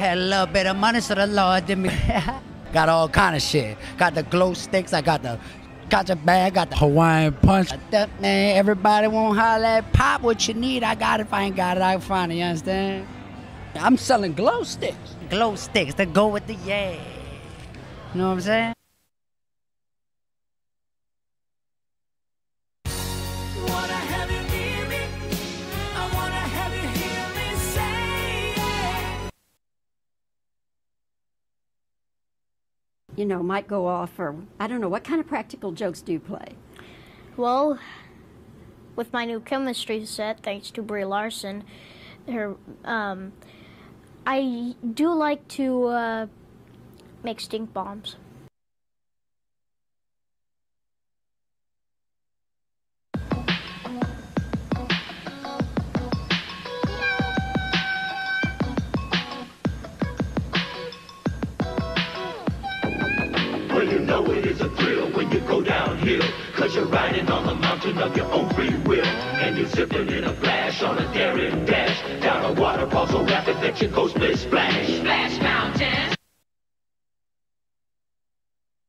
[0.00, 1.90] Had a little bit of money, so the Lord did me.
[2.72, 3.76] got all kind of shit.
[3.98, 4.94] Got the glow sticks.
[4.94, 5.38] I got the
[5.90, 6.54] gotcha bag.
[6.54, 7.68] Got the Hawaiian punch.
[7.90, 10.84] That, man, everybody won't holler at pop what you need.
[10.84, 11.26] I got it.
[11.26, 12.36] If I ain't got it, I can find it.
[12.36, 13.06] You understand?
[13.74, 14.96] I'm selling glow sticks.
[15.28, 16.92] Glow sticks that go with the yeah.
[16.92, 16.98] You
[18.14, 18.72] know what I'm saying?
[33.20, 36.12] You know, might go off or I don't know, what kind of practical jokes do
[36.12, 36.54] you play?
[37.36, 37.78] Well,
[38.96, 41.64] with my new chemistry set, thanks to Brie Larson,
[42.26, 43.32] her, um,
[44.26, 46.26] I do like to uh,
[47.22, 48.16] make stink bombs.
[64.10, 66.26] Know it is a thrill when you go downhill.
[66.56, 69.06] Cause you're riding on the mountain of your own free will.
[69.44, 71.96] And you're zipping in a flash on a daring dash.
[72.20, 74.88] Down a waterfall so rapid that you go split splash.
[74.88, 76.16] Splash Mountain.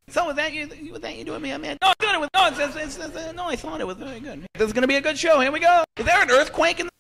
[0.09, 1.53] So with that, you with that you doing me?
[1.53, 2.47] I mean, no, I'm doing it with no.
[2.47, 4.45] It's, it's, it's, it's, no, I thought it was very good.
[4.55, 5.39] This is gonna be a good show.
[5.39, 5.83] Here we go.
[5.97, 6.87] Is there an earthquake in?
[6.87, 6.91] The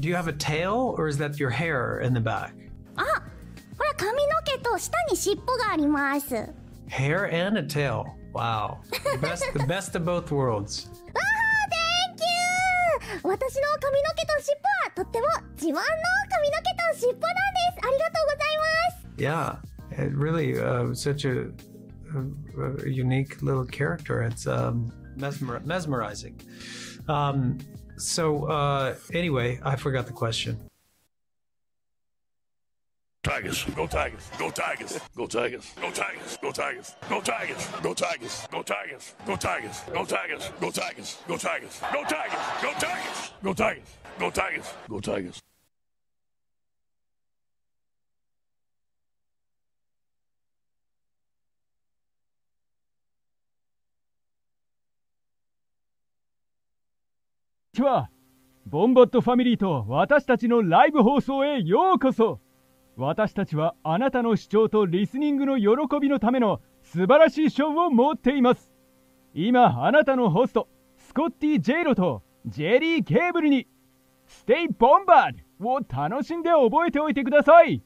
[0.00, 2.54] Do you have a tail, or is that your hair in the back?
[2.95, 3.03] あ
[3.77, 6.35] ほら髪の毛と下に尻尾があります
[6.89, 8.05] Hair and a tail.
[8.33, 8.77] Wow.
[8.91, 10.87] The best, the best of both worlds.
[10.89, 15.79] わ あ Thank you 私の髪の毛と尻尾はとっても自慢の
[16.29, 17.27] 髪の毛と尻尾なんで
[17.81, 19.57] すありがとうございます Yeah,
[19.91, 21.51] it really uh, such a,
[22.15, 24.23] a, a unique little character.
[24.23, 26.39] It's um, mesmer- mesmerizing.
[27.09, 27.57] Um,
[27.97, 30.57] so uh, anyway, I forgot the question.
[33.24, 38.46] Tigers, go Tigers, go Tigers, go Tigers, go Tigers, go Tigers, go Tigers, go Tigers,
[38.52, 43.54] go Tigers, go Tigers, go Tigers, go Tigers, go Tigers, go Tigers, go Tigers, go
[43.54, 43.88] Tigers,
[44.20, 45.40] go Tigers, go Tigers.
[57.72, 58.08] ちは
[58.66, 62.43] ボンバットファミリーと私たちのライブ放送へようこそ
[62.96, 68.70] 私たちはあなたの視聴とリスニングの喜びのための素晴らしいショーを持っています。
[69.34, 73.66] 今あなたのホストスコッティ・ジェイロとジェリー・ケーブルに
[74.26, 77.82] ステイ・ボンバードを楽しんで覚えておいてください。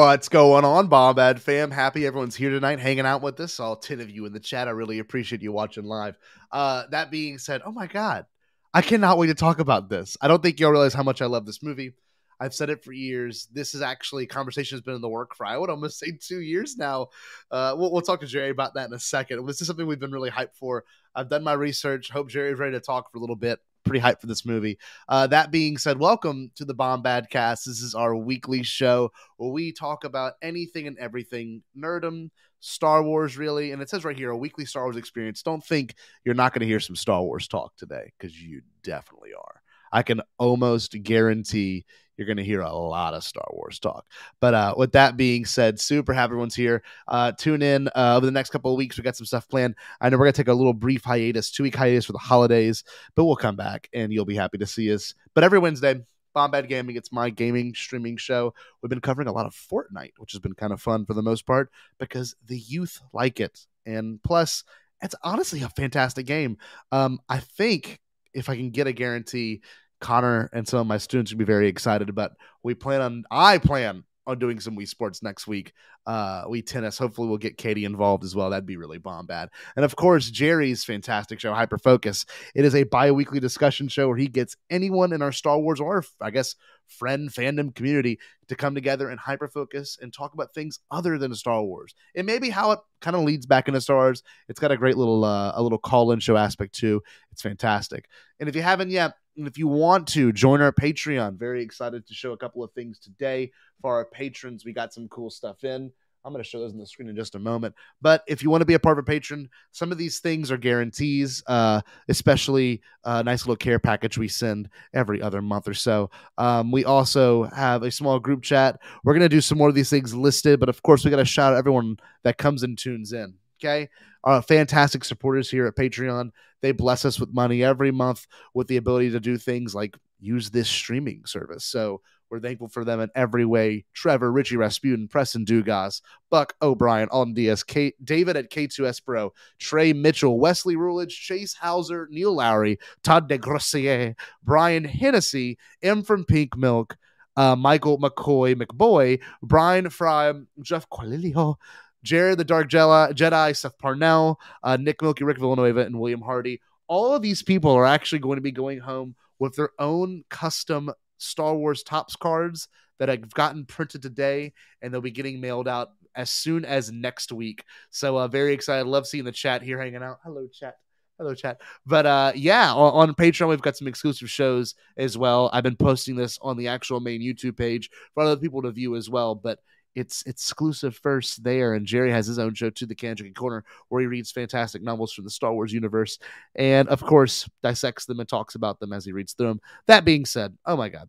[0.00, 1.70] What's going on, Bombad fam?
[1.70, 3.60] Happy everyone's here tonight, hanging out with us.
[3.60, 4.66] All 10 of you in the chat.
[4.66, 6.16] I really appreciate you watching live.
[6.50, 8.24] Uh, that being said, oh my God,
[8.72, 10.16] I cannot wait to talk about this.
[10.18, 11.92] I don't think y'all realize how much I love this movie.
[12.40, 13.46] I've said it for years.
[13.52, 16.40] This is actually conversation has been in the work for I would almost say two
[16.40, 17.08] years now.
[17.50, 19.44] Uh, we'll, we'll talk to Jerry about that in a second.
[19.44, 20.84] This is something we've been really hyped for.
[21.14, 22.10] I've done my research.
[22.10, 23.58] Hope Jerry's ready to talk for a little bit.
[23.84, 24.78] Pretty hyped for this movie.
[25.08, 27.64] Uh, that being said, welcome to the Bombadcast.
[27.64, 32.30] This is our weekly show where we talk about anything and everything nerdum,
[32.60, 33.72] Star Wars, really.
[33.72, 35.42] And it says right here, a weekly Star Wars experience.
[35.42, 35.94] Don't think
[36.24, 39.62] you're not going to hear some Star Wars talk today because you definitely are.
[39.92, 41.84] I can almost guarantee
[42.20, 44.06] you're going to hear a lot of Star Wars talk.
[44.40, 46.84] But uh, with that being said, super happy everyone's here.
[47.08, 48.96] Uh, tune in uh, over the next couple of weeks.
[48.96, 49.74] We got some stuff planned.
[50.00, 52.18] I know we're going to take a little brief hiatus, two week hiatus for the
[52.18, 52.84] holidays,
[53.16, 55.14] but we'll come back and you'll be happy to see us.
[55.34, 56.02] But every Wednesday,
[56.36, 58.54] Bombad Gaming, it's my gaming streaming show.
[58.80, 61.22] We've been covering a lot of Fortnite, which has been kind of fun for the
[61.22, 63.66] most part because the youth like it.
[63.86, 64.62] And plus,
[65.02, 66.58] it's honestly a fantastic game.
[66.92, 67.98] Um, I think
[68.32, 69.62] if I can get a guarantee,
[70.00, 72.32] Connor and some of my students will be very excited about.
[72.62, 75.72] We plan on, I plan on doing some Wii Sports next week.
[76.06, 76.96] Uh, Wii Tennis.
[76.98, 78.50] Hopefully, we'll get Katie involved as well.
[78.50, 79.48] That'd be really bombad.
[79.76, 82.24] And of course, Jerry's fantastic show, Hyperfocus.
[82.54, 85.80] It is a bi weekly discussion show where he gets anyone in our Star Wars
[85.80, 86.54] or, I guess,
[86.86, 88.18] friend fandom community
[88.48, 91.94] to come together and hyper focus and talk about things other than Star Wars.
[92.14, 94.22] And maybe how it kind of leads back into Star Wars.
[94.48, 97.02] It's got a great little uh, a little call in show aspect too.
[97.32, 98.06] It's fantastic.
[98.38, 102.06] And if you haven't yet, and if you want to join our Patreon, very excited
[102.06, 104.64] to show a couple of things today for our patrons.
[104.64, 105.90] We got some cool stuff in.
[106.24, 107.74] I'm going to show those on the screen in just a moment.
[108.02, 110.50] But if you want to be a part of a patron, some of these things
[110.50, 115.74] are guarantees, uh, especially a nice little care package we send every other month or
[115.74, 116.10] so.
[116.36, 118.80] Um, we also have a small group chat.
[119.02, 121.16] We're going to do some more of these things listed, but of course, we got
[121.16, 123.34] to shout out everyone that comes and tunes in.
[123.62, 123.88] Okay.
[124.24, 126.30] Our fantastic supporters here at Patreon.
[126.62, 130.50] They bless us with money every month with the ability to do things like use
[130.50, 131.64] this streaming service.
[131.64, 133.84] So we're thankful for them in every way.
[133.92, 139.92] Trevor, Richie Rasputin, Preston Dugas, Buck O'Brien, Alden Diaz, Kate, David at K2S Pro, Trey
[139.92, 144.14] Mitchell, Wesley Rulich, Chase Hauser, Neil Lowry, Todd DeGrossier,
[144.44, 146.96] Brian Hennessy, M from Pink Milk,
[147.36, 150.32] uh, Michael McCoy, McBoy, Brian Fry,
[150.62, 151.56] Jeff Qualilio,
[152.02, 156.60] Jared the Dark Jedi, Seth Parnell, uh, Nick Milky, Rick Villanueva, and William Hardy.
[156.88, 160.90] All of these people are actually going to be going home with their own custom
[161.18, 162.68] Star Wars Topps cards
[162.98, 164.52] that I've gotten printed today,
[164.82, 167.64] and they'll be getting mailed out as soon as next week.
[167.90, 168.86] So uh, very excited.
[168.86, 170.18] Love seeing the chat here hanging out.
[170.24, 170.76] Hello, chat.
[171.18, 171.60] Hello, chat.
[171.86, 175.50] But uh, yeah, on, on Patreon, we've got some exclusive shows as well.
[175.52, 178.96] I've been posting this on the actual main YouTube page for other people to view
[178.96, 179.34] as well.
[179.34, 179.58] But
[179.94, 181.74] it's exclusive first there.
[181.74, 185.12] And Jerry has his own show, To the Kendrick Corner, where he reads fantastic novels
[185.12, 186.18] from the Star Wars universe.
[186.54, 189.60] And of course, dissects them and talks about them as he reads through them.
[189.86, 191.08] That being said, oh my God,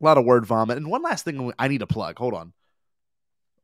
[0.00, 0.76] a lot of word vomit.
[0.76, 2.18] And one last thing I need to plug.
[2.18, 2.52] Hold on.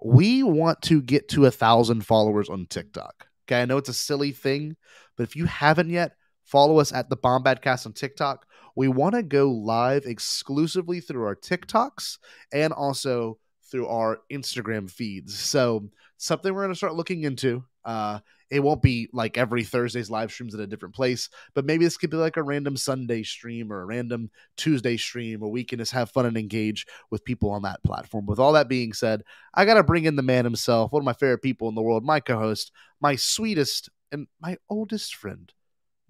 [0.02, 3.28] We want to get to a thousand followers on TikTok.
[3.46, 3.62] Okay.
[3.62, 4.76] I know it's a silly thing,
[5.16, 8.46] but if you haven't yet, follow us at the Bombadcast on TikTok.
[8.76, 12.18] We want to go live exclusively through our TikToks
[12.52, 13.38] and also
[13.74, 15.36] through our Instagram feeds.
[15.36, 17.64] So something we're going to start looking into.
[17.84, 21.84] Uh, it won't be like every Thursday's live streams at a different place, but maybe
[21.84, 25.64] this could be like a random Sunday stream or a random Tuesday stream where we
[25.64, 28.26] can just have fun and engage with people on that platform.
[28.26, 31.06] With all that being said, I got to bring in the man himself, one of
[31.06, 35.52] my favorite people in the world, my co host, my sweetest and my oldest friend,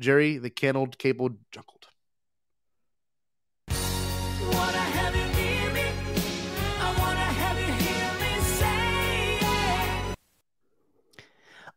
[0.00, 1.86] Jerry the Cannelled Cable Junkled.
[4.52, 4.83] Wanna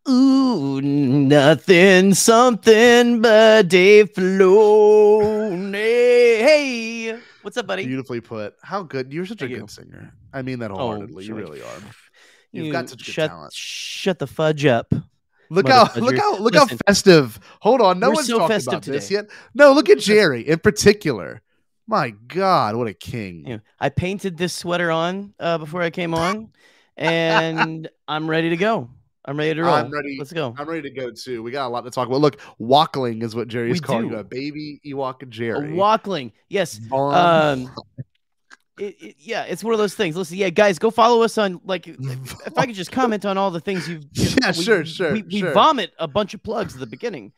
[0.09, 5.74] Ooh, nothing, something but Dave Filoni.
[5.74, 7.86] Hey, what's up, buddy?
[7.86, 8.56] Beautifully put.
[8.63, 9.12] How good.
[9.12, 9.59] You're such Thank a you.
[9.62, 10.13] good singer.
[10.31, 11.25] I mean that Oh, wholeheartedly.
[11.25, 11.80] you really are.
[12.54, 13.51] You've You got such good shut, talent.
[13.54, 14.94] Shut the fudge up.
[15.50, 17.39] Look how look how look Listen, how festive.
[17.60, 19.25] Hold on, no one's so talking about this yet.
[19.53, 21.42] No, look at Jerry in particular.
[21.86, 23.62] My God, what a king!
[23.80, 26.51] I painted this sweater on uh, before I came on,
[26.98, 28.89] and I'm ready to go.
[29.27, 29.74] I'm ready to roll.
[29.74, 30.15] I'm ready.
[30.17, 30.55] Let's go.
[30.57, 31.43] I'm ready to go too.
[31.43, 32.22] We got a lot to talk about.
[32.22, 34.15] Look, Walkling is what Jerry's We calling do.
[34.15, 35.74] a baby Ewok A Jerry.
[35.74, 36.79] Walkling, yes.
[36.91, 37.69] Um,
[38.79, 40.15] it, it- yeah, it's one of those things.
[40.15, 41.88] Listen, yeah, guys, go follow us on like.
[41.88, 41.98] If,
[42.48, 44.05] if I could just comment on all the things you've.
[44.13, 45.51] Yeah, we- sure, sure, We, we sure.
[45.51, 47.34] vomit a bunch of plugs at the beginning,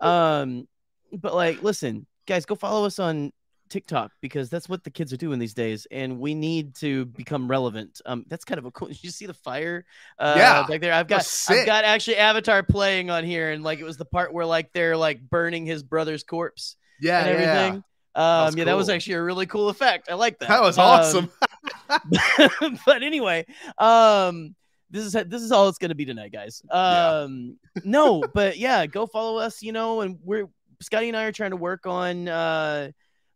[0.00, 0.68] um,
[1.12, 3.32] but like, listen, guys, go follow us on
[3.72, 7.48] TikTok because that's what the kids are doing these days, and we need to become
[7.48, 8.02] relevant.
[8.04, 8.88] Um, that's kind of a cool.
[8.92, 9.86] Did you see the fire?
[10.18, 10.92] Uh, Yeah, back there.
[10.92, 14.34] I've got, I've got actually Avatar playing on here, and like it was the part
[14.34, 17.80] where like they're like burning his brother's corpse yeah, and yeah, yeah.
[18.14, 20.10] Um, was yeah, that was actually a really cool effect.
[20.10, 20.50] I like that.
[20.50, 21.30] That was Um, awesome.
[22.86, 23.46] but anyway,
[23.78, 24.54] um,
[24.90, 26.62] this is this is all it's gonna be tonight, guys.
[26.70, 29.62] Um, no, but yeah, go follow us.
[29.62, 30.48] You know, and we're
[30.82, 32.90] Scotty and I are trying to work on uh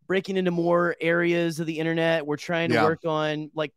[0.06, 2.26] breaking into more areas of the internet.
[2.26, 2.84] We're trying to Yeah.
[2.84, 3.72] work on like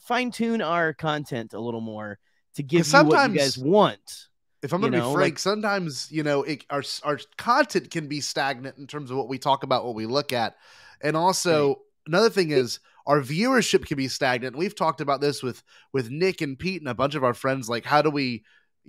[0.00, 2.18] fine tune our content a little more
[2.54, 4.28] to give you what you guys want.
[4.62, 8.20] if I'm gonna be frank, like- sometimes you know it, our our content can be
[8.20, 10.56] stagnant in terms of what we talk about, what we look at,
[11.00, 14.56] and also another thing is our viewership can be stagnant.
[14.56, 17.68] We've talked about this with with Nick and Pete and a bunch of our friends.
[17.68, 18.44] Like, how do we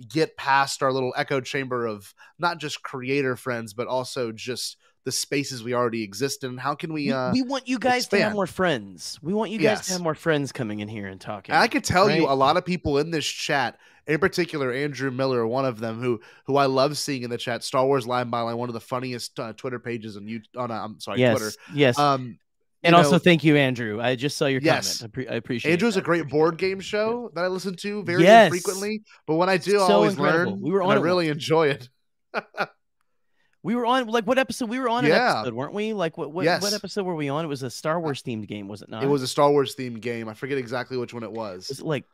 [0.08, 5.12] get past our little echo chamber of not just creator friends, but also just the
[5.12, 6.58] spaces we already exist in?
[6.58, 7.06] How can we?
[7.06, 9.18] We, uh, we want you guys to have more friends.
[9.22, 9.86] We want you guys Yes.
[9.86, 11.54] to have more friends coming in here and talking.
[11.54, 15.10] And I could tell you a lot of people in this chat, in particular Andrew
[15.10, 17.64] Miller, one of them who who I love seeing in the chat.
[17.64, 20.70] Star Wars Line by Line, one of the funniest uh, Twitter pages on you on
[20.70, 21.56] uh, I'm sorry yes, Twitter.
[21.74, 21.98] yes.
[21.98, 22.38] Um,
[22.82, 24.00] And you also, thank you, Andrew.
[24.00, 24.98] I just saw your Yes.
[24.98, 25.10] comment.
[25.10, 26.00] I, pre- I appreciate Andrew's that.
[26.00, 28.46] a great board game show that I listen to very Yes.
[28.52, 29.02] infrequently.
[29.26, 30.52] But when I do, I always incredible.
[30.52, 30.60] learn.
[30.62, 31.88] We were on I really enjoy it.
[33.62, 34.68] We were on like what episode?
[34.68, 35.92] We were on an episode, weren't we?
[35.92, 36.32] Like what?
[36.32, 37.44] What, what episode were we on?
[37.44, 39.02] It was a Star Wars themed game, was it not?
[39.02, 40.28] It was a Star Wars themed game.
[40.28, 41.68] I forget exactly which one it was.
[41.68, 42.04] Was it like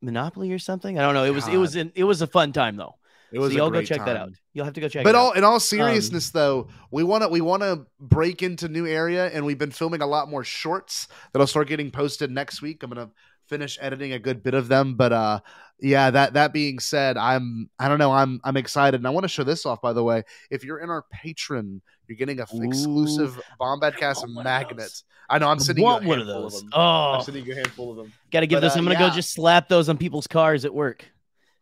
[0.00, 0.98] Monopoly or something?
[0.98, 1.24] I don't know.
[1.24, 1.46] It was.
[1.46, 1.76] It was.
[1.76, 2.96] In, it was a fun time though.
[3.32, 4.32] It was So y'all go check that out.
[4.52, 5.04] You'll have to go check.
[5.04, 5.36] But it all out.
[5.36, 9.26] in all Um, seriousness, though, we want to we want to break into new area,
[9.26, 12.82] and we've been filming a lot more shorts that'll start getting posted next week.
[12.82, 13.10] I'm gonna
[13.50, 15.40] finish editing a good bit of them, but uh,
[15.80, 16.10] yeah.
[16.10, 18.12] That that being said, I'm I don't know.
[18.12, 19.82] I'm I'm excited, and I want to show this off.
[19.82, 25.02] By the way, if you're in our patron, you're getting a f- exclusive Bombadcast magnet.
[25.28, 25.48] I know.
[25.48, 26.60] I'm sending you a one of those.
[26.60, 26.70] them.
[26.72, 27.12] Oh.
[27.14, 28.12] I'm sending you a handful of them.
[28.32, 28.74] Got to give But, this.
[28.74, 29.08] uh, I'm gonna yeah.
[29.10, 31.04] go just slap those on people's cars at work.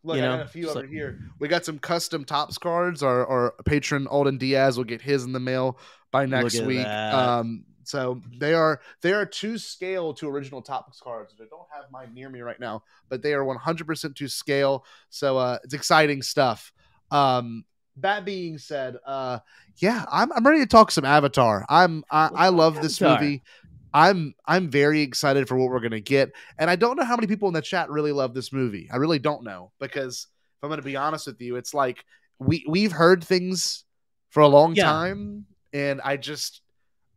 [0.03, 1.19] Look, you I got a few over like- here.
[1.39, 3.03] We got some custom Topps cards.
[3.03, 5.77] Our, our patron Alden Diaz will get his in the mail
[6.11, 6.77] by next week.
[6.85, 7.13] that.
[7.13, 11.33] Um, so they are they are to scale to original Topps cards.
[11.41, 14.85] I don't have mine near me right now, but they are 100% to scale.
[15.09, 16.71] So uh, it's exciting stuff.
[17.09, 17.65] Um,
[17.97, 19.39] that being said, uh,
[19.77, 21.65] yeah, I'm I'm ready to talk some Avatar.
[21.67, 23.41] I'm I, I love this movie.
[23.91, 27.25] I'm I'm very excited for what we're gonna get, and I don't know how many
[27.25, 28.87] people in the chat really love this movie.
[28.93, 30.27] I really don't know because
[30.57, 32.05] if I'm gonna be honest with you, it's like
[32.37, 33.83] we we've heard things
[34.29, 34.83] for a long Yeah.
[34.83, 36.61] time, and I just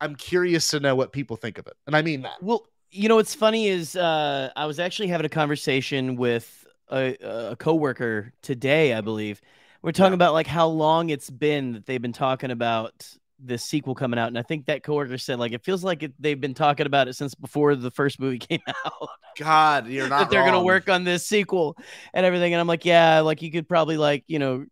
[0.03, 2.41] I'm curious to know what people think of it, and I mean that.
[2.41, 7.15] Well, you know what's funny is uh, I was actually having a conversation with a,
[7.51, 9.41] a coworker today, I believe.
[9.81, 12.93] We're talking about like how long it's been that they've been talking about
[13.39, 16.13] this sequel coming out, and I think that coworker said like it feels like it,
[16.19, 19.09] they've been talking about it since before the first movie came out.
[19.37, 21.77] God, you're not that they're gonna work on this sequel
[22.13, 24.65] and everything, and I'm like, yeah, like you could probably like you know.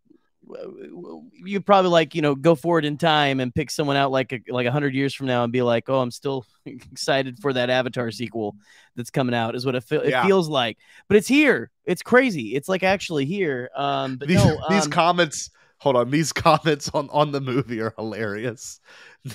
[0.48, 4.32] You could probably like you know go forward in time and pick someone out like
[4.32, 7.52] a, like a hundred years from now and be like, oh, I'm still excited for
[7.52, 8.56] that Avatar sequel
[8.96, 9.54] that's coming out.
[9.54, 10.22] Is what it, feel, Yeah.
[10.22, 11.70] it feels like, but it's here.
[11.84, 12.54] It's crazy.
[12.54, 13.70] It's like actually here.
[13.76, 17.80] Um, but these, no, these um, comments hold on these comments on on the movie
[17.80, 18.78] are hilarious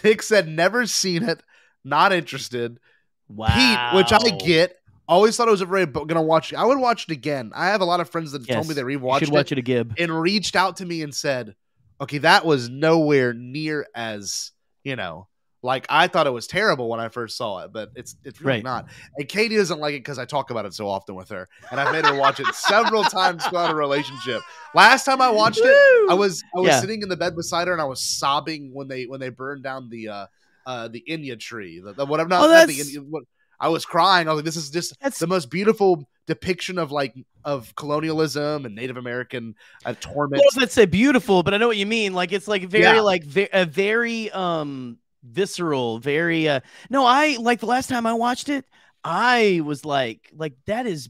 [0.01, 1.43] nick said never seen it
[1.83, 2.79] not interested
[3.27, 6.65] pete which i get always thought it was a very but gonna watch it i
[6.65, 9.19] would watch it again i have a lot of friends that told me they rewatched
[9.19, 11.55] should watch it again and reached out to me and said
[12.01, 14.51] okay that was nowhere near as
[14.83, 15.27] you know
[15.63, 18.57] like I thought it was terrible when I first saw it, but it's it's really
[18.57, 18.63] Right.
[18.63, 18.85] not.
[19.17, 21.81] And Katie doesn't like it because I talk about it so often with her, and
[21.81, 24.43] I've made her watch it several times throughout a relationship.
[24.75, 25.75] Last time I watched it,
[26.09, 26.79] I was I was Yeah.
[26.79, 29.63] sitting in the bed beside her and I was sobbing when they when they burned
[29.63, 30.27] down the uh
[30.67, 32.29] uh the Inya tree, the, the whatever.
[32.29, 33.23] Not, Oh, not the Inya, what,
[33.59, 34.27] I was crying.
[34.27, 38.75] I was like, this is just the most beautiful depiction of like of colonialism and
[38.75, 40.41] Native American uh, torment.
[40.41, 42.13] Well, let's say beautiful, but I know what you mean.
[42.13, 43.01] Like it's like very Yeah.
[43.01, 46.59] like ve- a very um visceral, very uh
[46.89, 48.65] no, I like the last time I watched it,
[49.03, 51.09] I was like like that is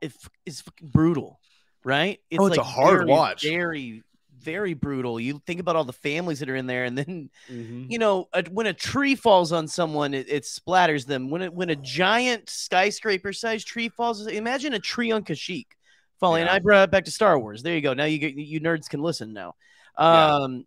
[0.00, 1.40] it f- is brutal,
[1.84, 2.20] right?
[2.38, 3.42] Oh, it's a hard very, watch.
[3.42, 4.02] Very
[4.42, 5.20] very brutal.
[5.20, 7.84] You think about all the families that are in there and then Mm-hmm.
[7.90, 11.30] you know, a, when a tree falls on someone, it, it splatters them.
[11.30, 15.66] When it, when a giant skyscraper sized tree falls, imagine a tree on Kashyyyk
[16.18, 16.44] falling.
[16.46, 16.52] Yeah.
[16.54, 17.62] I brought it back to Star Wars.
[17.62, 17.94] There you go.
[17.94, 19.54] Now you get you nerds can listen now.
[19.98, 20.34] Yeah.
[20.34, 20.66] Um,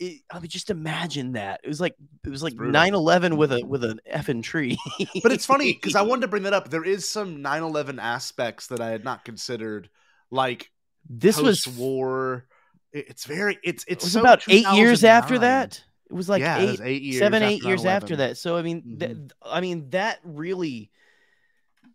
[0.00, 1.60] it, I mean, just imagine that.
[1.62, 2.74] It was like it was like brutal.
[2.80, 4.76] 9-11 with a with an effing tree.
[5.22, 6.68] but it's funny because I wanted to bring that up.
[6.68, 9.88] There is some 9/11 aspects that I had not considered,
[10.30, 10.70] like
[11.08, 12.46] This was- war.
[12.94, 15.82] It's very it's It it's was so about eight years after that.
[16.08, 18.36] It was like Yeah, it eight, was eight years seven, eight years after that.
[18.36, 18.98] So I mean, mm-hmm.
[18.98, 20.90] th- I mean that really,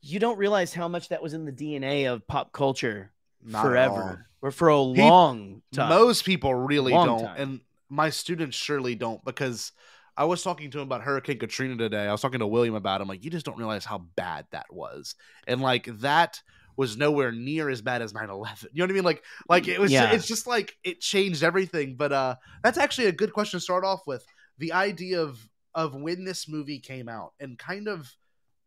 [0.01, 3.11] you don't realize how much that was in the DNA of pop culture
[3.43, 5.89] Not forever or for a long time.
[5.89, 7.35] Most people really Long don't, time.
[7.37, 9.71] and my students surely don't because
[10.17, 12.05] I was talking to him about Hurricane Katrina today.
[12.07, 12.99] I was talking to William about.
[12.99, 13.03] It.
[13.03, 15.15] I'm like, you just don't realize how bad that was,
[15.47, 16.41] and like that
[16.79, 18.63] was nowhere near as bad as 9/11.
[18.71, 19.03] You know what I mean?
[19.03, 19.91] Like, like it was.
[19.91, 20.13] Yeah.
[20.13, 21.97] It's just like it changed everything.
[21.97, 24.25] But uh, that's actually a good question to start off with.
[24.59, 25.37] The idea of
[25.75, 28.09] of when this movie came out and kind of,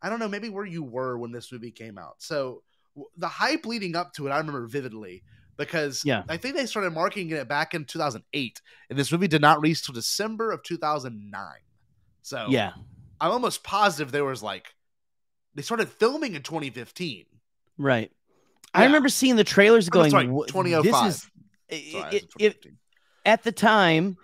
[0.02, 2.16] I don't know, maybe where you were when this movie came out.
[2.18, 2.62] So
[3.16, 5.22] the hype leading up to it, I remember vividly
[5.56, 6.22] because Yeah.
[6.28, 9.80] I think they started marketing it back in 2008, and this movie did not release
[9.80, 11.44] till December of 2009.
[12.20, 12.74] So Yeah.
[13.22, 14.74] I'm almost positive there was like
[15.54, 17.24] they started filming in 2015.
[17.82, 18.10] Right.
[18.74, 20.12] I remember seeing the trailers Oh, going.
[20.12, 20.82] right, 2005.
[21.04, 21.16] This
[21.70, 22.66] is Sorry, it, it,
[23.24, 24.16] at the time.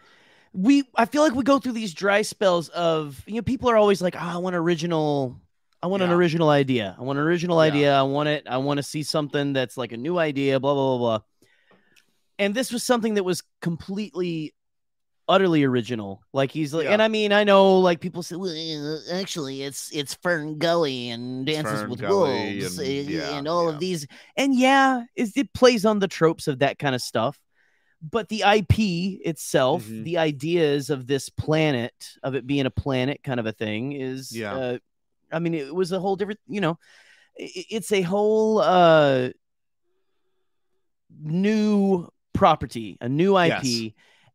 [0.55, 3.77] We I feel like we go through these dry spells of you know people are
[3.77, 5.39] always like oh, I want original
[5.83, 7.65] I want an original idea I want an original Yeah.
[7.65, 10.73] idea I want it I want to see something that's like a new idea blah
[10.73, 11.21] blah blah blah
[12.39, 14.55] and this was something that was completely
[15.29, 16.23] utterly original.
[16.33, 16.93] Like he's like, Yeah.
[16.93, 21.45] and I mean, I know like people say, well, actually, it's it's Fern Gully and
[21.47, 24.07] Dances Fern with Gully Wolves and- and, yeah, and all of these,
[24.37, 27.39] and yeah, it plays on the tropes of that kind of stuff.
[28.01, 30.05] But the IP itself, Mhm.
[30.05, 31.93] the ideas of this planet,
[32.23, 34.55] of it being a planet kind of a thing, is Yeah.
[34.57, 34.79] Uh,
[35.33, 36.79] I mean, it was a whole different, you know,
[37.39, 39.31] i- it's a whole uh
[41.21, 43.65] new property, a new IP.
[43.65, 43.93] Yes.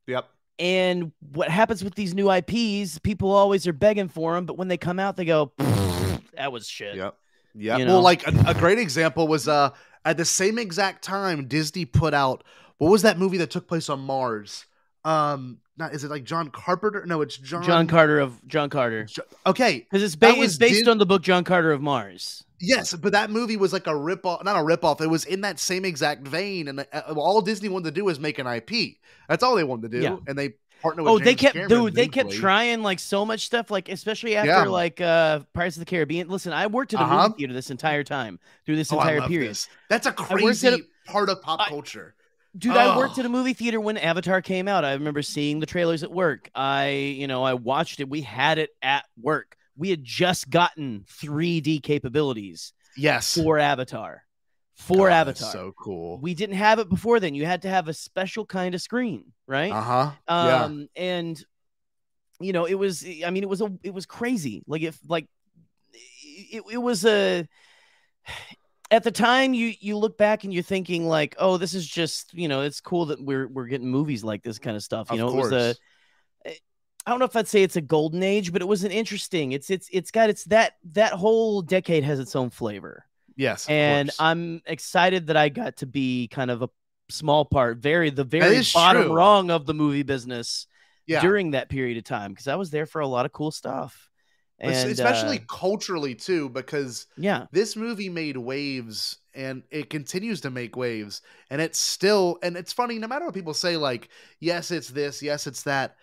[0.07, 0.29] Yep.
[0.59, 4.67] And what happens with these new IPs, people always are begging for them, but when
[4.67, 5.51] they come out, they go,
[6.35, 6.95] that was shit.
[6.95, 7.15] Yep.
[7.55, 7.77] Yeah.
[7.77, 9.71] You Well, like a, a great example was uh
[10.05, 12.43] at the same exact time Disney put out
[12.77, 14.65] what was that movie that took place on Mars?
[15.05, 17.05] Um, not is it like John Carpenter?
[17.05, 17.63] No, it's John.
[17.63, 19.07] John Carter of John Carter.
[19.45, 22.43] Okay, Because it's, ba- it's based on the book John Carter of Mars.
[22.59, 25.01] Yes, but that movie was like a rip off, not a rip off.
[25.01, 28.19] It was in that same exact vein, and uh, all Disney wanted to do was
[28.19, 28.95] make an IP.
[29.27, 30.17] That's all they wanted to do, Yeah.
[30.27, 31.11] and they partnered with.
[31.11, 34.49] Oh, they kept, Cameron, dude, they kept trying like so much stuff, like especially after
[34.49, 34.63] Yeah.
[34.65, 36.29] like uh Pirates of the Caribbean.
[36.29, 37.23] Listen, I worked at a Uh-huh.
[37.29, 39.49] movie theater this entire time through this Oh, entire period.
[39.49, 39.67] this.
[39.89, 42.15] That's a crazy a- part of pop culture.
[42.57, 43.21] Dude, I worked Oh.
[43.21, 44.85] at a movie theater when Avatar came out.
[44.85, 46.49] I remember seeing the trailers at work.
[46.53, 48.07] I, you know, I watched it.
[48.09, 49.57] We had it at work.
[49.75, 54.23] We had just gotten 3D capabilities Yes, for Avatar.
[54.75, 55.51] For God, Avatar.
[55.51, 56.19] so cool.
[56.19, 57.33] We didn't have it before then.
[57.33, 59.71] You had to have a special kind of screen, right?
[59.71, 60.11] Uh huh.
[60.27, 60.63] yeah.
[60.65, 61.43] Um, and
[62.39, 63.03] you know, it was.
[63.25, 63.71] I mean, it was a.
[63.83, 64.63] It was crazy.
[64.67, 65.27] Like if like,
[66.23, 67.47] it, it was a.
[68.93, 72.33] At the time, you you look back and you're thinking like, oh, this is just
[72.33, 75.11] you know, it's cool that we're we're getting movies like this kind of stuff.
[75.11, 75.75] You Of know, it was a
[76.45, 76.53] eh,
[77.05, 79.51] I don't know if I'd say it's a golden age, but it was an interesting.
[79.51, 84.09] It's it's it's got it's that that whole decade has its own flavor Yes, and
[84.09, 84.17] course.
[84.19, 86.69] I'm excited that I got to be kind of a
[87.09, 89.13] small part, very the very bottom true.
[89.13, 90.67] rung of the movie business
[91.07, 91.21] Yeah.
[91.21, 94.09] during that period of time because I was there for a lot of cool stuff.
[94.63, 100.49] And especially uh, culturally too, because yeah, this movie made waves and it continues to
[100.49, 102.99] make waves, and it's still and it's funny.
[102.99, 105.95] No matter what people say, like yes, it's this, yes, it's that,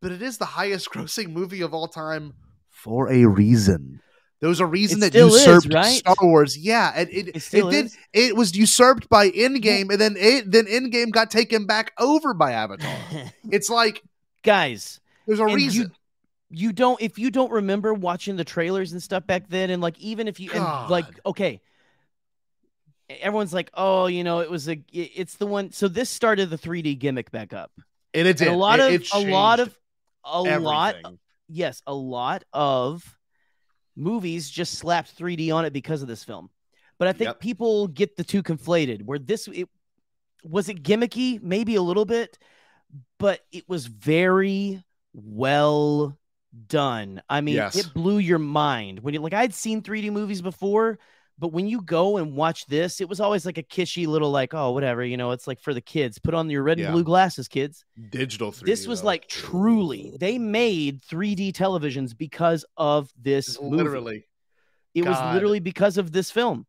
[0.00, 2.34] but it is the highest grossing movie of all time
[2.70, 4.00] for a reason.
[4.40, 5.96] There was a reason It that still is, usurped right?
[5.96, 6.58] Star Wars.
[6.58, 7.86] Yeah, and it It it, did.
[7.86, 7.96] is.
[8.12, 12.52] It was usurped by Endgame, and then it then Endgame got taken back over by
[12.52, 12.94] Avatar.
[13.50, 14.02] it's like
[14.42, 15.82] guys, there's a reason.
[15.84, 15.90] You,
[16.50, 19.98] you don't if you don't remember watching the trailers and stuff back then, and like
[19.98, 21.60] even if you and like okay,
[23.08, 25.72] everyone's like, oh, you know, it was a it's the one.
[25.72, 27.72] So this started the 3D gimmick back up.
[28.14, 28.48] and it did.
[28.48, 29.78] And a lot It- of it a lot of
[30.24, 30.96] a lot
[31.48, 33.16] yes a lot of
[33.94, 36.50] movies just slapped 3d on it because of this film
[36.98, 37.40] but i think Yep.
[37.40, 39.68] people get the two conflated where this it
[40.42, 42.36] was it gimmicky maybe a little bit
[43.20, 44.82] but it was very
[45.14, 46.18] well
[46.68, 47.76] done i mean Yes.
[47.76, 50.98] it blew your mind when you like i'd seen 3d movies before
[51.38, 54.54] but when you go and watch this it was always like a kishy little like
[54.54, 56.86] oh whatever you know it's like for the kids put on your red Yeah.
[56.86, 58.64] and blue glasses kids digital 3D.
[58.66, 59.06] this was though.
[59.08, 63.76] like truly they made 3D televisions because of this movie.
[63.76, 64.26] literally.
[64.94, 66.66] It was literally because of this film.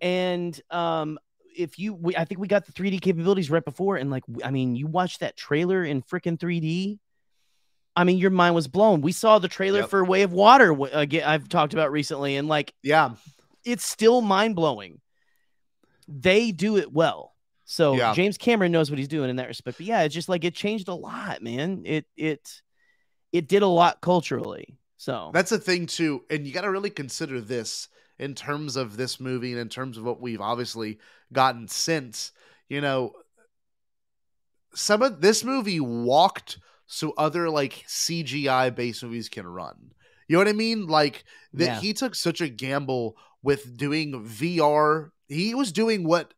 [0.00, 1.18] And um
[1.56, 4.50] if you we, I think we got the 3D capabilities right before and like I
[4.50, 6.98] mean you watched that trailer in freaking 3D
[7.94, 9.00] I mean your mind was blown.
[9.00, 9.90] We saw the trailer Yep.
[9.90, 13.10] for Way of Water again uh, I've talked about recently and like Yeah,
[13.64, 15.00] it's still mind blowing.
[16.08, 17.34] They do it well.
[17.64, 18.14] So Yeah.
[18.14, 19.78] James Cameron knows what he's doing in that respect.
[19.78, 21.82] But yeah, it's just like it changed a lot, man.
[21.84, 22.62] It it
[23.32, 24.76] it did a lot culturally.
[24.96, 28.96] So That's the thing too, and you got to really consider this in terms of
[28.96, 31.00] this movie and in terms of what we've obviously
[31.32, 32.30] gotten since.
[32.68, 33.12] You know,
[34.74, 36.58] some of this movie walked
[36.92, 39.92] so other like CGI based movies can run.
[40.28, 40.86] You know what I mean?
[40.86, 41.24] Like
[41.54, 41.80] that Yeah.
[41.80, 45.10] he took such a gamble with doing VR.
[45.28, 46.34] He was doing what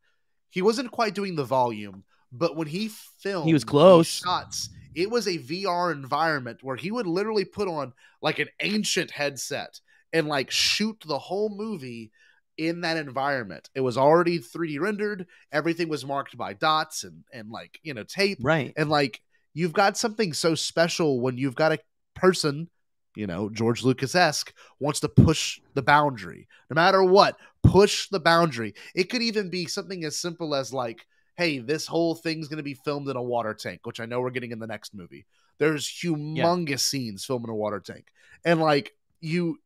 [0.50, 2.88] he wasn't quite doing the volume, but when he
[3.18, 4.06] filmed, he was close.
[4.22, 4.70] shots.
[4.94, 9.80] It was a VR environment where he would literally put on like an ancient headset
[10.12, 12.12] and like shoot the whole movie
[12.56, 13.68] in that environment.
[13.74, 15.26] It was already 3D rendered.
[15.50, 18.38] Everything was marked by dots and and like, you know, tape.
[18.40, 18.72] right.
[18.76, 19.20] And like
[19.54, 21.78] you've got something so special when you've got a
[22.14, 22.68] person,
[23.16, 26.48] you know, George Lucas esque wants to push the boundary.
[26.68, 28.74] No matter what, push the boundary.
[28.94, 32.74] It could even be something as simple as like, hey, this whole thing's gonna be
[32.74, 35.26] filmed in a water tank, which I know we're getting in the next movie.
[35.58, 38.08] There's humongous scenes filmed in a water tank.
[38.44, 39.58] And like you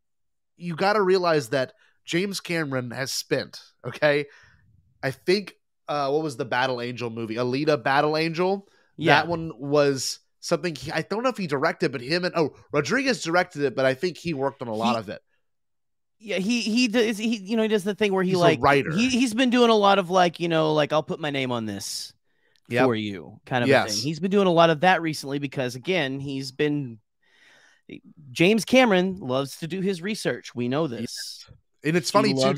[0.57, 1.73] you gotta realize that
[2.05, 4.27] James Cameron has spent, okay?
[5.03, 5.55] I think
[5.89, 7.37] uh what was the Battle Angel movie?
[7.37, 8.69] Alita Battle Angel
[8.99, 9.15] Yeah.
[9.15, 12.55] that one was something he, I don't know if he directed, but him and oh
[12.73, 15.23] Rodriguez directed it, but I think he worked on a lot He- of it.
[16.21, 18.43] Yeah, he he does he you know he does the thing where he He's a
[18.43, 18.91] like writer.
[18.93, 21.53] he he's been doing a lot of like you know like I'll put my name
[21.53, 22.13] on this
[22.71, 22.85] Yep.
[22.87, 23.95] for you kind of a Yes.
[23.95, 24.03] thing.
[24.03, 26.99] He's been doing a lot of that recently because again he's been
[28.33, 30.55] James Cameron loves to do his research.
[30.55, 31.47] We know this.
[31.85, 32.55] And it's funny too,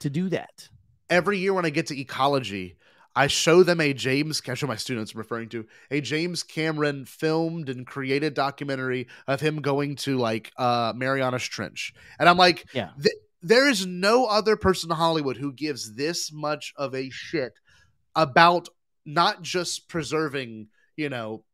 [0.00, 0.68] to do that.
[1.08, 2.76] every year when I get to ecology,
[3.14, 7.04] I show them a James, I show my students I'm referring to a James Cameron
[7.04, 11.92] filmed and created documentary of him going to like uh Marianas Trench.
[12.18, 12.90] And I'm like, Yeah.
[13.02, 17.54] th- there is no other person in Hollywood who gives this much of a shit
[18.14, 18.68] about
[19.06, 21.44] not just preserving, you know,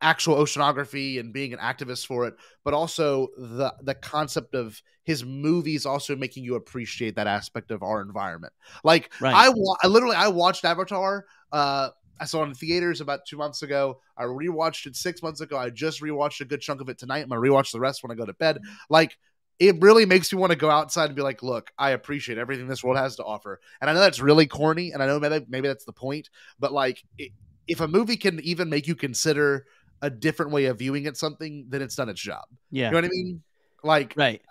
[0.00, 5.24] actual oceanography and being an activist for it, but also the the concept of his
[5.24, 8.52] movies also making you appreciate that aspect of our environment.
[8.84, 9.34] Like Right.
[9.34, 11.24] I, wa- I literally I watched Avatar.
[11.52, 14.00] Uh, I saw it in theaters about two months ago.
[14.16, 15.56] I rewatched it six months ago.
[15.58, 17.22] I just rewatched a good chunk of it tonight.
[17.22, 18.58] I'm gonna rewatch the rest when I go to bed.
[18.88, 19.16] Like
[19.58, 22.68] it really makes me want to go outside and be like, look, I appreciate everything
[22.68, 23.60] this world has to offer.
[23.80, 26.72] And I know that's really corny, and I know maybe maybe that's the point, but
[26.72, 27.32] like it,
[27.66, 29.66] if a movie can even make you consider
[30.02, 32.44] a different way of viewing it something, then it's done its job.
[32.70, 32.86] Yeah.
[32.86, 33.42] You know what I mean?
[33.82, 34.42] Like Right.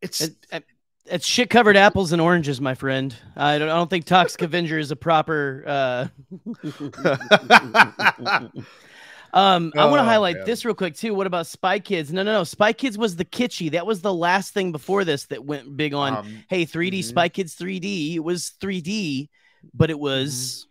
[0.00, 0.64] it's It- it-
[1.06, 3.14] it's shit covered apples and oranges, my friend.
[3.36, 6.08] I don't I don't think Toxic Avenger is a proper uh
[9.32, 10.46] Um, I want to Oh, highlight man.
[10.46, 11.12] this real quick too.
[11.12, 12.12] What about Spy Kids?
[12.12, 12.44] No, no, no.
[12.44, 13.72] Spy Kids was the kitschy.
[13.72, 16.16] That was the last thing before this that went big on.
[16.18, 17.04] Um, hey, 3D mhm.
[17.04, 18.14] Spy Kids 3D.
[18.14, 19.28] It was 3D,
[19.74, 20.68] but it was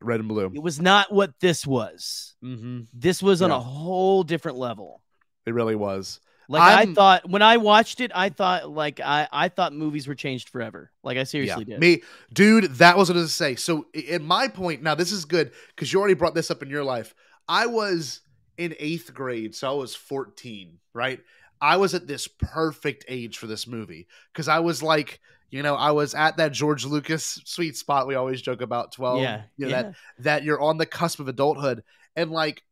[0.00, 0.50] red and blue.
[0.54, 2.34] it was not what this was.
[2.44, 2.80] Mm-hmm.
[2.92, 3.56] This was on Yeah.
[3.56, 5.02] a whole different level.
[5.46, 6.20] It really was.
[6.48, 10.06] Like i I'm- thought when I watched it, I thought like I I thought movies
[10.06, 10.92] were changed forever.
[11.02, 11.74] Like I seriously yeah.
[11.74, 11.80] did.
[11.80, 13.56] Me, dude, that was what I was gonna say.
[13.56, 16.62] So, i- in my point, now this is good because you already brought this up
[16.62, 17.14] in your life.
[17.48, 18.20] I was
[18.58, 21.20] in eighth grade, so I was 14, right?
[21.60, 25.74] I was at this perfect age for this movie because I was like, you know,
[25.74, 29.22] I was at that George Lucas sweet spot we always joke about 12.
[29.22, 29.82] Yeah, You know, yeah.
[29.82, 31.84] that that you're on the cusp of adulthood.
[32.14, 32.62] And like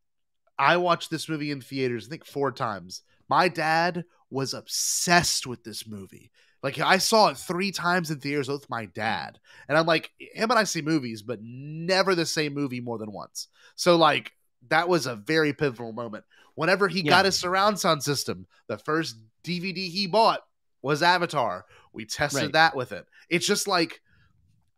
[0.58, 3.02] I watched this movie in theaters, I think four times.
[3.28, 6.30] My dad was obsessed with this movie.
[6.62, 9.38] Like I saw it three times in theaters with my dad.
[9.68, 13.12] And I'm like, him and I see movies, but never the same movie more than
[13.12, 13.48] once.
[13.76, 14.32] So like
[14.68, 16.24] that was a very pivotal moment.
[16.54, 20.40] Whenever he got his surround sound system, the first DVD he bought
[20.82, 21.64] was Avatar.
[21.94, 22.52] We tested Right.
[22.52, 23.06] that with it.
[23.30, 24.00] It's just like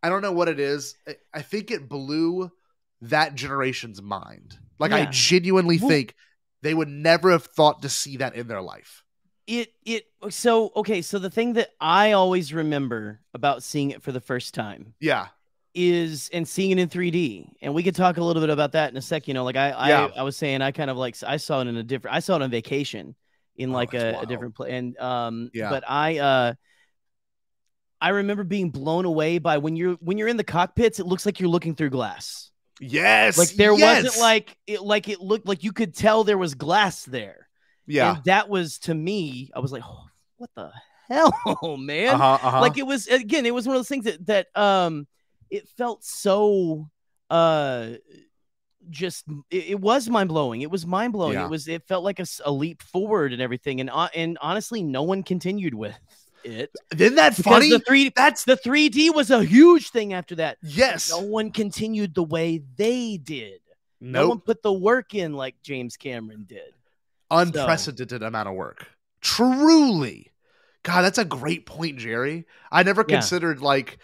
[0.03, 0.95] I don't know what it is.
[1.33, 2.51] I- think it blew
[3.01, 4.57] that generation's mind.
[4.79, 6.13] Like I genuinely Well- think
[6.61, 9.03] they would never have thought to see that in their life.
[9.47, 14.11] it it so okay so the thing that i always remember about seeing it for
[14.11, 15.27] the first time Yeah.
[15.73, 18.91] is and seeing it in 3d and we could talk a little bit about that
[18.91, 20.09] in a sec you know like i Yeah.
[20.15, 22.19] i, I was saying i kind of like i saw it in a different i
[22.19, 23.15] saw it on vacation
[23.55, 25.69] in like Oh, a, a different place and um Yeah.
[25.69, 26.53] but i uh
[28.01, 31.25] i remember being blown away by when you're when you're in the cockpits it looks
[31.25, 33.37] like you're looking through glass Yes.
[33.37, 34.03] like there yes.
[34.03, 37.47] wasn't like it like it looked like you could tell there was glass there
[37.87, 38.15] Yeah.
[38.15, 40.03] and that was to me, I was like, oh,
[40.37, 40.71] what the
[41.09, 41.33] hell,
[41.77, 42.13] man?
[42.13, 42.61] Uh-huh, uh-huh.
[42.61, 45.07] Like it was again, it was one of those things that that um
[45.49, 46.87] it felt so
[47.31, 47.93] uh
[48.89, 50.61] just it, it was mind blowing.
[50.61, 51.33] It was mind blowing.
[51.33, 51.45] Yeah.
[51.45, 53.81] It was it felt like a leap forward and everything.
[53.81, 55.97] And uh, and honestly, no one continued with
[56.47, 56.71] it.
[56.97, 57.69] Isn't that funny?
[57.69, 60.57] The three That's the 3D was a huge thing after that.
[60.63, 61.11] yes.
[61.11, 63.59] No one continued the way they did.
[63.99, 66.73] No one put the work in like James Cameron did.
[67.31, 68.87] Unprecedented amount of work.
[69.21, 70.31] Truly.
[70.83, 72.45] God, that's a great point, Jerry.
[72.71, 73.15] I never Yeah.
[73.17, 73.97] considered like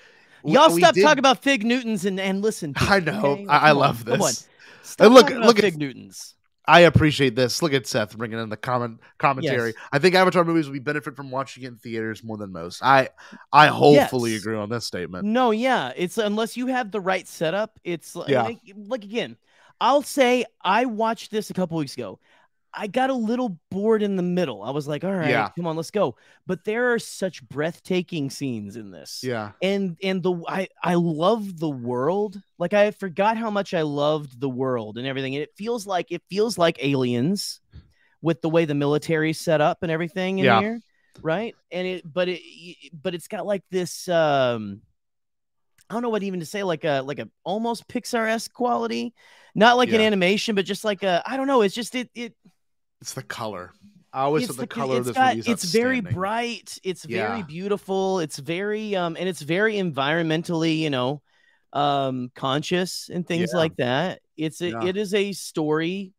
[0.43, 2.73] Y'all stop did- talking about Fig Newtons and, and listen.
[2.77, 3.25] I know.
[3.25, 3.45] okay?
[3.47, 4.47] I, I love this.
[4.81, 6.35] Stop And look, look at Fig Newtons.
[6.65, 7.61] I appreciate this.
[7.61, 9.69] Look at Seth bringing in the comment commentary.
[9.69, 9.83] Yes.
[9.91, 12.81] I think Avatar movies will be benefit from watching it in theaters more than most.
[12.83, 13.09] I
[13.51, 14.41] I hopefully Yes.
[14.41, 15.25] agree on this statement.
[15.25, 17.79] No, yeah, it's unless you have the right setup.
[17.83, 18.43] It's like, Yeah.
[18.43, 19.35] like, like again,
[19.81, 22.19] I'll say I watched this a couple weeks ago.
[22.75, 24.63] I got a little bored in the middle.
[24.63, 25.49] I was like, all right, Yeah.
[25.55, 26.15] come on, let's go.
[26.47, 29.21] But there are such breathtaking scenes in this.
[29.23, 29.51] Yeah.
[29.61, 32.41] and and the I I love the world.
[32.57, 35.35] Like I forgot how much I loved the world and everything.
[35.35, 37.61] And it feels like it feels like aliens
[38.21, 40.59] with the way the military's set up and everything in Yeah.
[40.59, 40.79] here,
[41.21, 41.55] right?
[41.71, 42.41] And it but it
[42.93, 44.81] but it's got like this um
[45.89, 49.13] I don't know what even to say like a like a almost Pixar-esque quality.
[49.55, 52.33] Not like an animation, but just like a I don't know, it's just it it
[53.03, 53.71] It's the color.
[54.13, 55.99] I always it's said the, co- color of it's this got- movie is it's very
[55.99, 57.45] bright it's very Yeah.
[57.45, 61.21] beautiful it's very um and it's very environmentally you know
[61.73, 63.57] um conscious and things Yeah.
[63.59, 64.85] like that it's a, Yeah.
[64.85, 66.13] it is a story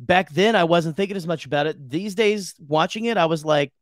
[0.00, 1.76] back then I wasn't thinking as much about it.
[1.90, 3.72] These days, watching it, I was like,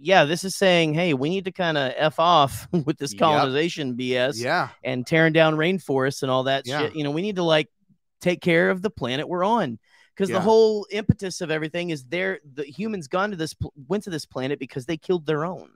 [0.00, 3.20] yeah, this is saying, hey, we need to kind of f off with this Yep.
[3.20, 4.68] colonization BS Yeah.
[4.82, 6.80] and tearing down rainforests and all that Yeah.
[6.80, 6.96] shit.
[6.96, 7.68] You know, we need to like
[8.20, 9.78] take care of the planet we're on
[10.18, 10.38] because Yeah.
[10.38, 12.40] the whole impetus of everything is there.
[12.54, 13.54] The humans gone to this
[13.86, 15.70] went to this planet because they killed their own.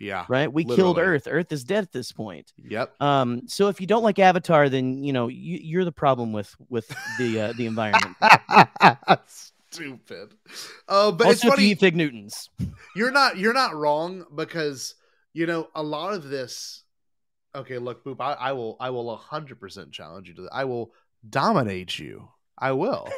[0.00, 0.26] Yeah.
[0.28, 0.52] Right?
[0.52, 0.98] We killed.
[0.98, 1.28] Earth.
[1.30, 2.52] Earth is dead at this point.
[2.58, 3.00] Yep.
[3.00, 6.52] Um, so if you don't like Avatar, then you know you, you're the problem with
[6.68, 8.16] with the uh, the environment.
[9.70, 10.34] Stupid.
[10.88, 11.68] Uh, but also, it's funny.
[11.68, 12.50] you fig Newtons.
[12.96, 14.96] you're not you're not wrong because
[15.32, 16.82] you know a lot of this
[17.54, 20.92] okay look boop i, I will i will 100% challenge you to that i will
[21.28, 22.28] dominate you
[22.58, 23.08] i will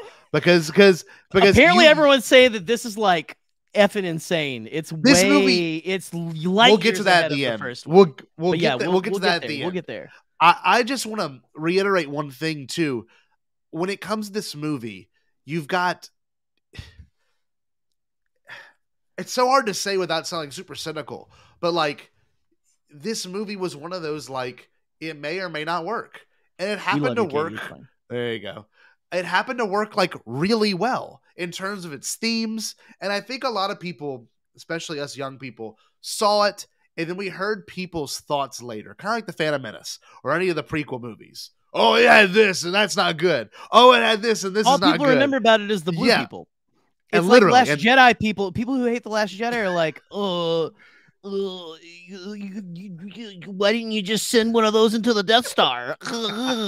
[0.40, 3.36] because because because Apparently, you- everyone's saying that this is like
[3.74, 4.68] effing insane.
[4.70, 7.86] It's This way, movie- it's like we'll get to that at the end The first
[7.86, 9.48] we'll we'll But get yeah, that, we'll- we'll get we'll to that at there.
[9.50, 10.10] the We'll get there.
[10.40, 13.06] I, I just want to reiterate one thing too.
[13.70, 15.08] When it comes to this movie
[15.44, 16.10] you've got
[19.18, 22.10] it's so hard to say without sounding super cynical but like
[22.90, 24.68] this movie was one of those like
[25.00, 26.20] it may or may not work.
[26.58, 27.52] And it happened to you, work
[28.08, 28.64] there you go
[29.12, 33.44] it happened to work like really well in terms of its themes and i think
[33.44, 36.66] a lot of people especially us young people saw it
[36.96, 40.48] and then we heard people's thoughts later kind of like the phantom menace or any
[40.48, 44.22] of the prequel movies oh it had this and that's not good oh it had
[44.22, 44.92] this and this All is not good.
[44.92, 46.20] All people remember about it is the blue Yeah.
[46.22, 46.48] people.
[47.12, 48.50] It's literally, like Last and- Jedi people.
[48.50, 50.72] People who hate the Last Jedi are like, oh.
[51.24, 51.74] Uh,
[52.06, 55.46] you, you, you, you- why didn't you just send one of those into the Death
[55.46, 55.96] Star?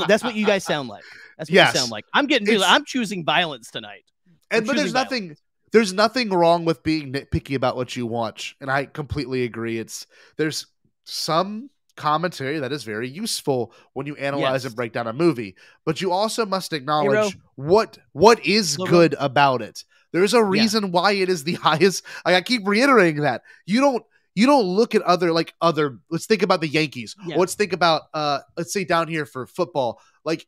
[0.08, 1.02] That's what you guys sound like.
[1.38, 1.74] That's what Yes.
[1.74, 2.04] you sound like.
[2.12, 2.48] I'm getting.
[2.48, 4.04] It's- I'm choosing violence tonight.
[4.50, 5.36] and I'm but there's choosing nothing
[5.72, 10.06] there's nothing wrong with being nitpicky about what you watch and i completely agree it's
[10.38, 10.66] there's
[11.04, 14.66] some commentary that is very useful when you analyze Yes.
[14.66, 19.60] and break down a movie but you also must acknowledge what what is good about
[19.60, 23.80] it there's a reason why it is the highest like, i keep reiterating that you
[23.80, 27.36] don't you don't look at other like other let's think about the yankees Yeah.
[27.36, 30.46] let's think about uh let's say down here for football like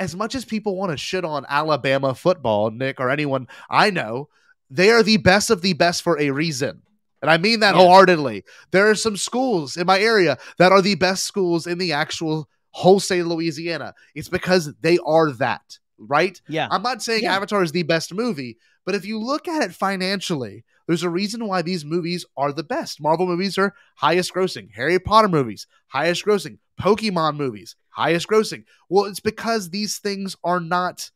[0.00, 4.28] as much as people want to shit on Alabama football, Nick, or anyone I know,
[4.70, 6.82] they are the best of the best for a reason.
[7.22, 7.82] And I mean that Yeah.
[7.82, 8.44] wholeheartedly.
[8.70, 12.48] There are some schools in my area that are the best schools in the actual
[12.70, 13.94] whole state of Louisiana.
[14.14, 16.40] It's because they are that, right?
[16.48, 16.68] Yeah.
[16.70, 17.36] I'm not saying Yeah.
[17.36, 21.46] Avatar is the best movie, but if you look at it financially, there's a reason
[21.46, 23.02] why these movies are the best.
[23.02, 28.64] Marvel movies are highest grossing, Harry Potter movies, highest grossing, Pokemon movies, highest grossing.
[28.88, 31.10] Well, it's because these things are not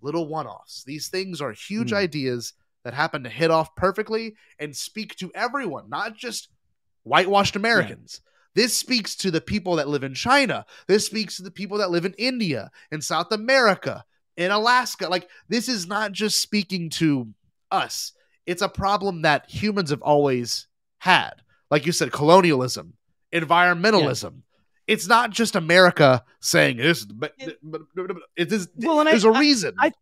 [0.00, 0.84] little one offs.
[0.84, 1.96] These things are huge Mm.
[1.96, 2.52] ideas
[2.84, 6.48] that happen to hit off perfectly and speak to everyone, not just
[7.04, 8.20] whitewashed Americans.
[8.54, 10.66] This speaks to the people that live in China.
[10.86, 14.04] This speaks to the people that live in India, in South America,
[14.36, 15.08] in Alaska.
[15.08, 17.32] Like, this is not just speaking to
[17.70, 18.12] us,
[18.46, 20.66] it's a problem that humans have always
[20.98, 21.42] had.
[21.70, 22.94] Like you said, colonialism,
[23.32, 24.42] environmentalism.
[24.86, 28.68] It's not just America saying this, but it is.
[28.76, 29.74] Well, and there's a I- reason.
[29.78, 29.92] I,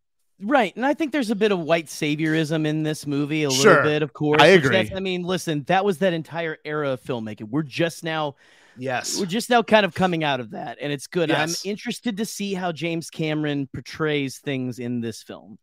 [0.41, 3.71] right, and I think there's a bit of white saviorism in this movie, a Sure.
[3.77, 4.43] little bit, of course.
[4.43, 4.91] I agree.
[4.95, 7.49] I mean, listen, that was that entire era of filmmaking.
[7.51, 8.35] We're just now,
[8.77, 11.29] yes, we're just now kind of coming out of that, and it's good.
[11.29, 11.65] Yes.
[11.65, 15.59] I'm interested to see how James Cameron portrays things in this film.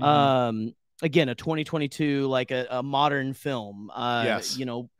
[0.00, 0.04] Mhm.
[0.04, 3.88] Um, again, a 2022 like a, a modern film.
[3.94, 4.56] Uh, Yes.
[4.56, 4.90] you know.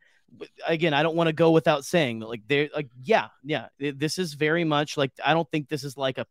[0.66, 4.18] Again, I don't want to go without saying that, like, there, like, yeah, yeah, this
[4.18, 6.26] is very much like I don't think this is like a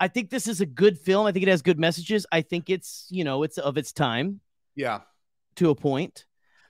[0.00, 1.26] I think this is a good film.
[1.26, 2.26] I think it has good messages.
[2.30, 4.40] I think it's, you know, it's of its time
[4.76, 5.00] yeah.
[5.56, 6.24] to a point.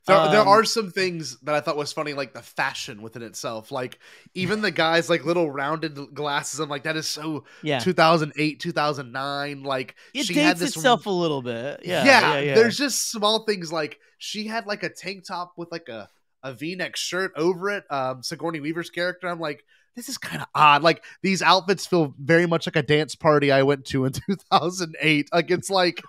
[0.06, 3.22] There, there Um, are some things that I thought was funny, like the fashion within
[3.22, 3.70] itself.
[3.70, 3.98] Like
[4.32, 6.60] even the guys like little rounded glasses.
[6.60, 7.78] I'm like, that is so Yeah.
[7.78, 9.62] 2008, 2009.
[9.62, 11.82] Like It she dates had this itself a little bit.
[11.84, 12.54] Yeah, yeah, yeah, yeah.
[12.54, 16.08] There's just small things like she had like a tank top with like a
[16.42, 17.84] a V-neck shirt over it.
[17.90, 19.28] Um, Sigourney Weaver's character.
[19.28, 19.64] I'm like,
[19.96, 20.82] this is kind of odd.
[20.82, 24.12] Like these outfits feel very much like a dance party I went to in
[24.62, 25.28] 2008.
[25.32, 26.00] Like it's like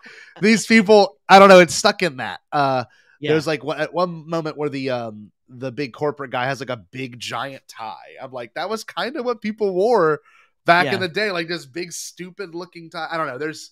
[0.42, 1.18] these people.
[1.28, 1.60] I don't know.
[1.60, 2.42] It's stuck in that.
[2.52, 2.86] Uh,
[3.20, 3.32] Yeah.
[3.32, 6.70] there's like one, at one moment where the um the big corporate guy has like
[6.70, 8.15] a big giant tie.
[8.22, 10.20] I'm like, that was kind of what people wore
[10.65, 10.94] back Yeah.
[10.94, 13.08] in the day, like this big stupid looking tie.
[13.10, 13.39] I don't know.
[13.39, 13.72] There's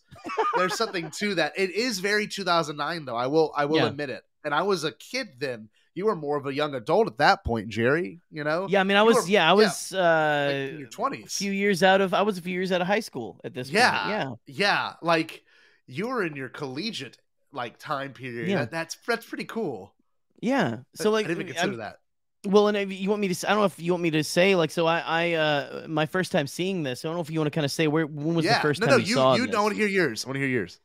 [0.56, 1.54] there's something to that.
[1.56, 3.15] It is very 2009 though.
[3.15, 3.86] I will I will Yeah.
[3.88, 4.24] admit it.
[4.43, 5.70] And I was a kid then.
[5.97, 8.19] You were more of a young adult at that point, Jerry.
[8.31, 8.67] You know.
[8.69, 10.91] Yeah, I mean, I You was, were- yeah, I was like uh, in your a
[10.91, 11.31] 20s.
[11.36, 13.69] few years out of, I was a few years out of high school at this
[13.69, 14.10] Yeah, point.
[14.45, 14.93] Yeah, yeah.
[15.01, 15.43] Like
[15.88, 17.17] you were in your collegiate
[17.51, 18.47] like time period.
[18.47, 18.60] Yeah.
[18.60, 19.93] That, that's that's pretty cool.
[20.39, 20.77] yeah.
[20.93, 21.97] So like, I didn't even I'm- consider that.
[22.45, 24.23] Well, and if you want me to, I don't know if you want me to
[24.23, 27.31] say like, so I, I, uh, my first time seeing this, I don't know if
[27.31, 28.53] you want to kind of say where, when was yeah.
[28.53, 29.51] the first no, time no, you, you saw you this?
[29.51, 30.23] don't want to hear yours.
[30.23, 30.79] I want to hear yours.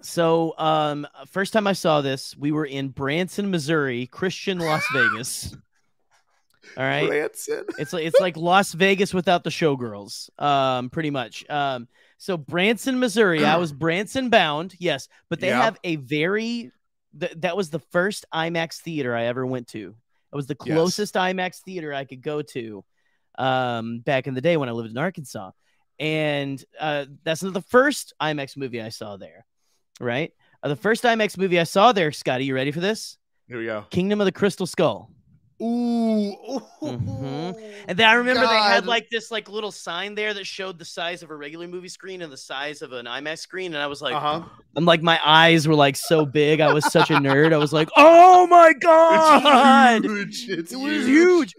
[0.00, 5.52] So, um, first time I saw this, we were in Branson, Missouri, Christian Las Vegas.
[6.76, 7.64] All right, Branson.
[7.78, 11.48] It's like it's like Las Vegas without the showgirls, um, pretty much.
[11.50, 15.62] Um, so Branson, Missouri, I was Branson bound, yes, but they Yeah.
[15.62, 16.70] have a very
[17.18, 19.96] th- that was the first IMAX theater I ever went to.
[20.32, 20.76] It was the Yes.
[20.76, 22.84] closest IMAX theater I could go to
[23.38, 25.50] um, back in the day when I lived in Arkansas,
[25.98, 29.46] and uh, that's not the first IMAX movie I saw there,
[30.00, 30.32] right?
[30.62, 33.16] Uh, the first IMAX movie I saw there, Scotty, you ready for this?
[33.46, 33.84] Here we go.
[33.90, 35.10] Kingdom of the Crystal Skull.
[35.60, 36.60] Ooh.
[36.82, 37.60] Mhm.
[37.88, 40.84] And then I remember they had like this like little sign there that showed the
[40.84, 43.88] size of a regular movie screen and the size of an IMAX screen, and I
[43.88, 44.42] was like, Uh-huh.
[44.76, 46.60] I'm like my eyes were like so big.
[46.60, 47.52] I was such a nerd.
[47.52, 50.58] I was like, oh my god, It's huge.
[50.58, 51.54] It's it was huge.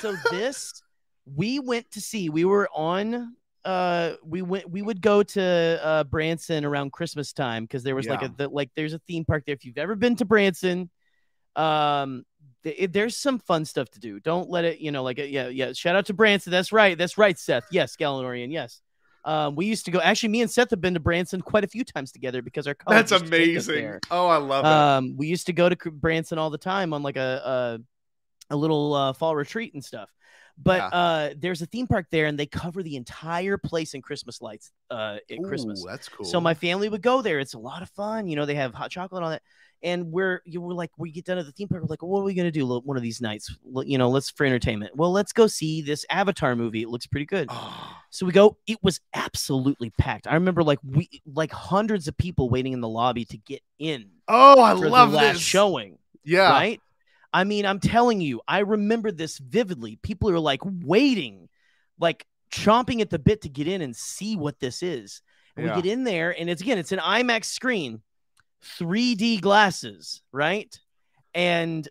[0.00, 0.82] So this
[1.24, 2.28] we went to see.
[2.28, 3.36] We were on.
[3.64, 4.70] Uh, we went.
[4.70, 8.48] We would go to uh Branson around Christmas time because there was like a the,
[8.48, 9.54] like there's a theme park there.
[9.54, 10.90] If you've ever been to Branson,
[11.56, 12.24] um,
[12.62, 14.20] th- there's some fun stuff to do.
[14.20, 14.80] Don't let it.
[14.80, 15.72] You know, like uh, yeah, yeah.
[15.72, 16.50] Shout out to Branson.
[16.50, 16.98] That's right.
[16.98, 17.64] That's right, Seth.
[17.70, 18.52] Yes, Galanorian.
[18.52, 18.82] Yes.
[19.24, 20.00] Um, we used to go.
[20.00, 22.74] Actually, me and Seth have been to Branson quite a few times together because our
[22.74, 24.00] college That's used to take us amazing.
[24.10, 24.68] Oh, I love it.
[24.68, 27.78] Um, we used to go to Branson all the time on like a
[28.50, 30.10] a, a little uh, fall retreat and stuff.
[30.56, 30.86] But Yeah.
[30.86, 34.70] uh, there's a theme park there, and they cover the entire place in Christmas lights
[34.90, 35.84] uh, at Christmas.
[35.86, 36.24] That's cool.
[36.24, 37.40] So my family would go there.
[37.40, 38.28] It's a lot of fun.
[38.28, 39.42] You know, they have hot chocolate on it.
[39.82, 41.82] And we're you were like, we get done at the theme park.
[41.82, 43.54] We're like, what are we gonna do one of these nights?
[43.84, 44.96] You know, let's for entertainment.
[44.96, 46.80] Well, let's go see this Avatar movie.
[46.80, 47.50] It looks pretty good.
[48.08, 48.56] So we go.
[48.66, 50.26] It was absolutely packed.
[50.26, 54.06] I remember like we like hundreds of people waiting in the lobby to get in.
[54.26, 55.42] Oh, I love the last this.
[55.42, 55.98] showing.
[56.24, 56.48] Yeah.
[56.50, 56.80] Right.
[57.34, 59.96] I mean, I'm telling you, I remember this vividly.
[59.96, 61.48] People are like waiting,
[61.98, 65.20] like chomping at the bit to get in and see what this is.
[65.56, 65.76] And Yeah.
[65.76, 68.02] We get in there, and it's again, it's an IMAX screen,
[68.62, 70.78] 3D glasses, right?
[71.34, 71.88] And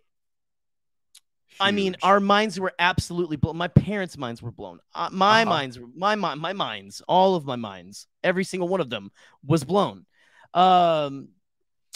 [1.60, 3.58] I mean, our minds were absolutely blown.
[3.58, 4.80] My parents' minds were blown.
[4.96, 5.50] Uh, my Uh-huh.
[5.50, 9.12] minds, my mind, my minds, all of my minds, every single one of them
[9.46, 10.06] was blown.
[10.54, 11.30] Um,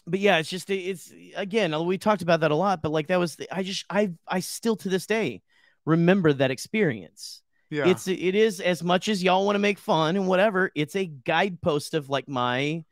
[0.07, 3.19] but yeah, it's just it's again we talked about that a lot, but like that
[3.19, 5.41] was the, I just I I still to this day
[5.85, 7.41] remember that experience.
[7.69, 7.87] Yeah.
[7.87, 10.71] It's it is as much as y'all want to make fun and whatever.
[10.73, 12.85] It's a guidepost of like my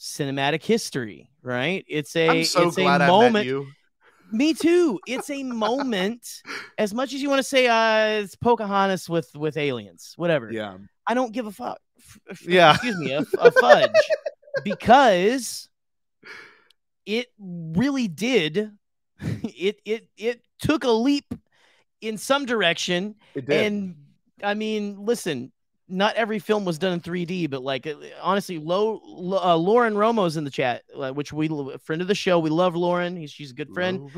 [0.00, 1.84] cinematic history, right?
[1.88, 3.66] It's a so it's a moment.
[4.32, 4.98] Me too.
[5.06, 6.42] It's a moment.
[6.78, 10.50] As much as you want to say uh, it's Pocahontas with with aliens, whatever.
[10.50, 10.78] Yeah.
[11.06, 11.78] I don't give a fuck.
[11.98, 12.72] F- f- Yeah.
[12.72, 13.90] Excuse me, a, a fudge,
[14.64, 15.68] because
[17.06, 18.72] it really did.
[19.44, 21.32] It it it took a leap
[22.02, 23.64] in some direction, It did.
[23.66, 23.94] and
[24.42, 25.52] I mean, listen.
[25.88, 27.86] Not every film was done in 3D, but like
[28.20, 32.08] honestly, Lo, Lo- uh, Lauren Romo's in the chat, uh, which we a friend of
[32.08, 32.40] the show.
[32.40, 33.14] We love Lauren.
[33.16, 34.10] He's, she's a good friend.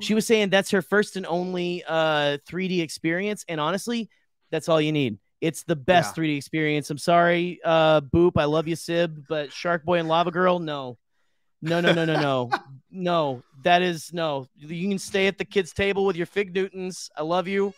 [0.00, 4.08] She was saying that's her first and only uh 3D experience, and honestly,
[4.50, 5.18] that's all you need.
[5.42, 6.88] It's the best 3D experience.
[6.88, 8.32] I'm sorry, uh, Boop.
[8.36, 10.96] I love you, Sib, but Shark Boy and Lava Girl, no,
[11.62, 12.50] no, no, no, no, no,
[12.90, 13.42] no.
[13.62, 14.46] That is no.
[14.56, 17.10] You can stay at the kids' table with your Fig Newtons.
[17.16, 17.74] I love you.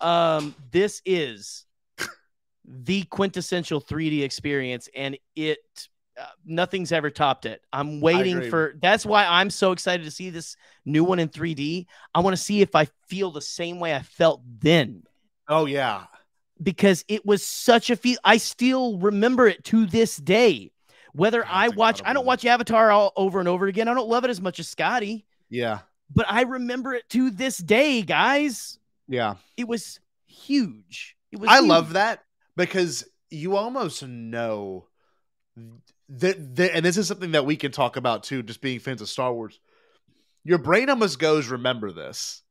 [0.00, 1.64] Um, this is
[2.64, 5.58] the quintessential 3D experience, and it
[6.20, 7.60] uh, nothing's ever topped it.
[7.72, 8.74] I'm waiting for.
[8.80, 11.86] That's why I'm so excited to see this new one in 3D.
[12.14, 15.02] I want to see if I feel the same way I felt then
[15.48, 16.04] Oh yeah.
[16.62, 18.18] because it was such a feel.
[18.24, 20.70] I still remember it to this day.
[21.14, 23.88] Whether I watch, I don't watch Avatar all over and over again.
[23.88, 25.80] I don't love it as much as Scotty, Yeah.
[26.12, 28.78] but I remember it to this day, guys.
[29.08, 29.34] Yeah.
[29.56, 31.16] It was huge.
[31.30, 31.48] It was.
[31.48, 31.68] I huge.
[31.68, 32.24] love that
[32.56, 34.86] because you almost know
[36.08, 39.00] that, that, and this is something that we can talk about too, just being fans
[39.00, 39.60] of Star Wars.
[40.42, 42.42] Your brain almost goes, remember this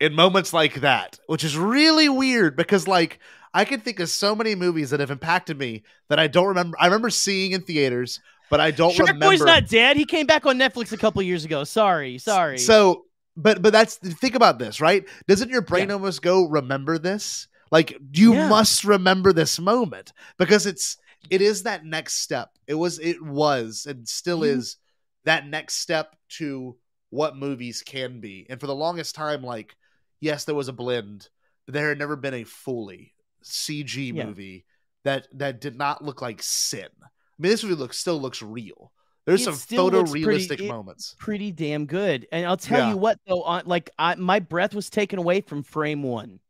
[0.00, 3.18] in moments like that, which is really weird because, like,
[3.54, 6.76] I can think of so many movies that have impacted me that I don't remember.
[6.80, 8.20] I remember seeing in theaters,
[8.50, 9.26] but I don't Shark remember.
[9.26, 9.96] Boy's not dead.
[9.96, 11.64] He came back on Netflix a couple years ago.
[11.64, 12.58] Sorry, sorry.
[12.58, 13.04] So,
[13.36, 15.04] but but that's think about this, right?
[15.26, 17.48] Doesn't your brain almost go remember this?
[17.70, 18.48] Like you Yeah.
[18.48, 20.96] must remember this moment because it's
[21.30, 22.50] it is that next step.
[22.66, 24.76] It was it was and still You- is
[25.24, 26.76] that next step to
[27.10, 28.46] what movies can be.
[28.48, 29.76] And for the longest time like
[30.20, 31.28] yes, there was a blend,
[31.66, 34.26] but there had never been a fully CG Yeah.
[34.26, 34.64] movie
[35.04, 36.88] that that did not look like sin.
[37.02, 37.06] I
[37.38, 38.92] mean, this movie looks still looks real.
[39.26, 41.14] There's It some photorealistic pretty- moments.
[41.18, 42.26] pretty damn good.
[42.32, 42.90] And I'll tell Yeah.
[42.90, 46.40] you what, though, on like I, my breath was taken away from frame one.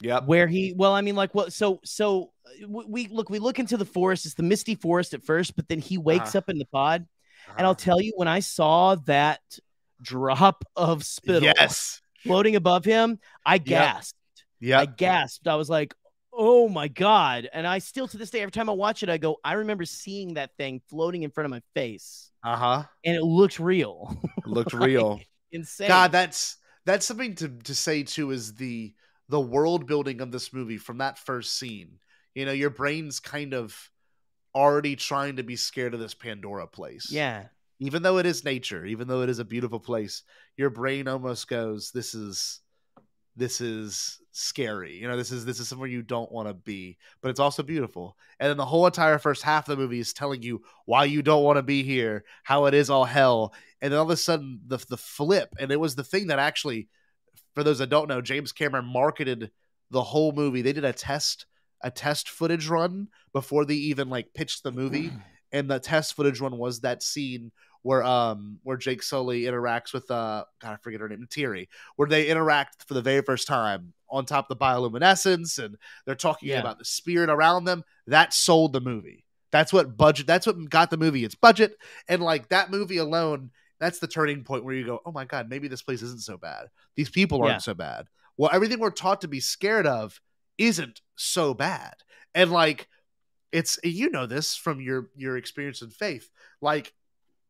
[0.00, 0.20] Yeah.
[0.20, 1.52] Where he, well, I mean, like, what?
[1.52, 4.24] So, so uh, we look, we look into the forest.
[4.26, 6.38] It's the misty forest at first, but then he wakes Uh-huh.
[6.38, 7.06] up in the pod,
[7.56, 9.40] And I'll tell you, when I saw that
[10.00, 12.00] drop of spittle Yes.
[12.22, 14.18] floating above him, I gasped.
[14.60, 14.78] Yeah.
[14.80, 15.48] I gasped.
[15.48, 15.94] I was like,
[16.38, 19.18] "Oh my god!" And I still, to this day, every time I watch it, I
[19.18, 22.84] go, "I remember seeing that thing floating in front of my face, Uh huh.
[23.04, 24.16] and it looked real,
[24.46, 25.20] Looked Like, real.
[25.52, 28.30] insane." God, that's that's something to to say too.
[28.30, 28.94] Is the
[29.28, 31.98] the world building of this movie from that first scene?
[32.34, 33.90] You know, your brain's kind of
[34.54, 37.10] already trying to be scared of this Pandora place.
[37.10, 37.48] yeah,
[37.80, 40.22] even though it is nature, even though it is a beautiful place,
[40.56, 42.60] your brain almost goes, "This is,
[43.36, 46.96] this is scary." You know, this is this is somewhere you don't want to be,
[47.20, 48.16] but it's also beautiful.
[48.40, 51.22] And then the whole entire first half of the movie is telling you why you
[51.22, 54.16] don't want to be here, how it is all hell, and then all of a
[54.16, 56.88] sudden the the flip, and it was the thing that actually,
[57.54, 59.50] for those that don't know, James Cameron marketed
[59.90, 60.62] the whole movie.
[60.62, 61.46] They did a test
[61.82, 65.12] a test footage run before they even like pitched the movie
[65.52, 70.10] and the test footage one was that scene where um where Jake Sully interacts with
[70.10, 73.92] uh God I forget her name Neytiri where they interact for the very first time
[74.10, 76.60] on top of the bioluminescence and they're talking Yeah.
[76.60, 79.24] about the spirit around them that sold the movie.
[79.50, 81.24] That's what budget that's what got the movie.
[81.24, 81.76] Its budget.
[82.08, 83.50] And like that movie alone
[83.80, 86.36] that's the turning point where you go oh my god maybe this place isn't so
[86.36, 86.66] bad.
[86.96, 87.58] These people aren't Yeah.
[87.58, 88.06] so bad.
[88.36, 90.20] Well everything we're taught to be scared of
[90.58, 91.94] isn't so bad.
[92.34, 92.88] And like
[93.52, 96.28] it's you know this from your your experience in faith.
[96.60, 96.92] Like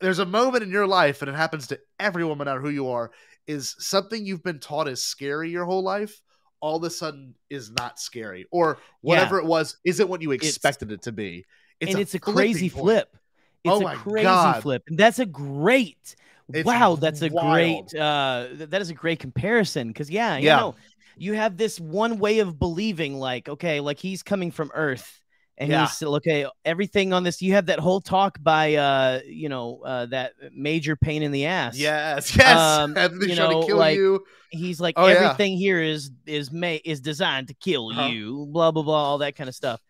[0.00, 2.88] there's a moment in your life and it happens to everyone no matter who you
[2.90, 3.10] are
[3.48, 6.20] is something you've been taught is scary your whole life
[6.60, 10.90] all of a sudden is not scary or whatever it was isn't what you expected
[10.92, 11.44] it to be
[11.80, 12.84] and it's a crazy point.
[12.84, 13.16] flip.
[13.64, 14.62] It's Oh a crazy God.
[14.62, 16.16] flip, and that's a great.
[16.52, 17.90] It's wow, that's a wild.
[17.90, 18.00] great.
[18.00, 20.56] Uh, th- that is a great comparison because yeah, you Yeah.
[20.56, 20.74] know,
[21.16, 25.22] you have this one way of believing, like okay, like he's coming from Earth,
[25.58, 25.80] and Yeah.
[25.82, 26.46] he's still okay.
[26.64, 30.96] Everything on this, you have that whole talk by uh, you know, uh, that major
[30.96, 31.76] pain in the ass.
[31.76, 35.14] yes yes Um, you know, to kill like, you He's like Oh, yeah.
[35.14, 38.08] everything here is is made is designed to kill Uh-huh.
[38.08, 39.80] you, blah blah blah, all that kind of stuff.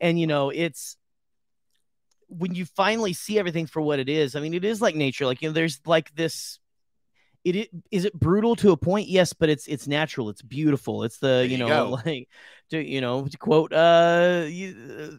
[0.00, 0.96] And you know, it's
[2.28, 4.36] when you finally see everything for what it is.
[4.36, 5.26] I mean, it is like nature.
[5.26, 6.58] Like you know, there's like this.
[7.44, 10.30] It, it is it brutal to a point, yes, but it's it's natural.
[10.30, 11.04] It's beautiful.
[11.04, 11.90] It's the you you know go.
[12.06, 12.28] like
[12.70, 14.74] to you know to quote uh you,
[15.12, 15.16] uh,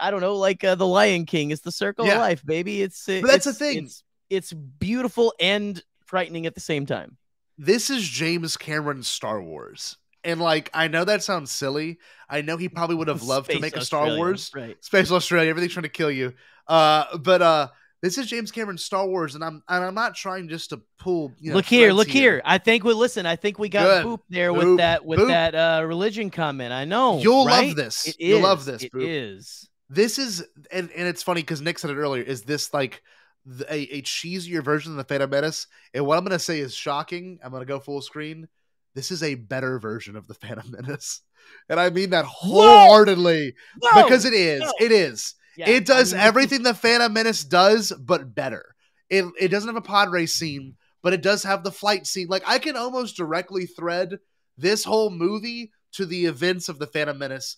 [0.00, 1.50] I don't know like uh, the Lion King.
[1.52, 2.14] It's the circle Yeah.
[2.14, 2.82] of life, baby.
[2.82, 3.84] It's uh, But that's the thing.
[3.84, 7.16] It's, it's beautiful and frightening at the same time.
[7.56, 9.96] this is James Cameron's Star Wars.
[10.24, 11.98] And like I know that sounds silly.
[12.28, 14.50] I know he probably would have loved to Space make a Star Australia, Wars.
[14.54, 14.76] right.
[14.84, 16.34] Space Australia, everything's trying to kill you.
[16.66, 17.68] Uh but uh
[18.02, 21.32] this is James Cameron's Star Wars and I'm and I'm not trying just to pull
[21.38, 22.40] you know, look here, look here.
[22.44, 23.26] I think we listen.
[23.26, 24.06] I think we got Good.
[24.06, 25.28] boop there Boop, with that with boop.
[25.28, 26.72] that uh religion comment.
[26.72, 28.06] I know You'll love this.
[28.06, 29.68] It You'll love this, It is.
[29.90, 32.22] This is and, and it's funny because Nick said it earlier.
[32.22, 33.02] Is this like
[33.46, 35.66] the, a, a cheesier version of the Phantom Menace?
[35.94, 37.38] And what I'm gonna say is shocking.
[37.42, 38.48] I'm gonna go full screen.
[38.94, 41.22] This is a better version of the Phantom Menace.
[41.68, 44.02] And I mean that wholeheartedly Whoa!
[44.02, 44.62] because it is.
[44.78, 45.34] It is.
[45.58, 48.76] Yeah, it does I mean, everything the Phantom Menace does, but better.
[49.10, 52.28] It it doesn't have a pod race scene, but it does have the flight scene.
[52.28, 54.20] Like I can almost directly thread
[54.56, 57.56] this whole movie to the events of the Phantom Menace,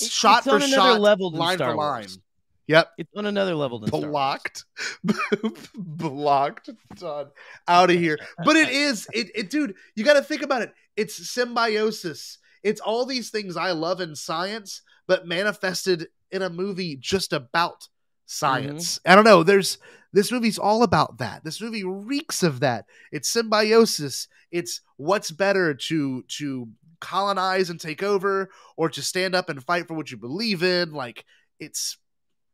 [0.00, 2.02] It- shot it's for shot, level line Star for line.
[2.02, 2.18] Wars.
[2.68, 2.92] Yep.
[2.98, 4.10] It's on another level than Star Wars.
[4.12, 4.64] Blocked,
[5.74, 7.26] blocked, done,
[7.66, 8.18] out of here.
[8.44, 9.74] But it is, it, it, dude.
[9.96, 10.72] You got to think about it.
[10.96, 12.38] It's symbiosis.
[12.62, 17.82] It's all these things I love in science, but manifested in a movie just about
[17.82, 18.26] mm-hmm.
[18.26, 18.98] science.
[19.06, 19.42] I don't know.
[19.42, 19.78] There's
[20.12, 21.44] this movie's all about that.
[21.44, 22.86] This movie reeks of that.
[23.12, 24.28] It's symbiosis.
[24.50, 26.68] It's what's better to to
[27.00, 30.92] colonize and take over or to stand up and fight for what you believe in.
[30.92, 31.24] Like
[31.60, 31.98] it's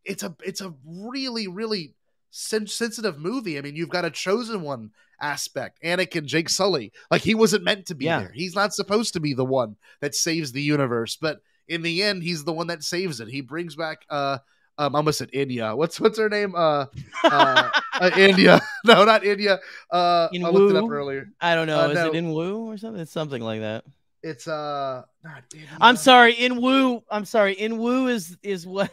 [0.05, 1.95] it's a it's a really really
[2.31, 3.59] sen- sensitive movie.
[3.59, 6.93] I mean, you've got a chosen one aspect, Anakin Jake Sully.
[7.11, 8.21] Like he wasn't meant to be Yeah.
[8.21, 8.33] there.
[8.33, 12.23] He's not supposed to be the one that saves the universe, but in the end,
[12.23, 13.29] he's the one that saves it.
[13.29, 14.39] He brings back uh
[14.79, 15.75] um, I almost said India.
[15.75, 16.55] What's what's her name?
[16.55, 16.87] Uh,
[17.25, 18.61] uh, uh India.
[18.85, 19.59] No, not India.
[19.91, 20.93] Uh, In I looked it up Wu?
[20.93, 21.29] earlier.
[21.41, 21.81] I don't know.
[21.81, 22.07] Uh, is no.
[22.07, 23.03] it in Woo or something?
[23.03, 23.85] It's something like that.
[24.23, 25.69] It's uh, not India.
[25.81, 26.35] I'm sorry.
[26.35, 27.03] In Woo.
[27.11, 27.55] I'm sorry.
[27.55, 28.91] In Woo is is what.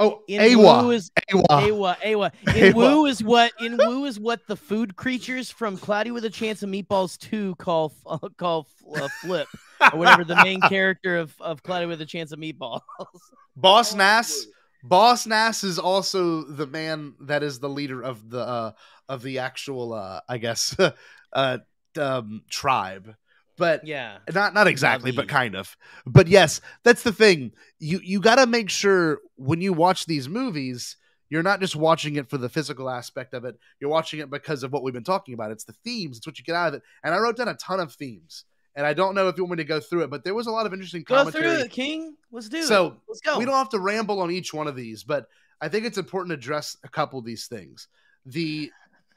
[0.00, 0.82] Oh, In Eywa.
[0.82, 1.46] Woo is Eywa.
[1.48, 1.96] Eywa.
[1.98, 2.32] Eywa.
[2.48, 2.74] In Eywa.
[2.74, 3.52] Woo is what.
[3.60, 7.54] In Woo is what the food creatures from Cloudy with a Chance of Meatballs two
[7.54, 8.66] call uh, call
[8.96, 9.46] uh, Flip
[9.92, 12.80] or whatever the main character of of Cloudy with a Chance of Meatballs.
[13.56, 14.46] Boss Nass.
[14.84, 18.72] Boss Nass is also the man that is the leader of the uh,
[19.08, 20.76] of the actual uh, I guess
[21.32, 21.58] uh,
[21.96, 23.14] um, tribe.
[23.58, 24.18] But Yeah.
[24.32, 25.76] not not exactly, but kind of.
[26.06, 27.52] But yes, that's the thing.
[27.78, 30.96] You you got to make sure when you watch these movies,
[31.28, 33.56] you're not just watching it for the physical aspect of it.
[33.78, 35.50] You're watching it because of what we've been talking about.
[35.52, 36.16] It's the themes.
[36.16, 36.82] It's what you get out of it.
[37.04, 38.44] And I wrote down a ton of themes.
[38.74, 40.46] And I don't know if you want me to go through it, but there was
[40.46, 41.44] a lot of interesting Go commentary.
[41.44, 42.16] through it, King.
[42.30, 42.92] Let's do So it.
[43.08, 43.38] Let's go.
[43.38, 45.28] we don't have to ramble on each one of these, but
[45.60, 47.88] I think it's important to address a couple of these things.
[48.26, 48.70] The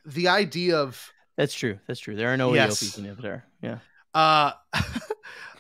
[0.06, 1.02] the idea of
[1.38, 1.80] That's true.
[1.88, 2.16] That's true.
[2.16, 2.84] There are no Yes.
[2.84, 3.46] EOPs in Avatar.
[3.62, 3.78] Yeah.
[4.14, 4.52] uh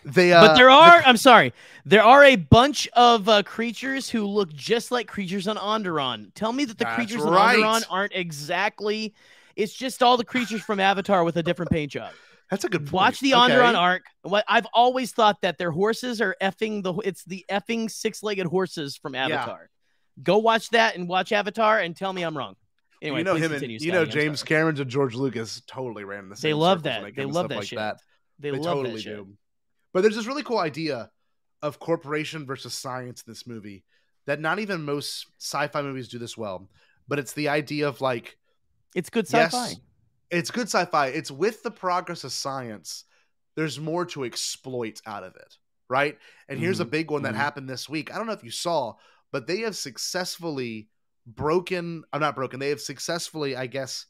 [0.06, 1.54] they uh but there are, I'm sorry,
[1.86, 6.32] there are a bunch of uh, creatures who look just like creatures on Onderon.
[6.36, 7.58] Tell me that the creatures right.
[7.64, 9.14] on Onderon aren't exactly.
[9.56, 12.12] It's just all the creatures from Avatar with a different paint job.
[12.52, 12.94] That's a good point.
[12.94, 13.54] Watch the Okay.
[13.54, 14.04] Onderon arc.
[14.22, 16.94] What I've always thought that their horses are effing the.
[17.04, 19.70] It's the effing six-legged horses from Avatar.
[20.22, 22.56] Go watch that and watch Avatar and tell me I'm wrong.
[23.02, 24.42] Anyway, you know him and continue, you know James.
[24.44, 27.16] Cameron and George Lucas totally ran the same They love that.
[27.16, 27.78] They love that like shit.
[27.78, 27.98] that.
[28.40, 29.18] They, love totally that shit.
[29.18, 29.28] do.
[29.94, 31.10] But there's this really cool idea
[31.62, 33.84] of corporation versus science in this movie
[34.28, 36.70] that not even most sci-fi movies do this well.
[37.08, 38.38] But it's the idea of like
[38.96, 39.80] It's good yes, sci-fi.
[40.36, 41.08] It's good sci-fi.
[41.08, 43.06] It's with the progress of science,
[43.56, 45.58] there's more to exploit out of it,
[45.90, 46.18] right?
[46.50, 47.38] And here's a Mhm, big one that mhm.
[47.38, 48.14] happened this week.
[48.14, 48.96] I don't know if you saw,
[49.32, 50.90] but they have successfully
[51.26, 52.04] broken.
[52.14, 52.60] I'm not broken.
[52.60, 54.06] They have successfully, I guess,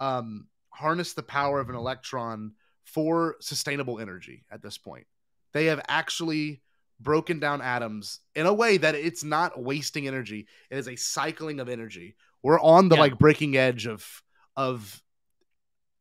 [0.00, 2.54] um, harnessed the power of an electron
[2.84, 5.06] for sustainable energy at this point.
[5.52, 6.62] They have actually
[7.00, 10.46] broken down atoms in a way that it's not wasting energy.
[10.70, 12.16] It is a cycling of energy.
[12.42, 13.00] We're on the Yeah.
[13.02, 14.22] like breaking edge of
[14.56, 15.02] of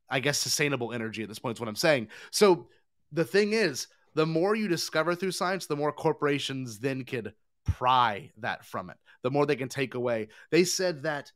[0.10, 2.10] I guess sustainable energy at this point is what I'm saying.
[2.32, 2.68] So
[3.12, 7.34] the thing is, the more you discover through science, the more corporations then could
[7.66, 8.98] pry that from it.
[9.24, 10.30] The more they can take away.
[10.52, 11.32] They said that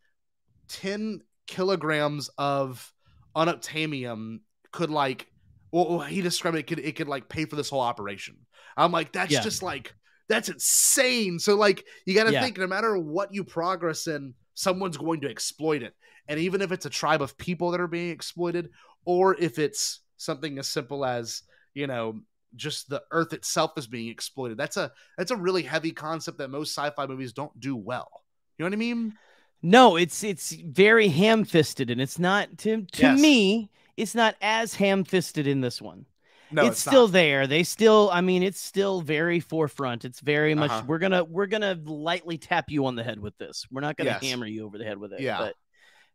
[0.69, 2.93] 10 kilograms of
[3.35, 4.39] unobtainium
[4.71, 5.27] could like
[5.71, 8.37] well he described it could it could like pay for this whole operation.
[8.77, 9.41] I'm like that's Yeah.
[9.41, 9.93] just like
[10.27, 11.39] that's insane.
[11.39, 12.41] So like you got to Yeah.
[12.41, 15.95] think no matter what you progress in, someone's going to exploit it.
[16.29, 18.69] And even if it's a tribe of people that are being exploited
[19.03, 21.41] or if it's something as simple as,
[21.73, 22.21] you know,
[22.55, 24.57] just the earth itself is being exploited.
[24.57, 28.23] That's a that's a really heavy concept that most sci-fi movies don't do well.
[28.57, 29.13] You know what I mean?
[29.61, 33.19] No, it's it's very ham-fisted, and it's not to to Yes.
[33.19, 33.69] me.
[33.97, 36.05] It's not as ham-fisted in this one.
[36.51, 37.13] No, it's, it's still not.
[37.13, 37.45] there.
[37.47, 40.05] They still, I mean, it's still very forefront.
[40.05, 40.71] It's very much.
[40.71, 40.83] Uh-huh.
[40.87, 43.67] We're gonna we're gonna lightly tap you on the head with this.
[43.69, 44.23] We're not gonna Yes.
[44.23, 45.19] hammer you over the head with it.
[45.21, 45.37] Yeah.
[45.39, 45.55] But,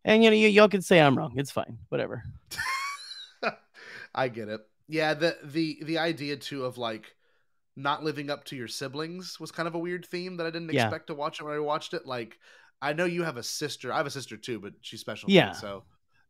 [0.05, 1.33] and you know, y- y'all can say I'm wrong.
[1.37, 1.79] It's fine.
[1.89, 2.23] Whatever.
[4.15, 4.61] I get it.
[4.89, 7.15] Yeah, the the the idea too of like
[7.77, 10.73] not living up to your siblings was kind of a weird theme that I didn't
[10.73, 10.85] Yeah.
[10.85, 12.07] expect to watch it when I watched it.
[12.07, 12.39] Like,
[12.81, 13.93] I know you have a sister.
[13.93, 15.29] I have a sister too, but she's special.
[15.31, 15.51] Yeah.
[15.53, 15.83] so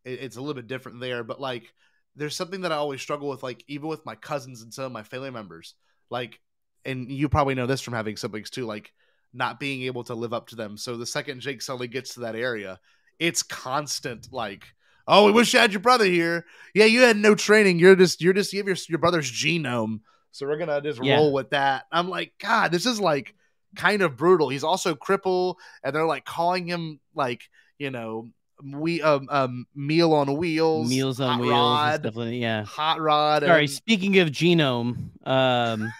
[0.05, 1.23] it, it's a little bit different there.
[1.23, 1.75] But like,
[2.17, 4.93] there's something that I always struggle with, like even with my cousins and some of
[4.93, 5.75] my family members,
[6.09, 6.41] like,
[6.87, 8.93] and you probably know this from having siblings too, like
[9.35, 10.79] not being able to live up to them.
[10.79, 12.81] So the second Jake Sully gets to that area,
[13.19, 14.65] it's constant like.
[15.07, 16.47] Oh, we wish you had your brother here.
[16.75, 17.79] Yeah, you had no training.
[17.79, 20.01] You're just you're just you have your your brother's genome.
[20.33, 21.17] So we're gonna just Yeah.
[21.17, 21.85] roll with that.
[21.93, 23.35] I'm like, God, this is like
[23.77, 24.49] kind of brutal.
[24.49, 27.43] He's also crippled, and they're like calling him like
[27.79, 28.31] you know
[28.63, 31.51] we um um meal on wheels, Meals on wheels.
[31.53, 32.35] rod, and stuff like that.
[32.37, 32.65] Yeah.
[32.65, 33.43] hot rod.
[33.43, 33.61] Sorry.
[33.65, 35.93] and- Speaking of genome, um,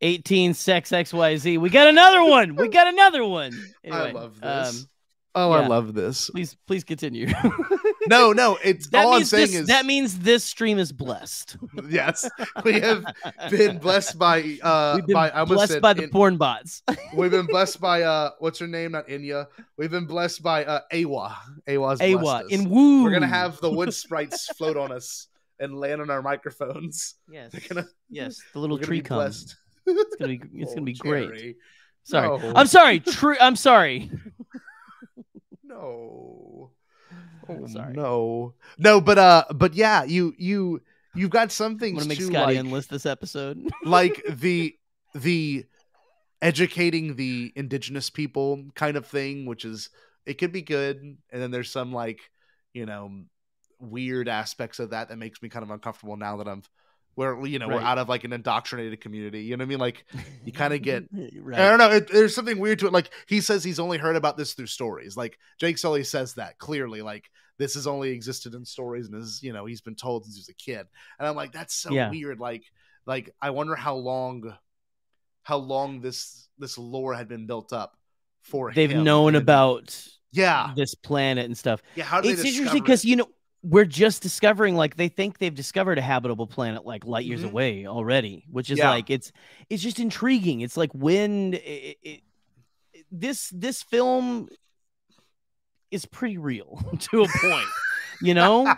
[0.00, 1.58] 18 sex XYZ.
[1.58, 2.56] We got another one.
[2.56, 3.52] We got another one.
[3.84, 4.80] Anyway, I love this.
[4.82, 4.88] um,
[5.34, 6.30] oh, I love this.
[6.30, 7.28] please, please continue.
[8.08, 11.58] No, no, it's that all I'm saying this, is that means this stream is blessed.
[11.88, 12.28] yes,
[12.64, 13.04] we have
[13.50, 16.36] been blessed by uh We've been by I almost blessed said by the in- porn
[16.38, 16.82] bots.
[17.14, 18.92] We've been blessed by uh what's her name?
[18.92, 19.46] Not Inya.
[19.76, 21.34] We've been blessed by uh Eywa.
[21.68, 23.04] Eywa's blessed Eywa in woo.
[23.04, 25.28] We're gonna have the wood sprites float on us
[25.60, 27.16] and land on our microphones.
[27.30, 29.56] yes, They're gonna yes, the little we're tree be comes.
[29.86, 31.56] It's gonna be, it's Oh, gonna be great.
[32.04, 32.52] Sorry, No.
[32.56, 33.00] I'm sorry.
[33.00, 34.10] True, I'm sorry.
[35.80, 36.70] No.
[37.48, 37.94] Oh, Sorry.
[37.94, 38.54] No.
[38.78, 40.82] No, but uh but yeah, you you
[41.14, 43.68] you've got some I'm things gonna make Scotty like, enlist this episode.
[43.84, 44.76] like the
[45.14, 45.64] the
[46.42, 49.90] educating the indigenous people kind of thing, which is
[50.26, 52.20] it could be good, and then there's some like
[52.72, 53.10] you know
[53.80, 56.62] weird aspects of that that makes me kind of uncomfortable now that I'm
[57.14, 59.42] where you know we're out of like an indoctrinated community.
[59.42, 59.78] You know what I mean?
[59.80, 60.04] Like
[60.44, 61.04] you kind of get
[61.40, 61.60] right.
[61.60, 61.90] I don't know.
[61.90, 62.92] It, there's something weird to it.
[62.92, 65.16] Like he says he's only heard about this through stories.
[65.16, 67.02] Like Jake Sully says that clearly.
[67.02, 70.36] Like this has only existed in stories and is you know he's been told since
[70.36, 70.86] he was a kid.
[71.18, 72.10] And I'm like that's so Yeah.
[72.10, 72.38] weird.
[72.40, 72.64] Like
[73.06, 74.54] like I wonder how long
[75.42, 77.96] how long this this lore had been built up
[78.42, 78.72] for.
[78.72, 80.72] They've known And- about Yeah.
[80.76, 81.82] this planet and stuff.
[81.96, 82.04] Yeah.
[82.04, 83.26] How it's interesting because you know
[83.62, 87.50] we're just discovering like they think they've discovered a habitable planet like light years Mhm.
[87.50, 88.90] away already which is Yeah.
[88.90, 89.32] like it's
[89.68, 92.20] it's just intriguing it's like when it, it,
[93.12, 94.48] this this film
[95.90, 96.80] is pretty real
[97.10, 97.66] to a point.
[98.22, 98.72] You know,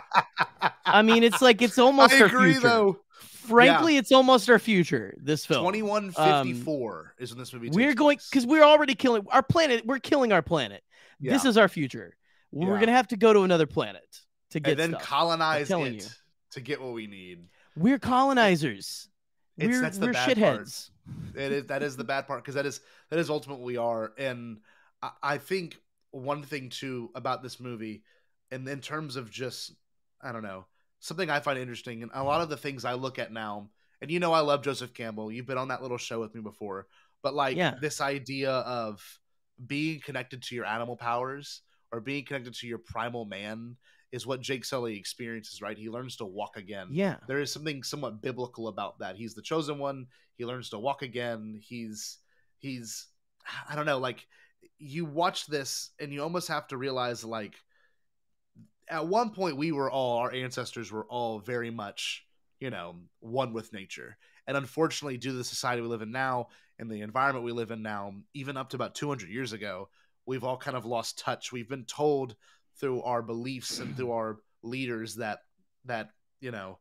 [0.85, 2.67] I mean, it's like it's almost I our agree, future.
[2.67, 2.99] though.
[3.19, 5.13] Frankly, it's almost our future.
[5.21, 7.69] This film, Twenty one fifty four is when this movie.
[7.69, 9.85] We're going because we're already killing our planet.
[9.85, 10.81] We're killing our planet.
[11.19, 12.15] This is our future.
[12.51, 12.79] We're Yeah.
[12.79, 14.03] gonna have to go to another planet
[14.53, 15.03] to get and then stuff.
[15.03, 16.01] Colonize it you.
[16.51, 17.47] to get what we need.
[17.75, 19.09] We're colonizers.
[19.57, 20.89] It's we're that's the we're bad shitheads.
[21.33, 21.43] part.
[21.43, 22.79] It is that is the bad part because that is
[23.09, 24.13] that is ultimately we are.
[24.17, 24.59] And
[25.01, 25.77] I, I think
[26.11, 28.03] one thing too about this movie,
[28.51, 29.73] and in terms of just
[30.21, 30.65] I don't know
[30.99, 33.69] something I find interesting, and a lot of the things I look at now,
[34.01, 35.31] and you know I love Joseph Campbell.
[35.31, 36.87] You've been on that little show with me before,
[37.21, 37.75] but like Yeah.
[37.81, 39.01] this idea of
[39.65, 43.75] being connected to your animal powers or being connected to your primal man
[44.13, 45.77] is what Jake Sully experiences, right?
[45.77, 46.89] He learns to walk again.
[46.91, 47.17] Yeah.
[47.27, 49.17] There is something somewhat biblical about that.
[49.17, 50.05] He's the chosen one.
[50.37, 51.59] He learns to walk again.
[51.59, 52.19] He's
[52.59, 53.07] he's
[53.67, 54.25] I don't know, like
[54.77, 57.55] you watch this and you almost have to realize like
[58.87, 62.23] at one point we were all our ancestors were all very much,
[62.59, 64.15] you know, one with nature.
[64.45, 67.71] And unfortunately, due to the society we live in now and the environment we live
[67.71, 69.89] in now, even up to about 200 years ago,
[70.27, 71.51] we've all kind of lost touch.
[71.51, 72.35] We've been told
[72.79, 75.39] through our beliefs and through our leaders that
[75.85, 76.09] that
[76.39, 76.79] you know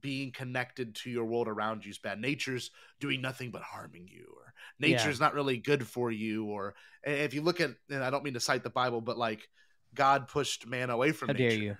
[0.00, 2.20] being connected to your world around you is bad.
[2.20, 2.70] Nature's
[3.00, 4.88] doing nothing but harming you, or Yeah.
[4.88, 6.44] nature's not really good for you.
[6.44, 9.48] Or if you look at, and I don't mean to cite the Bible, but like
[9.94, 11.78] God pushed man away from How nature.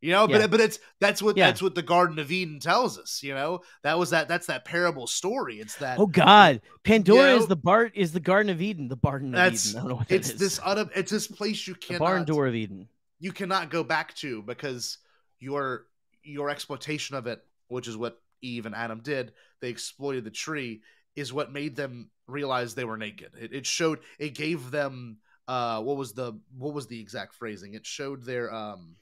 [0.00, 0.12] You?
[0.12, 0.38] Know, Yeah.
[0.38, 1.46] but but it's that's what Yeah.
[1.46, 3.22] that's what the Garden of Eden tells us.
[3.22, 5.60] You know, that was that that's that parable story.
[5.60, 8.88] It's that Oh God, Pandora you is the Bart is the Garden of Eden.
[8.88, 9.78] The Barton of that's Eden.
[9.78, 10.38] I don't know what it's is.
[10.38, 12.88] this un, it's this place you the cannot barn door of Eden.
[13.20, 14.98] you cannot go back to because
[15.40, 15.86] your
[16.22, 20.82] your exploitation of it, which is what Eve and Adam did, they exploited the tree,
[21.16, 23.32] is what made them realize they were naked.
[23.40, 25.18] It, it showed it gave them
[25.48, 27.74] uh what was the what was the exact phrasing?
[27.74, 28.96] It showed their um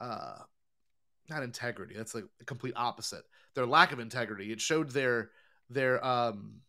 [0.00, 0.38] uh
[1.28, 1.94] not integrity.
[1.96, 3.22] That's like the complete opposite.
[3.54, 4.50] Their lack of integrity.
[4.52, 5.30] It showed their
[5.70, 6.60] their um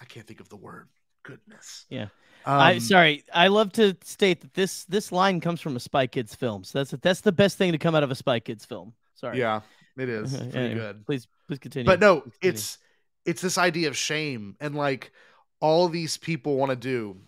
[0.00, 0.88] I can't think of the word.
[1.22, 1.84] Goodness.
[1.90, 2.06] Yeah.
[2.46, 3.24] I Um, sorry.
[3.34, 6.64] I love to state that this this line comes from a Spy Kids film.
[6.64, 8.94] So that's that's the best thing to come out of a Spy Kids film.
[9.14, 9.38] Sorry.
[9.38, 9.60] Yeah,
[9.98, 10.34] it is.
[10.50, 11.06] Pretty Anyway, good.
[11.06, 11.84] Please please continue.
[11.86, 12.38] But no, continue.
[12.54, 12.78] it's
[13.26, 15.12] it's this idea of shame and like
[15.60, 17.18] all these people want to do,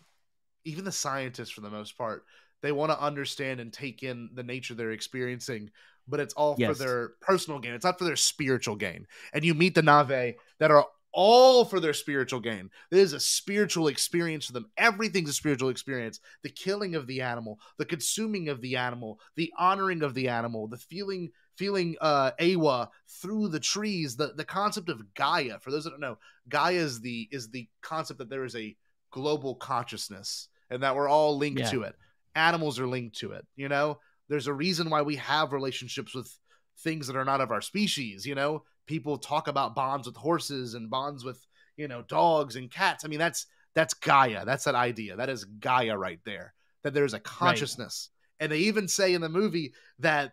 [0.64, 2.24] even the scientists for the most part,
[2.62, 5.70] they want to understand and take in the nature they're experiencing,
[6.08, 7.74] but it's all for their personal gain.
[7.74, 9.06] It's not for their spiritual gain.
[9.32, 12.70] And you meet the Na'vi that are all for their spiritual gain.
[12.90, 14.70] It is a spiritual experience for them.
[14.78, 16.20] Everything's a spiritual experience.
[16.42, 20.68] The killing of the animal, the consuming of the animal, the honoring of the animal,
[20.68, 22.88] the feeling feeling uh Eywa
[23.20, 25.58] through the trees, the the concept of Gaia.
[25.58, 26.16] For those that don't know,
[26.48, 28.74] Gaia is the is the concept that there is a
[29.10, 31.70] global consciousness and that we're all linked Yeah.
[31.72, 31.94] to it.
[32.34, 33.98] Animals are linked to it, you know?
[34.28, 36.32] There's a reason why we have relationships with
[36.80, 38.64] things that are not of our species, you know?
[38.86, 41.44] People talk about bonds with horses and bonds with,
[41.76, 43.04] you know, dogs and cats.
[43.04, 44.44] I mean, that's that's Gaia.
[44.44, 45.16] That's that idea.
[45.16, 46.52] That is Gaia right there.
[46.82, 48.10] That there's a consciousness.
[48.40, 50.32] And they even say in the movie that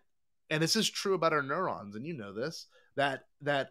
[0.50, 3.70] and this is true about our neurons and you know this that that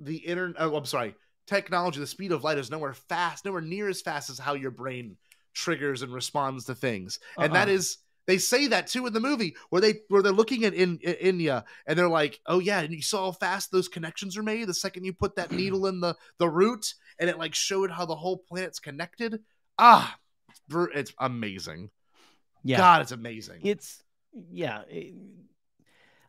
[0.00, 1.14] the internet oh, I'm sorry,
[1.46, 4.70] technology, the speed of light is nowhere fast, nowhere near as fast as how your
[4.70, 5.16] brain
[5.54, 7.18] triggers and responds to things.
[7.38, 7.74] And that Uh-uh.
[7.76, 10.98] is they say that too in the movie where they where they're looking at in,
[10.98, 14.42] in India and they're like, "Oh yeah, and you saw how fast those connections are
[14.42, 17.90] made the second you put that needle in the the root and it like showed
[17.90, 19.40] how the whole planet's connected."
[19.78, 20.16] Ah,
[20.48, 21.90] it's, br- it's amazing.
[22.62, 22.78] Yeah.
[22.78, 23.60] God, it's amazing.
[23.62, 24.02] It's
[24.50, 24.82] yeah.
[24.88, 25.14] it-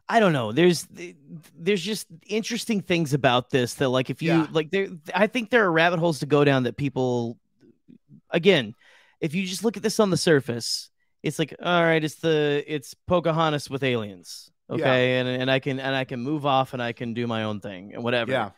[0.07, 0.51] I don't know.
[0.51, 0.85] There's
[1.57, 4.47] there's just interesting things about this that like if you Yeah.
[4.51, 7.39] like there I think there are rabbit holes to go down that people
[8.29, 8.75] again,
[9.21, 10.89] if you just look at this on the surface,
[11.23, 14.51] it's like all right, it's the it's Pocahontas with aliens.
[14.69, 14.75] Yeah.
[14.75, 15.19] Okay.
[15.19, 17.59] And and I can and I can move off and I can do my own
[17.59, 18.31] thing and whatever.
[18.31, 18.49] Yeah.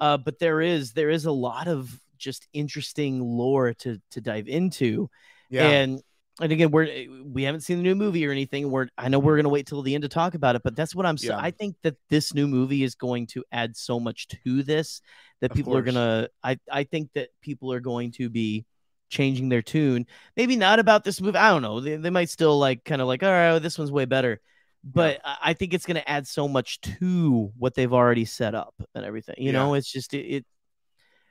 [0.00, 4.48] Uh but there is there is a lot of just interesting lore to to dive
[4.48, 5.08] into.
[5.50, 5.68] Yeah.
[5.68, 6.02] And
[6.40, 8.70] and again, we're we haven't seen the new movie or anything.
[8.70, 10.94] We're I know we're gonna wait till the end to talk about it, but that's
[10.94, 11.38] what I'm saying.
[11.38, 11.44] Yeah.
[11.44, 15.00] I think that this new movie is going to add so much to this
[15.40, 16.28] that Of people are gonna.
[16.42, 18.66] I I think that people are going to be
[19.08, 20.06] changing their tune.
[20.36, 21.38] Maybe not about this movie.
[21.38, 21.80] I don't know.
[21.80, 24.40] They, they might still like kind of like, all right, well, this one's way better.
[24.84, 28.54] But I I think it's going to add so much to what they've already set
[28.54, 29.34] up and everything.
[29.38, 29.52] You Yeah.
[29.52, 30.46] know, it's just it, it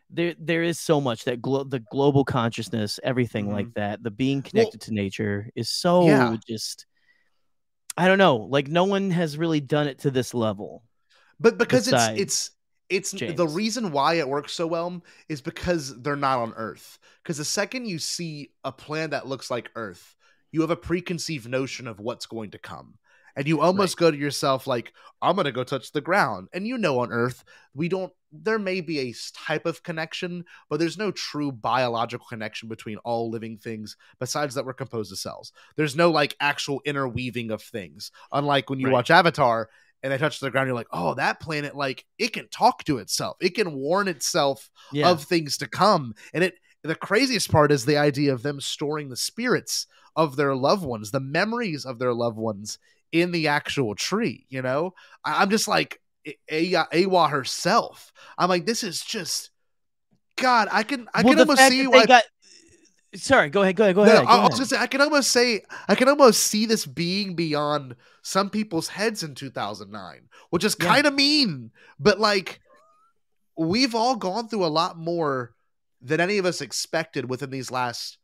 [0.09, 4.41] there there is so much that glo- the global consciousness, everything like that, the being
[4.41, 6.33] connected to nature is so Mm-hmm.
[6.33, 6.37] Yeah.
[6.47, 6.85] just
[7.97, 10.83] I don't know, like no one has really done it to this level.
[11.39, 12.51] But because besides- it's it's
[12.89, 16.99] it's the reason why it works so well is because they're not on Earth.
[17.23, 20.15] Because the second you see a planet that looks like Earth,
[20.51, 22.95] you have a preconceived notion of what's going to come.
[23.35, 26.47] And you almost go to yourself like, I'm gonna go touch the ground.
[26.53, 27.43] And you know on Earth,
[27.75, 32.67] we don't there may be a type of connection, but there's no true biological connection
[32.67, 35.53] between all living things besides that we're composed of cells.
[35.75, 38.11] There's no like actual interweaving of things.
[38.31, 38.93] Unlike when you Right.
[38.93, 39.69] watch Avatar
[40.03, 42.97] and they touch the ground, you're like, oh, that planet, like it can talk to
[42.99, 43.37] itself.
[43.41, 45.09] It can warn itself Yeah.
[45.09, 46.13] of things to come.
[46.33, 50.55] And it the craziest part is the idea of them storing the spirits of their
[50.55, 52.79] loved ones, the memories of their loved ones
[53.11, 54.45] in the actual tree.
[54.49, 54.93] You know,
[55.25, 58.11] I, I'm just like A- A- Eywa herself.
[58.37, 59.49] I'm like, this is just
[60.37, 60.67] God.
[60.71, 62.05] I can I well, can almost see why.
[62.05, 62.23] got.
[63.17, 63.75] Sorry, go ahead.
[63.75, 63.95] Go ahead.
[63.95, 64.25] Go No, ahead.
[64.25, 64.49] Go I, ahead.
[64.51, 68.49] was gonna say I can almost say I can almost see this being beyond some
[68.49, 72.59] people's heads in 2009, which is kind of mean, but like
[73.57, 75.53] we've all gone through a lot more
[76.01, 78.19] than any of us expected within these last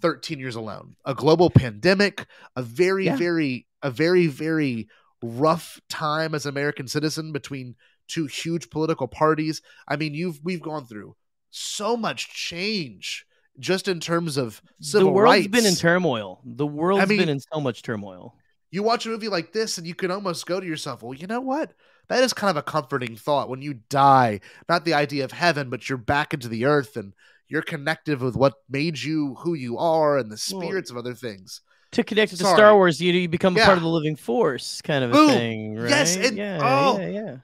[0.00, 0.96] 13 years alone.
[1.04, 3.16] A global pandemic, a very Yeah.
[3.16, 4.88] very a very very
[5.22, 7.74] rough time as American citizen between
[8.08, 9.60] two huge political parties.
[9.88, 11.16] I mean, you've we've gone through
[11.50, 13.25] so much change
[13.58, 15.48] just in terms of civil the world's rights.
[15.48, 16.40] been in turmoil.
[16.44, 18.34] The world's mean- been in so much turmoil.
[18.70, 21.26] you watch a movie like this and you can almost go to yourself, well, you
[21.26, 21.72] know what?
[22.08, 24.40] That is kind of a comforting thought when you die.
[24.68, 27.14] Not the idea of heaven, but you're back into the earth and
[27.48, 31.14] you're connected with what made you who you are and the Well, spirits of other
[31.14, 31.62] things.
[31.92, 32.56] To connect it to Sorry.
[32.56, 35.28] Star Wars, you, you become a part of the living force, kind of a Boom.
[35.30, 35.88] thing, right?
[35.90, 37.36] Yes, and- yeah, oh, yeah, yeah.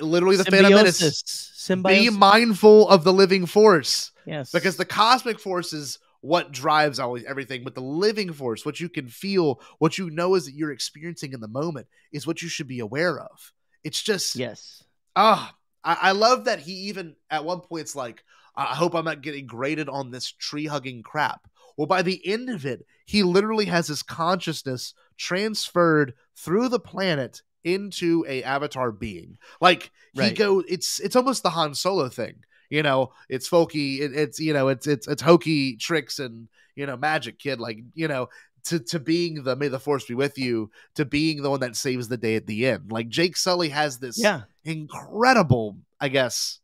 [0.00, 1.22] Literally, the Phantom Menace.
[1.54, 2.10] Symbiosis.
[2.12, 4.12] Be mindful of the living force.
[4.24, 4.52] Yes.
[4.52, 8.88] Because the cosmic force is what drives always everything, but the living force, what you
[8.88, 12.48] can feel, what you know is that you're experiencing in the moment, is what you
[12.48, 13.52] should be aware of.
[13.84, 14.82] It's just yes.
[15.14, 18.24] Ah, I, I love that he even at one point it's like,
[18.56, 21.48] I hope I'm not getting graded on this tree hugging crap.
[21.76, 27.42] Well, by the end of it, he literally has his consciousness transferred through the planet
[27.66, 29.36] into a avatar being.
[29.60, 30.36] Like he Right.
[30.38, 32.44] go, it's it's almost the Han Solo thing.
[32.70, 34.00] You know, it's folky.
[34.00, 37.60] It, it's you know, it's it's it's hokey tricks and you know magic, kid.
[37.60, 38.28] Like you know,
[38.64, 41.76] to to being the may the force be with you, to being the one that
[41.76, 42.90] saves the day at the end.
[42.90, 44.42] Like Jake Sully has this Yeah.
[44.64, 46.60] incredible, I guess,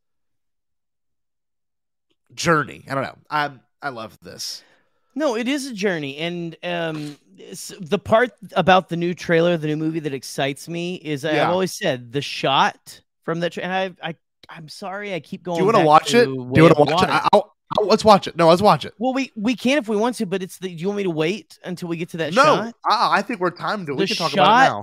[2.35, 2.85] journey.
[2.89, 3.19] I don't know.
[3.31, 3.51] I
[3.81, 4.63] I love this.
[5.15, 7.17] No, it is a journey, and um,
[7.81, 11.45] the part about the new trailer, the new movie that excites me is Yeah.
[11.45, 13.53] I've always said the shot from that.
[13.53, 14.17] Tra- and I, I,
[14.49, 15.59] I'm sorry, I keep going.
[15.59, 16.25] Do you want to watch it?
[16.27, 17.09] Do you want to watch it?
[17.11, 18.37] I, I'll, I'll- let's watch it.
[18.37, 18.95] No, let's watch it.
[18.99, 20.69] Well, we we can if we want to, but it's the.
[20.69, 22.67] Do you want me to wait until we get to that no, shot?
[22.91, 23.95] uh, I think we're timed to.
[23.95, 24.83] We can talk shot, about it now.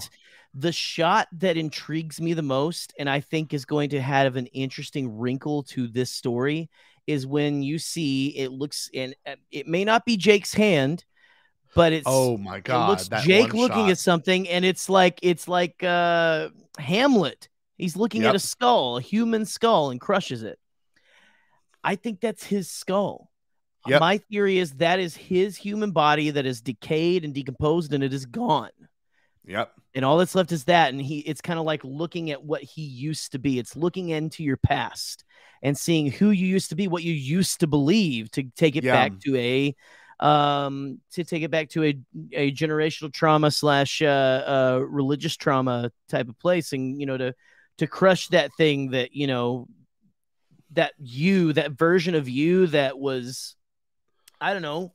[0.54, 4.46] the shot that intrigues me the most, and I think is going to have an
[4.48, 6.70] interesting wrinkle to this story,
[7.10, 11.04] is when you see it looks and uh, it may not be Jake's hand,
[11.76, 13.92] but it's Oh my god, looks Jake looking shot.
[13.92, 17.50] at something, and it's like it's like uh Hamlet.
[17.78, 20.60] He's looking at a skull, a human skull, and crushes it.
[21.84, 23.32] I think that's his skull.
[23.88, 24.02] Yep.
[24.02, 28.14] My theory is that is his human body that is decayed and decomposed, and it
[28.14, 28.72] is gone.
[29.50, 29.72] Yep.
[29.96, 32.62] And all that's left is that, and he it's kind of like looking at what
[32.62, 33.58] he used to be.
[33.58, 35.26] It's looking into your past
[35.64, 38.84] and seeing who you used to be, what you used to believe, to take it
[38.84, 38.94] Yeah.
[38.94, 39.76] back to a
[40.22, 42.00] um to take it back to a
[42.34, 47.34] a generational trauma slash uh, uh religious trauma type of place and you know to
[47.78, 49.68] to crush that thing that you know
[50.74, 53.56] that you that version of you that was
[54.42, 54.94] i don't know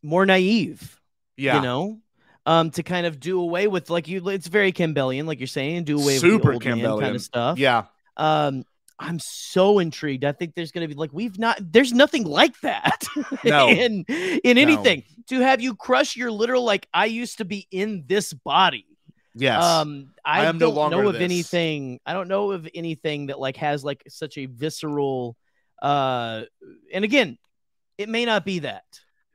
[0.00, 1.00] more naive
[1.36, 1.56] Yeah.
[1.56, 1.98] you know
[2.46, 5.84] um to kind of do away with like you it's very campbellian like you're saying
[5.84, 7.84] do away Super with the old kind of stuff Yeah.
[8.16, 8.64] um
[8.98, 13.02] i'm so intrigued i think there's gonna be like we've not there's nothing like that
[13.44, 13.68] No.
[13.68, 18.04] in in anything to have you crush your literal like i used to be in
[18.06, 18.86] this body
[19.34, 19.62] Yes.
[19.62, 21.22] um i, I am no don't longer know of this.
[21.22, 25.36] anything i don't know of anything that like has like such a visceral
[25.80, 26.42] uh
[26.92, 27.38] and again
[27.96, 28.84] it may not be that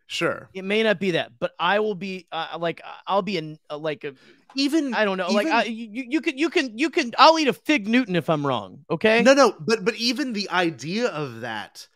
[0.08, 0.50] sure.
[0.54, 3.78] it may not be that but i will be uh, like i'll be in uh,
[3.78, 4.14] like a
[4.56, 7.48] Even i don't know like I, you, you could you can you can i'll eat
[7.48, 11.42] a fig newton if i'm wrong okay No, no, but but even the idea of
[11.42, 11.88] that,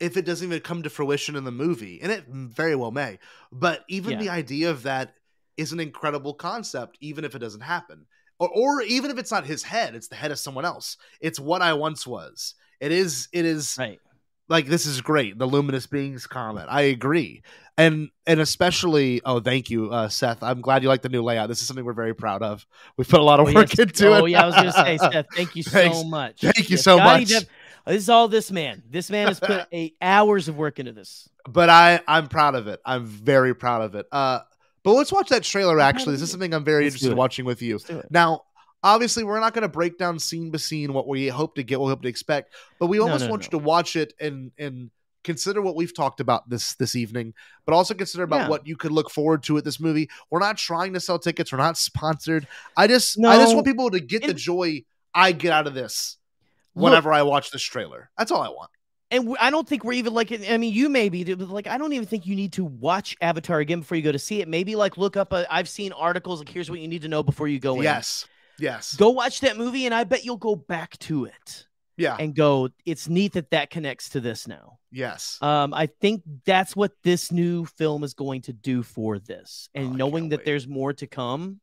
[0.00, 3.18] if it doesn't even come to fruition in the movie, and it very well may,
[3.52, 4.18] but even Yeah.
[4.18, 5.14] the idea of that
[5.56, 8.06] is an incredible concept, even if it doesn't happen,
[8.38, 10.96] or or even if it's not his head, it's the head of someone else.
[11.20, 12.54] It's what I once was.
[12.80, 13.28] It is.
[13.32, 13.76] It is.
[13.78, 14.00] right
[14.48, 15.38] like this is great.
[15.38, 16.66] The luminous beings comment.
[16.70, 17.42] I agree.
[17.76, 20.42] And and especially oh thank you uh, Seth.
[20.42, 21.48] I'm glad you like the new layout.
[21.48, 22.66] This is something we're very proud of.
[22.96, 23.78] We put a lot of Oh, work yes.
[23.78, 24.20] into it.
[24.22, 25.26] Oh yeah, I was gonna say, Seth.
[25.34, 25.96] Thank you Thanks.
[25.98, 26.40] so much.
[26.40, 27.44] Thank you Yeah, so Scotty much.
[27.86, 28.82] This is all this man.
[28.90, 31.28] This man has put a hours of work into this.
[31.48, 32.80] but I I'm proud of it.
[32.84, 34.06] I'm very proud of it.
[34.10, 34.40] Uh,
[34.82, 35.78] but let's watch that trailer.
[35.80, 37.74] Actually, this is something I'm very Let's interested in watching with you.
[37.74, 38.06] Let's do it.
[38.10, 38.42] Now,
[38.82, 41.80] obviously, we're not going to break down scene by scene what we hope to get,
[41.80, 43.46] what we hope to expect, but we almost no, want no.
[43.46, 44.90] you to watch it and and
[45.24, 47.34] consider what we've talked about this this evening,
[47.66, 48.48] but also consider about Yeah.
[48.48, 50.08] what you could look forward to at this movie.
[50.30, 51.52] We're not trying to sell tickets.
[51.52, 52.46] We're not sponsored.
[52.76, 56.16] I just I just want people to get the joy I get out of this
[56.74, 58.10] Look- whenever I watch this trailer.
[58.16, 58.70] That's all I want.
[59.10, 60.30] And I don't think we're even like.
[60.32, 63.58] I mean, you maybe, but like, I don't even think you need to watch Avatar
[63.58, 64.48] again before you go to see it.
[64.48, 65.32] Maybe like look up.
[65.32, 67.84] A, I've seen articles like, here's what you need to know before you go in.
[67.84, 68.26] Yes.
[68.58, 68.96] Yes.
[68.96, 72.16] Go watch that movie, and I bet you'll go back to it Yeah.
[72.18, 72.70] and go.
[72.84, 74.78] It's neat that that connects to this now.
[74.90, 75.38] yes.
[75.42, 79.88] Um, I think that's what this new film is going to do for this, and
[79.88, 80.44] Oh, knowing that wait.
[80.46, 81.60] there's more to come.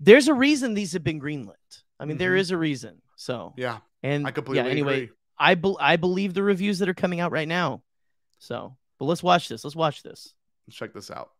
[0.00, 1.54] There's a reason these have been greenlit.
[1.98, 2.40] I mean, there Mhm.
[2.40, 3.00] is a reason.
[3.16, 3.78] So Yeah.
[4.02, 5.16] and I completely yeah, anyway, agree.
[5.38, 7.82] I bel I believe the reviews that are coming out right now.
[8.38, 9.64] So, but let's watch this.
[9.64, 10.34] Let's watch this.
[10.66, 11.30] Let's check this out.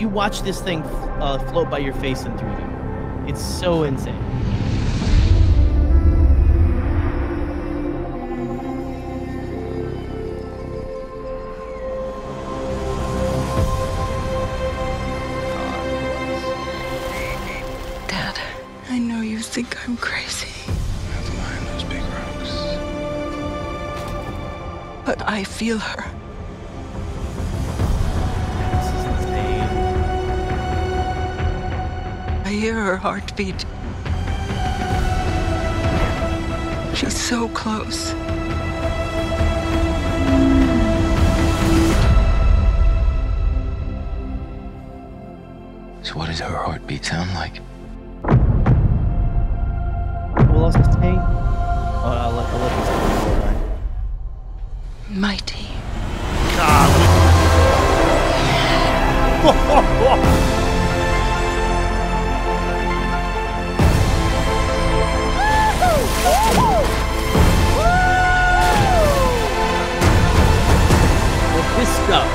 [0.00, 0.82] You watch this thing
[1.20, 3.28] uh, float by your face in 3D.
[3.28, 4.16] It's so insane.
[18.08, 18.40] Dad,
[18.88, 20.48] I know you think I'm crazy.
[21.12, 22.52] Never mind those big rocks.
[25.04, 26.19] But I feel her.
[32.60, 33.64] Hear her heartbeat.
[36.94, 38.10] She's so close.
[46.02, 47.62] So what does her heartbeat sound like?
[50.50, 50.76] What else
[72.10, 72.26] stuff.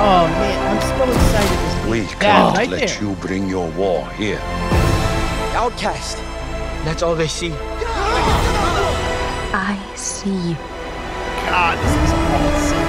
[0.00, 1.58] Oh man, I'm so excited.
[1.60, 3.02] to see We can't right let there.
[3.02, 4.40] you bring your war here.
[5.52, 6.16] Outcast.
[6.86, 7.52] That's all they see.
[9.52, 10.56] I see you.
[11.52, 12.88] God, this is awesome.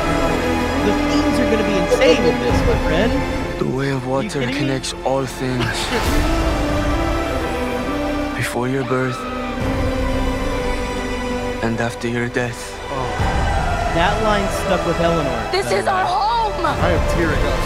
[0.88, 3.12] The themes are going to be insane in this, my friend.
[3.60, 4.60] The way of water kidding me?
[4.60, 5.78] connects all things.
[8.38, 9.20] Before your birth
[11.66, 12.62] and after your death.
[12.94, 13.31] Oh.
[13.94, 15.52] That line stuck with Eleanor.
[15.52, 16.66] This is our home!
[16.66, 17.60] I am tearing up.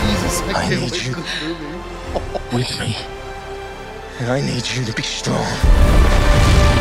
[0.00, 1.12] Jesus, I, I can't need wait you.
[1.12, 2.56] for this movie.
[2.56, 2.96] With me.
[4.20, 5.44] And I need you to be strong.
[5.44, 6.77] Strong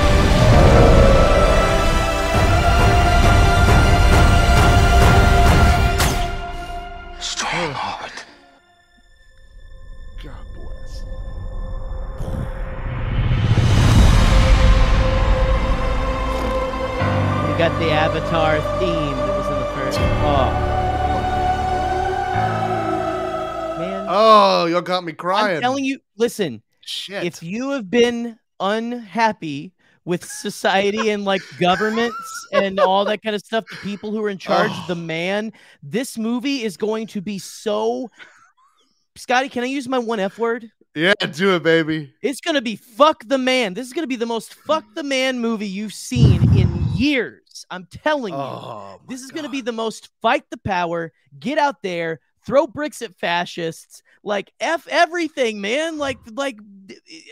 [24.58, 25.58] Oh, y'all got me crying.
[25.58, 27.24] I'm telling you, listen, Shit.
[27.24, 33.42] if you have been unhappy with society and like governments and all that kind of
[33.42, 34.96] stuff, the people who are in charge, the oh.
[34.96, 35.54] man,
[35.84, 38.10] this movie is going to be so.
[39.16, 40.72] Scotty, can I use my one F word?
[40.98, 42.12] yeah, do it, baby.
[42.24, 43.76] It's gonna be fuck the man.
[43.76, 47.66] This is gonna be the most fuck the man movie you've seen in years.
[47.70, 48.40] I'm telling you.
[48.40, 53.04] Oh, this is gonna be the most fight the power, get out there, throw bricks
[53.04, 55.98] at fascists, like F everything, man.
[55.98, 56.58] Like, like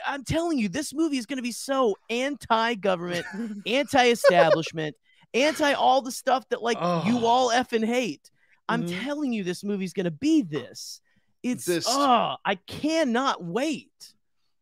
[0.08, 3.26] I'm telling you, this movie is gonna be so anti-government,
[3.66, 4.96] anti-establishment,
[5.34, 7.26] anti all the stuff that like you Oh.
[7.26, 8.32] all F and hate.
[8.70, 9.04] I'm Mhm.
[9.04, 11.02] telling you, this movie's gonna be this.
[11.44, 13.92] It's This- oh, I cannot wait.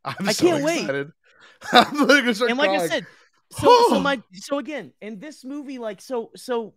[0.04, 0.82] I'm I so can't wait.
[0.82, 1.12] excited.
[1.72, 3.06] I'm literally gonna and like I said,
[3.52, 6.74] so so my so again, in this movie, like so so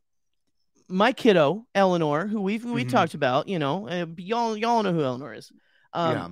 [0.88, 2.90] my kiddo Eleanor, who we've we Mhm.
[2.90, 5.50] talked about, you know, uh, y'all y'all know who Eleanor is.
[5.92, 6.28] Um, yeah.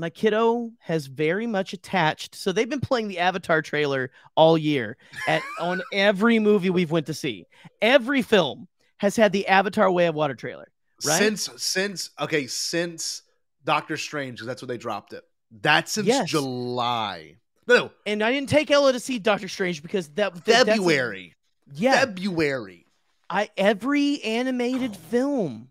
[0.00, 2.34] my kiddo has very much attached.
[2.34, 7.06] So they've been playing the Avatar trailer all year at on every movie we've went
[7.06, 7.46] to see.
[7.82, 8.68] Every film
[8.98, 10.68] has had the Avatar Way of Water trailer,
[11.06, 11.18] right?
[11.18, 13.22] Since since okay, since
[13.64, 15.24] Doctor Strange, because that's when they dropped it.
[15.50, 16.28] That's since Yes.
[16.28, 17.36] July.
[17.66, 21.34] No, and I didn't take Ella to see Doctor Strange because that February.
[21.74, 22.86] yeah, February.
[23.30, 25.68] I every animated film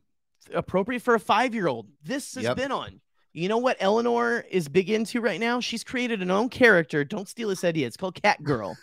[0.54, 1.88] appropriate for a five year old.
[2.04, 2.58] This has Yep.
[2.58, 3.02] been on.
[3.34, 5.60] You know what Eleanor is big into right now?
[5.60, 7.04] She's created an own character.
[7.04, 7.86] Don't steal this idea.
[7.86, 8.76] It's called Cat Girl.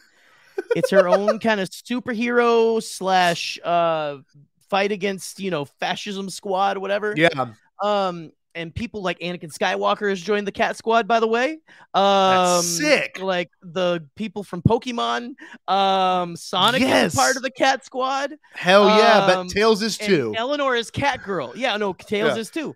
[0.77, 4.19] it's her own kind of superhero slash uh
[4.69, 7.15] fight against you know fascism squad whatever.
[7.17, 7.53] Yeah.
[7.83, 11.59] Um, and people like Anakin Skywalker has joined the Cat Squad, by the way.
[11.93, 13.19] Um, sick.
[13.21, 15.35] Like the people from Pokemon.
[15.69, 17.13] Um, Sonic Yes.
[17.13, 18.35] is part of the Cat Squad.
[18.55, 20.35] Hell yeah, but Um, Tails is too.
[20.37, 21.53] Eleanor is Cat Girl.
[21.57, 22.41] Yeah, no, Tails Yeah.
[22.41, 22.75] is too.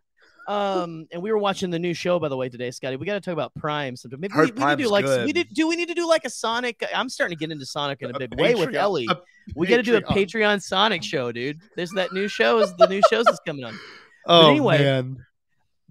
[0.49, 2.97] Um, and we were watching the new show by the way today, Scotty.
[2.97, 3.97] We got to talk about Prime.
[3.97, 4.20] sometime.
[4.20, 5.49] Maybe we, Heard we need to do like we did.
[5.53, 6.83] Do we need to do like a Sonic?
[6.95, 9.07] I'm starting to get into Sonic in a big way with Patreon- Ellie.
[9.11, 9.16] a
[9.55, 10.26] We got to do a Patreon.
[10.31, 11.61] Patreon Sonic show, dude.
[11.76, 12.61] There's that new show.
[12.61, 13.79] Is the new shows is coming on.
[14.31, 15.16] Oh but anyway, man.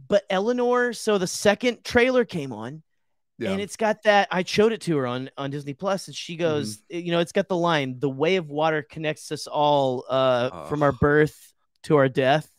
[0.07, 2.83] But Eleanor, so the second trailer came on,
[3.37, 3.51] Yeah.
[3.51, 4.27] and it's got that.
[4.31, 7.05] I showed it to her on on Disney Plus, and she goes, Mm-hmm.
[7.05, 10.81] you know, it's got the line, "The way of water connects us all uh, from
[10.83, 11.53] our birth
[11.83, 12.49] to our death,"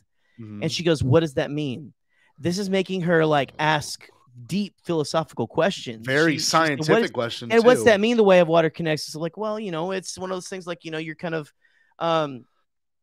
[0.40, 0.62] Mhm.
[0.62, 1.92] and she goes, "What does that mean?"
[2.38, 4.06] This is making her like ask
[4.46, 6.06] deep philosophical questions.
[6.06, 7.86] Very She- she said, "What scientific is- question, And what's too.
[7.86, 8.16] that mean?
[8.16, 9.16] The way of water connects us.
[9.16, 10.64] Like, well, you know, it's one of those things.
[10.64, 11.52] Like, you know, you're kind of,
[11.98, 12.44] um,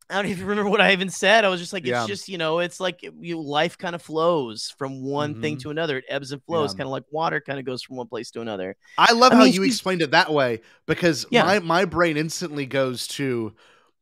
[0.10, 1.46] I don't even remember what I even said.
[1.46, 2.06] I was just like, it's Yeah.
[2.08, 5.62] just, you know, it's like you life kind of flows from one thing Mhm.
[5.62, 5.98] to another.
[5.98, 6.78] It ebbs and flows, Yeah.
[6.78, 8.76] kind of like water kind of goes from one place to another.
[8.98, 11.44] I love I how mean, you explained it that way because Yeah.
[11.44, 13.54] my, my brain instantly goes to,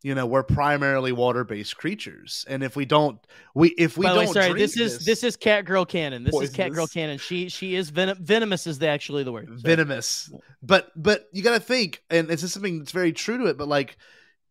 [0.02, 3.18] you know, we're primarily water based creatures, and if we don't,
[3.56, 6.26] we if we By don't, sorry, drink this is this is cat girl canon.
[6.26, 6.94] This is cat girl Poisonous.
[6.94, 7.18] canon.
[7.20, 9.48] She she is venom- venomous is the, actually the word.
[9.48, 10.30] So- venomous.
[10.62, 13.58] But but you got to think, and it's just something that's very true to it.
[13.58, 13.96] But like,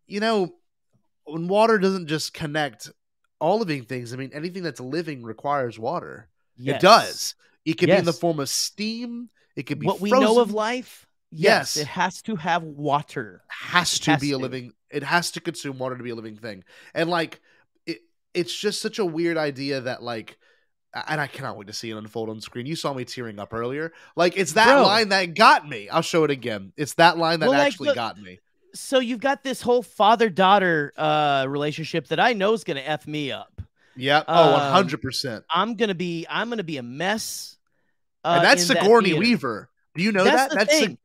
[0.07, 0.55] you know,
[1.25, 2.91] when water doesn't just connect
[3.41, 4.13] all living things.
[4.13, 6.29] I mean, anything that's living requires water.
[6.57, 6.77] Yes.
[6.77, 7.35] It does.
[7.65, 9.31] It could be in the form of steam.
[9.57, 11.77] It could be What we know of life, yes, Yes.
[11.77, 13.43] it has to have water.
[13.49, 16.37] has to Has be a living it has to consume water to be a living
[16.37, 16.63] thing
[16.95, 17.41] and like
[17.87, 18.01] it
[18.35, 20.37] it's just such a weird idea that like
[21.09, 22.67] and I cannot wait to see it unfold on screen.
[22.67, 23.93] You saw me tearing up earlier.
[24.15, 24.83] Like it's that Bro.
[24.83, 25.89] line that got me.
[25.89, 26.73] I'll show it again.
[26.77, 28.41] It's that line that Well, like, actually look- got me.
[28.75, 33.07] So you've got this whole father daughter uh relationship that I know is gonna f
[33.07, 33.61] me up.
[33.97, 34.25] Yep.
[34.29, 35.43] Oh, Um, 100%.
[35.51, 37.59] I'm gonna be I'm gonna be a mess.
[38.25, 39.15] Uh, and that's in that Sigourney.
[39.15, 39.69] Weaver.
[39.95, 40.51] Do you know That's that?
[40.51, 40.99] the that's thing.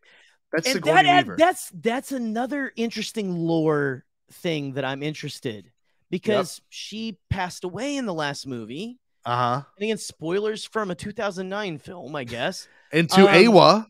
[0.53, 1.35] that's and Sigourney that Weaver.
[1.37, 5.71] that's that's another interesting lore thing that I'm interested
[6.09, 8.99] because she passed away in the last movie.
[9.25, 9.63] uh-huh.
[9.77, 12.67] And again, spoilers from a 2009 film, I guess.
[12.93, 13.85] Into Um, Eywa.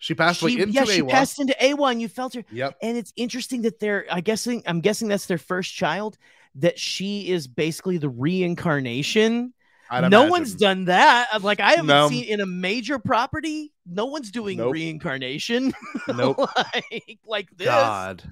[0.00, 2.42] She passed away She, into yeah, she passed into Eywa, and you felt her.
[2.50, 2.78] Yep.
[2.82, 4.06] And it's interesting that they're.
[4.10, 4.62] I guessing.
[4.66, 6.16] I'm guessing that's their first child.
[6.56, 9.52] That she is basically the reincarnation.
[9.90, 10.30] I'd no imagine.
[10.30, 11.42] one's done that.
[11.42, 12.08] Like I haven't No.
[12.08, 13.72] seen in a major property.
[13.86, 14.72] No one's doing Nope.
[14.72, 15.72] reincarnation.
[16.08, 16.38] Nope.
[16.56, 17.66] like, like this.
[17.68, 18.22] God.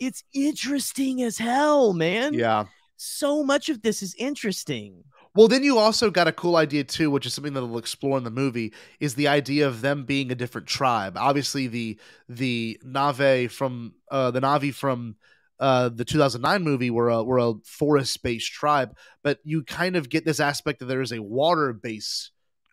[0.00, 2.34] It's interesting as hell, man.
[2.34, 2.64] Yeah.
[2.96, 5.04] So much of this is interesting.
[5.34, 8.18] Well, then you also got a cool idea too, which is something that they'll explore
[8.18, 11.16] in the movie, is the idea of them being a different tribe.
[11.16, 15.16] Obviously, the the Nave from uh, the Na'vi from
[15.58, 20.10] uh, the 2009 movie were a were a forest based tribe, but you kind of
[20.10, 22.30] get this aspect that there is a water base.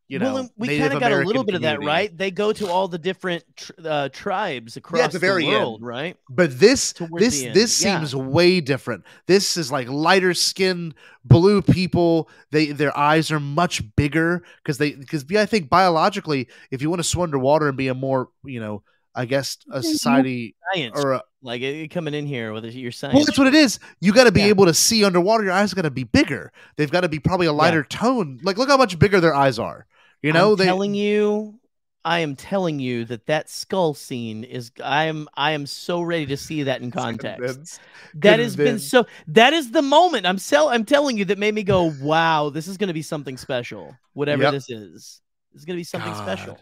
[0.09, 2.15] You know, well, we kind of got a little American bit of that, right?
[2.17, 5.53] They go to all the different tr- uh, tribes across the the, very end.
[5.53, 6.17] world, right?
[6.27, 7.99] But this Towards this this yeah.
[7.99, 9.03] seems way different.
[9.27, 12.27] This is like lighter skin blue people.
[12.49, 17.01] They their eyes are much bigger because they because I think biologically, if you want
[17.01, 18.81] to swim underwater and be a more you know
[19.13, 23.13] I guess a society Science, or a, like coming in here with your science.
[23.13, 23.77] well, that's what it is.
[24.01, 25.43] You got to be able to see underwater.
[25.43, 26.51] Your eyes got to be bigger.
[26.77, 28.39] They've got to be probably a lighter tone.
[28.41, 29.85] Like look how much bigger their eyes are.
[30.21, 31.59] You know, I'm they telling you,
[32.03, 34.71] I am telling you that that skull scene is.
[34.83, 35.27] I am.
[35.35, 37.39] I am so ready to see that in context.
[37.39, 37.81] Convinced.
[38.15, 39.05] That has been so.
[39.27, 40.25] That is the moment.
[40.25, 40.69] I'm sell.
[40.69, 43.95] I'm telling you that made me go, "Wow, this is going to be something special.
[44.13, 44.53] Whatever Yep.
[44.53, 45.21] this is,
[45.53, 46.57] it's going to be something special."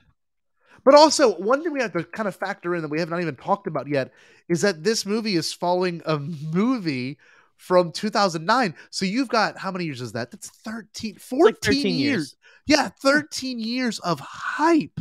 [0.85, 3.21] But also, one thing we have to kind of factor in that we have not
[3.21, 4.11] even talked about yet
[4.47, 7.17] is that this movie is following a movie
[7.57, 8.75] from 2009.
[8.89, 10.31] So you've got how many years is that?
[10.31, 11.97] That's 13, 14 like 13 years.
[11.97, 12.35] years.
[12.67, 14.99] Yeah, 13 years of hype,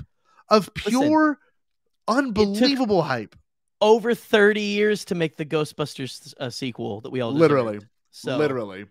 [0.48, 1.38] of Listen, pure,
[2.08, 3.36] unbelievable hype.
[3.80, 7.74] Over 30 years to make the Ghostbusters uh, sequel that we all Literally.
[7.74, 7.86] deserved.
[8.12, 8.86] So Literally.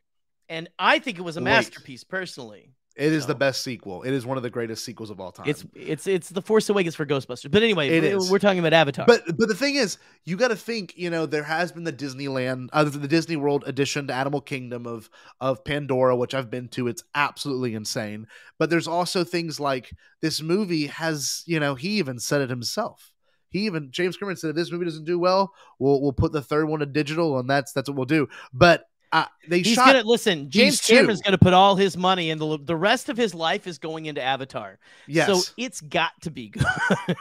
[0.50, 2.70] and I think it was a masterpiece personally.
[2.96, 4.04] It is the best sequel.
[4.04, 5.48] It is one of the greatest sequels of all time.
[5.50, 7.52] It's it's it's the Force Awakens for Ghostbusters.
[7.52, 8.32] But anyway, It we- is.
[8.32, 9.06] we're talking about Avatar.
[9.06, 10.94] But but the thing is, you got to think.
[10.98, 14.88] You know, there has been the Disneyland, uh, the Disney World edition to Animal Kingdom
[14.88, 15.10] of
[15.42, 16.88] of Pandora, which I've been to.
[16.88, 18.28] It's absolutely insane.
[18.58, 19.92] But there's also things like
[20.22, 21.44] this movie has.
[21.46, 23.12] You know, he even said it himself.
[23.50, 26.42] He even James Cameron said, if this movie doesn't do well, we'll we'll put the
[26.42, 28.28] third one to digital, and that's that's what we'll do.
[28.54, 28.86] But
[29.16, 29.86] uh, they He's shot.
[29.88, 30.50] gonna listen.
[30.50, 30.82] James.
[30.82, 34.06] Cameron's gonna put all his money into the, the rest of his life is going
[34.08, 34.78] into Avatar.
[35.08, 35.28] Yes.
[35.28, 36.66] So it's got to be good.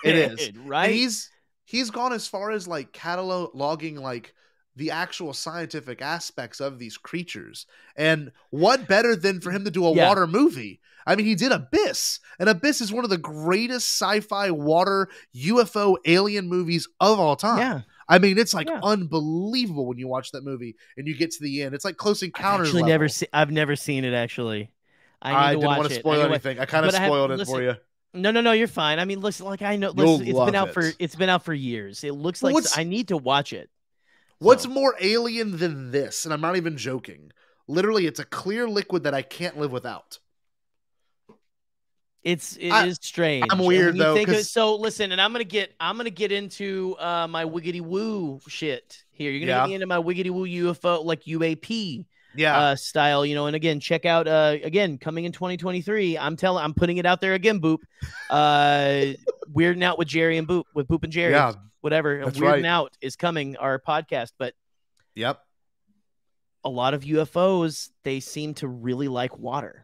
[0.05, 0.86] It is right.
[0.86, 1.30] And he's
[1.64, 4.34] he's gone as far as like cataloging like
[4.76, 7.66] the actual scientific aspects of these creatures.
[7.97, 10.09] And what better than for him to do a Yeah.
[10.09, 10.80] water movie?
[11.07, 15.97] I mean, he did Abyss, and Abyss is one of the greatest sci-fi water UFO
[16.07, 17.59] alien movies of all time.
[17.59, 17.80] Yeah.
[18.09, 21.62] I mean, it's like unbelievable when you watch that movie and you get to the
[21.62, 21.74] end.
[21.74, 22.68] It's like Close Encounters.
[22.68, 23.14] actually never level.
[23.14, 23.28] seen.
[23.32, 24.70] I've never seen it actually.
[25.22, 26.59] I, need I to didn't watch wanna spoil I know what- anything.
[26.61, 27.74] I but have- spoiled it listen- for you.
[28.16, 28.52] No, no, no.
[28.52, 29.00] You're fine.
[29.00, 29.46] I mean, listen.
[29.46, 29.90] Like I know.
[29.90, 30.96] Listen, it's been out for it.
[31.00, 32.05] it's been out for years.
[32.05, 33.70] It looks like what's- I need to watch it.
[34.38, 36.24] What's more alien than this?
[36.24, 37.32] And I'm not even joking.
[37.66, 40.18] Literally, it's a clear liquid that I can't live without.
[42.25, 43.45] It's it is I- strange.
[43.51, 46.33] I'm weird, you though, think of- so listen, and I'm gonna get I'm gonna get
[46.33, 49.31] into uh my wiggity woo shit here.
[49.31, 49.61] You're gonna Yeah.
[49.64, 52.59] get me into my wiggity woo UFO like UAP Yeah.
[52.59, 53.47] uh, style, you know.
[53.47, 56.16] And again, check out uh again coming in 2023.
[56.16, 57.79] I'm telling I'm putting it out there again, Boop.
[58.31, 59.12] Uh,
[59.55, 61.33] weirding out with Jerry and Boop with Boop and Jerry.
[61.35, 61.53] Yeah,
[61.83, 62.22] whatever.
[62.25, 62.64] that's weirding right.
[62.64, 64.55] out is coming our podcast, but
[65.14, 65.39] Yep.
[66.64, 69.84] a lot of UFOs they seem to really like water.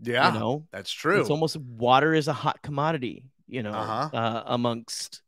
[0.00, 0.32] Yeah.
[0.32, 1.20] you know that's true.
[1.20, 4.16] It's almost water is a hot commodity, you know, Uh-huh.
[4.16, 5.22] uh, amongst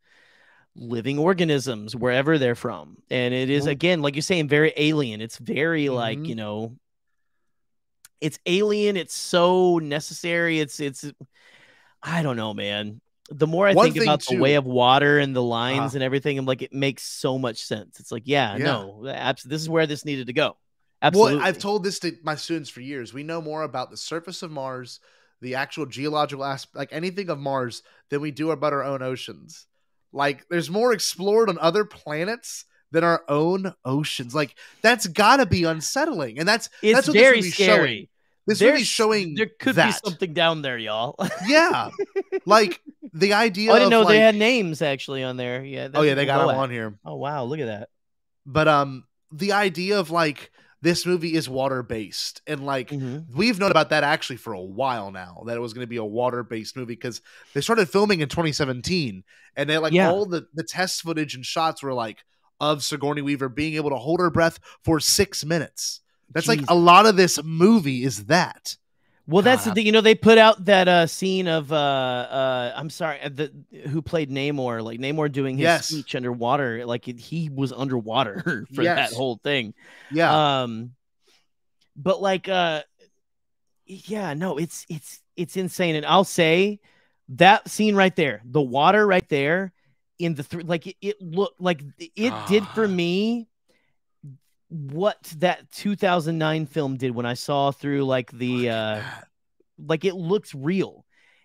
[0.76, 5.20] living organisms wherever they're from, and it is again, like you're saying, very alien.
[5.20, 6.26] It's very like Mhm.
[6.28, 6.76] you know,
[8.20, 8.96] it's alien.
[8.96, 10.60] It's so necessary.
[10.60, 11.04] It's it's.
[12.02, 13.00] I don't know, man.
[13.30, 15.96] The more I One think about the way of water and the lines Uh-huh.
[15.96, 18.00] and everything, I'm like, it makes so much sense.
[18.00, 18.64] It's like, yeah, Yeah.
[18.64, 20.56] no, abs- this is where this needed to go.
[21.02, 21.36] Absolutely.
[21.36, 23.14] Well, I've told this to my students for years.
[23.14, 25.00] We know more about the surface of Mars,
[25.40, 29.66] the actual geological aspect, like anything of Mars, than we do about our own oceans.
[30.12, 34.34] Like, there's more explored on other planets than our own oceans.
[34.34, 37.76] Like, that's got to be unsettling, and that's it's that's what very this scary.
[37.88, 38.06] Showing.
[38.46, 39.86] This There's- movie's showing there could that.
[40.02, 41.14] be something down there, y'all.
[41.46, 41.90] Yeah,
[42.46, 42.80] like
[43.12, 43.70] the idea.
[43.70, 45.64] Oh, I didn't know they had names actually on there.
[45.64, 45.88] Yeah.
[45.94, 46.98] Oh yeah, they got them on here.
[47.04, 47.90] Oh wow, look at that.
[48.44, 50.50] but um the idea of like
[50.82, 53.36] this movie is water based and like Mm-hmm.
[53.36, 55.96] we've known about that actually for a while now that it was going to be
[55.96, 57.20] a water based movie because
[57.54, 59.22] they started filming in 2017
[59.56, 60.10] and they like Yeah.
[60.10, 62.24] all the the test footage and shots were like
[62.60, 66.00] of Sigourney Weaver being able to hold her breath for six minutes.
[66.32, 68.76] That's like a lot of this movie is that.
[69.26, 69.86] Well, that's the thing.
[69.86, 73.52] You know, they put out that uh, scene of uh, uh, I'm sorry, uh, the
[73.88, 75.86] who played Namor, like Namor doing his Yes.
[75.86, 79.10] speech underwater, like it, he was underwater for Yes.
[79.10, 79.74] that whole thing.
[80.10, 80.62] Yeah.
[80.62, 80.92] Um,
[81.96, 82.82] but like, uh,
[83.86, 86.80] yeah, no, it's it's it's insane, and I'll say
[87.30, 89.72] that scene right there, the water right there,
[90.18, 92.88] in the three, like it, it looked like it did for Ah.
[92.88, 93.48] me
[94.70, 99.02] what that 2009 film did when I saw through like the uh
[99.78, 101.04] like it looks real.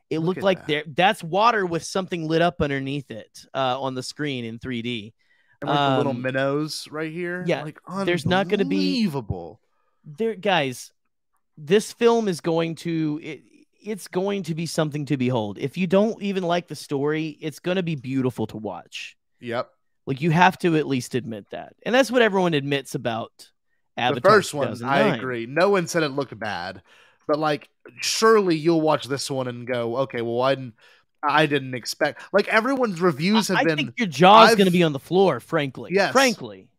[0.09, 0.67] It Look looked like that.
[0.67, 5.13] there that's water with something lit up underneath it uh on the screen in 3D.
[5.61, 7.43] And like the little Um, minnows right here.
[7.47, 9.59] yeah, like there's not gonna be- unbelievable.
[10.03, 10.91] There guys,
[11.57, 13.41] this film is going to it,
[13.81, 15.57] it's going to be something to behold.
[15.57, 19.15] If you don't even like the story, it's going to be beautiful to watch.
[19.41, 19.69] Yep.
[20.05, 21.75] Like you have to at least admit that.
[21.83, 23.49] And that's what everyone admits about
[23.97, 24.21] Avatar.
[24.21, 25.45] the first one, I agree.
[25.45, 26.81] No one said it looked bad,
[27.27, 27.69] but like,
[28.01, 30.73] surely you'll watch this one and go, okay, well, I didn't,
[31.23, 32.21] I didn't expect.
[32.33, 33.77] Like everyone's reviews have I been.
[33.77, 35.91] think your jaw's going to be on the floor, frankly.
[35.93, 36.11] Yes.
[36.11, 36.69] Frankly.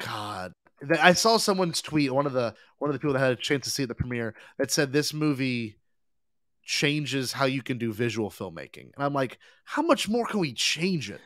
[0.00, 0.52] God,
[1.00, 2.12] I saw someone's tweet.
[2.12, 4.34] One of the one of the people that had a chance to see the premiere
[4.58, 5.76] that said this movie
[6.64, 10.52] changes how you can do visual filmmaking, and I'm like, how much more can we
[10.54, 11.20] change it?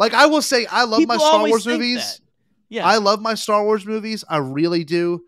[0.00, 1.96] Like, I will say, I love my Star Wars movies.
[1.98, 2.20] that.
[2.70, 2.86] Yeah.
[2.86, 4.24] I love my Star Wars movies.
[4.28, 5.22] I really do.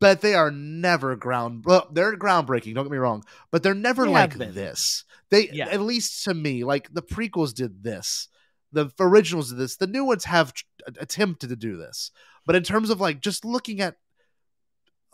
[0.00, 1.64] But they are never ground.
[1.64, 2.74] Well, they're groundbreaking.
[2.74, 3.22] Don't get me wrong.
[3.52, 5.04] But they're never They like this.
[5.30, 5.68] They, Yeah.
[5.68, 8.28] at least to me, like the prequels did this.
[8.72, 9.76] The originals did this.
[9.76, 10.64] The new ones have tr-
[10.98, 12.10] attempted to do this.
[12.44, 13.94] But in terms of like just looking at,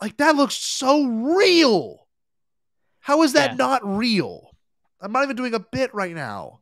[0.01, 2.07] like that looks so real.
[3.01, 3.55] How is that Yeah.
[3.57, 4.49] not real?
[4.99, 6.58] I'm not even doing a bit right now.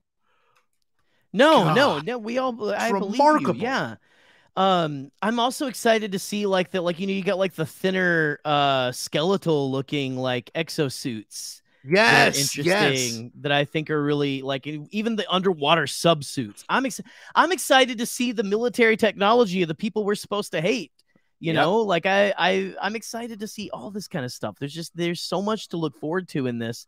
[1.33, 1.99] No, no, God.
[1.99, 2.17] no.
[2.17, 3.53] We all I believe you.
[3.53, 3.95] Yeah.
[4.55, 7.65] Um, I'm also excited to see like the like you know you got like the
[7.65, 11.61] thinner uh skeletal looking like exosuits.
[11.83, 13.23] Yes, yes.
[13.23, 16.63] interesting that I think are really like even the underwater subsuits.
[16.69, 17.01] I'm ex-
[17.35, 20.91] I'm excited to see the military technology of the people we're supposed to hate.
[21.39, 21.53] You Yep.
[21.53, 24.57] know, like I I I'm excited to see all this kind of stuff.
[24.59, 26.87] There's just there's so much to look forward to in this.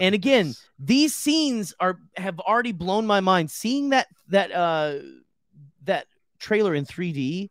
[0.00, 3.50] And again, these scenes are have already blown my mind.
[3.50, 4.98] Seeing that that uh
[5.84, 6.06] that
[6.38, 7.50] trailer in 3D,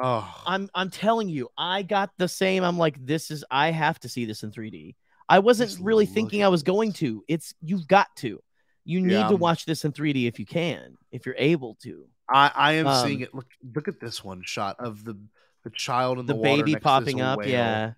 [0.00, 2.62] Oh, I'm I'm telling you, I got the same.
[2.64, 4.94] I'm like, this is I have to see this in 3D.
[5.28, 7.22] I wasn't Just really thinking I was going to.
[7.28, 8.40] It's you've got to.
[8.84, 9.28] You need Yeah.
[9.28, 12.06] to watch this in 3D if you can, if you're able to.
[12.30, 13.34] I, I am Um, seeing it.
[13.34, 15.18] Look, look at this one shot of the
[15.64, 17.50] the child in The the, baby this popping up, whale.
[17.50, 17.92] yeah.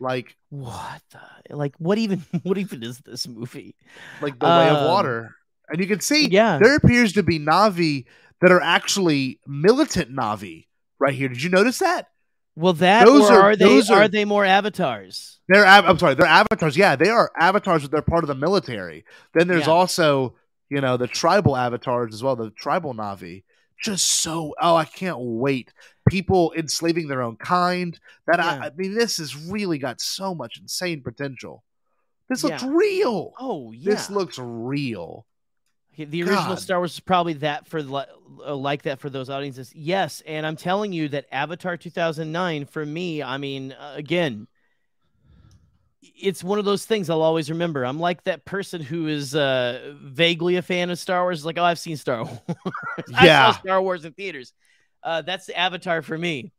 [0.00, 3.74] Like What the like what even what even is this movie?
[4.20, 5.34] like the way of Um, water,
[5.68, 6.58] and you can see yeah.
[6.62, 8.04] there appears to be Na'vi
[8.42, 10.66] that are actually militant Na'vi
[10.98, 11.28] right here.
[11.28, 12.08] Did you notice that?
[12.54, 15.40] Well, that Those are- are, they those are, are- they more avatars?
[15.48, 16.76] They're av- I'm sorry, they're avatars.
[16.76, 19.04] Yeah, they are avatars, but they're part of the military.
[19.34, 19.72] Then there's Yeah.
[19.72, 20.36] also
[20.68, 23.44] you know the tribal avatars as well, the tribal Na'vi.
[23.82, 25.72] Just so oh, I can't wait.
[26.08, 27.98] People enslaving their own kind.
[28.26, 28.62] That I, Yeah.
[28.64, 31.62] I mean, this has really got so much insane potential.
[32.28, 33.32] This looks real.
[33.38, 33.92] Oh yeah.
[33.92, 35.26] This looks real.
[35.96, 36.60] The original God.
[36.60, 39.72] Star Wars is probably that for uh, like that for those audiences.
[39.74, 44.46] Yes, and I'm telling you that Avatar 2009 for me, I mean, uh, again,
[46.14, 47.84] it's one of those things I'll always remember.
[47.84, 51.64] I'm like that person who is uh, vaguely a fan of Star Wars, like, oh,
[51.64, 52.38] I've seen Star Wars.
[53.14, 53.52] I Yeah.
[53.52, 54.52] saw Star Wars in theaters.
[55.02, 56.52] Uh, that's the Avatar for me.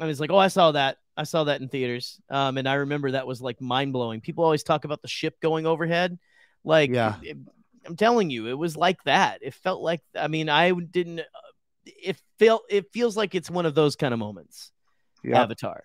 [0.00, 0.98] I was like, oh, I saw that.
[1.16, 2.20] I saw that in theaters.
[2.30, 4.20] Um, and I remember that was like mind blowing.
[4.20, 6.18] People always talk about the ship going overhead.
[6.64, 7.16] Like, Yeah.
[7.22, 7.36] it-
[7.84, 9.40] I'm telling you, it was like that.
[9.42, 11.24] It felt like, I mean, I didn't, uh,
[11.84, 14.70] it felt, it feels like it's one of those kind of moments.
[15.24, 15.42] Yeah.
[15.42, 15.82] Avatar.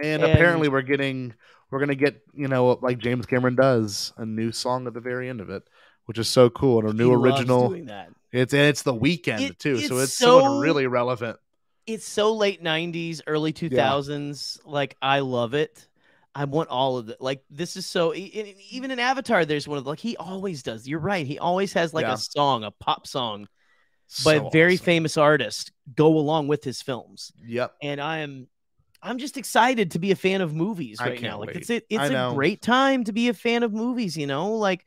[0.00, 1.34] And, And- apparently we're getting
[1.70, 5.28] we're gonna get, you know, like James Cameron does, a new song at the very
[5.28, 5.62] end of it,
[6.06, 7.72] which is so cool and a new He original.
[8.32, 11.38] It's it's the Weeknd It- too, so it's it's so- really relevant.
[11.86, 14.58] It's so late 90s, early 2000s.
[14.64, 15.86] Like, I love it.
[16.34, 17.20] I want all of it.
[17.20, 20.86] Like, this is so, even in Avatar, there's one of the, like, he always does.
[20.88, 21.24] You're right.
[21.26, 22.14] He always has like Yeah.
[22.14, 23.46] a song, a pop song
[24.24, 24.84] by So a very awesome.
[24.84, 27.32] famous artist go along with his films.
[27.46, 27.74] Yep.
[27.80, 28.48] and I am
[29.06, 31.38] I'm just excited to be a fan of movies right now.
[31.38, 31.56] Like wait.
[31.58, 34.54] it's a, it's a great time to be a fan of movies, you know?
[34.54, 34.84] Like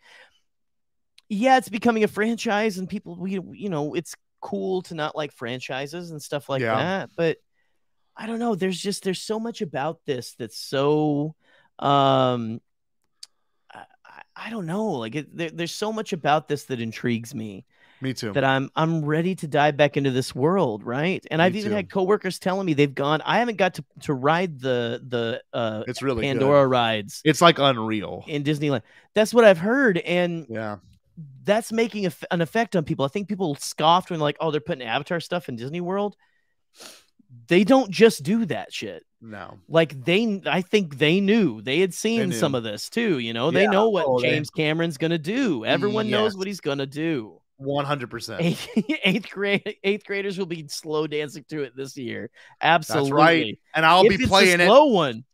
[1.29, 5.31] yeah, it's becoming a franchise and people we you know, it's cool to not like
[5.31, 6.75] franchises and stuff like Yeah.
[6.75, 7.37] that, but
[8.17, 11.35] I don't know, there's just there's so much about this that's so
[11.79, 12.59] um
[13.73, 17.35] I, I- I don't know, like it, there, there's so much about this that intrigues
[17.35, 17.65] me
[18.01, 18.31] Me too.
[18.33, 21.25] that I'm I'm ready to dive back into this world, right?
[21.29, 21.75] And I've even too.
[21.75, 23.21] had coworkers telling me they've gone.
[23.25, 26.39] I haven't got to, to ride the the uh It's really good.
[26.39, 28.23] Pandora rides It's like unreal.
[28.27, 28.83] in Disneyland.
[29.15, 30.77] That's what I've heard, and Yeah.
[31.43, 33.03] that's making a, an effect on people.
[33.03, 36.15] I think people scoffed when like, oh, they're putting Avatar stuff in Disney World.
[37.47, 39.03] They don't just do that shit.
[39.21, 39.59] No.
[39.67, 42.35] Like they, I think they knew they had seen knew.
[42.35, 43.19] some of this too.
[43.19, 45.65] You know, they know what Oh, they- James Cameron's gonna do.
[45.65, 48.41] Everyone knows what he's gonna do One hundred percent.
[49.03, 52.29] eighth, grade eighth graders will be slow dancing to it this year.
[52.61, 53.09] Absolutely.
[53.09, 53.59] That's right.
[53.75, 54.65] And I'll If be it's a playing it.
[54.65, 55.25] slow one.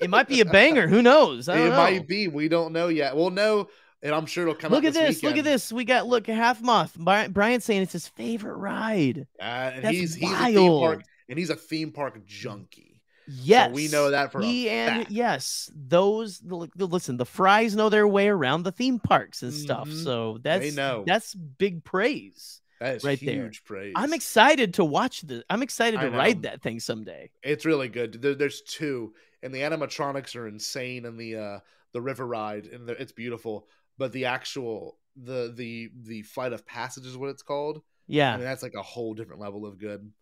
[0.00, 0.86] It might be a banger.
[0.86, 1.48] Who knows?
[1.48, 1.70] It know.
[1.70, 2.28] might be.
[2.28, 3.16] We don't know yet.
[3.16, 3.68] We'll know,
[4.02, 5.22] and I'm sure it'll come Look at this.
[5.22, 5.72] Look at this.
[5.72, 6.94] We got look half moth.
[6.98, 9.26] Bri- Brian saying it's his favorite ride.
[9.40, 10.80] Uh, and That's he's he's a theme wild.
[10.82, 12.93] park, and he's a theme park junkie.
[13.26, 15.10] Yes, we know that for a he and fact.
[15.10, 17.16] yes, those the, the- listen.
[17.16, 19.88] The fries know their way around the theme parks and stuff.
[19.88, 20.04] Mhm.
[20.04, 21.04] So that's know.
[21.06, 22.60] that's big praise.
[22.80, 23.76] That is right huge there.
[23.78, 23.92] praise.
[23.96, 25.44] I'm excited to watch the.
[25.48, 27.30] I'm excited to ride that thing someday.
[27.42, 28.20] It's really good.
[28.20, 31.58] There, there's two, and the animatronics are insane, and the uh
[31.92, 33.68] the river ride, and the, it's beautiful.
[33.96, 37.80] But the actual the the the flight of passage is what it's called.
[38.06, 38.34] Yeah.
[38.34, 40.12] I mean, that's like a whole different level of good.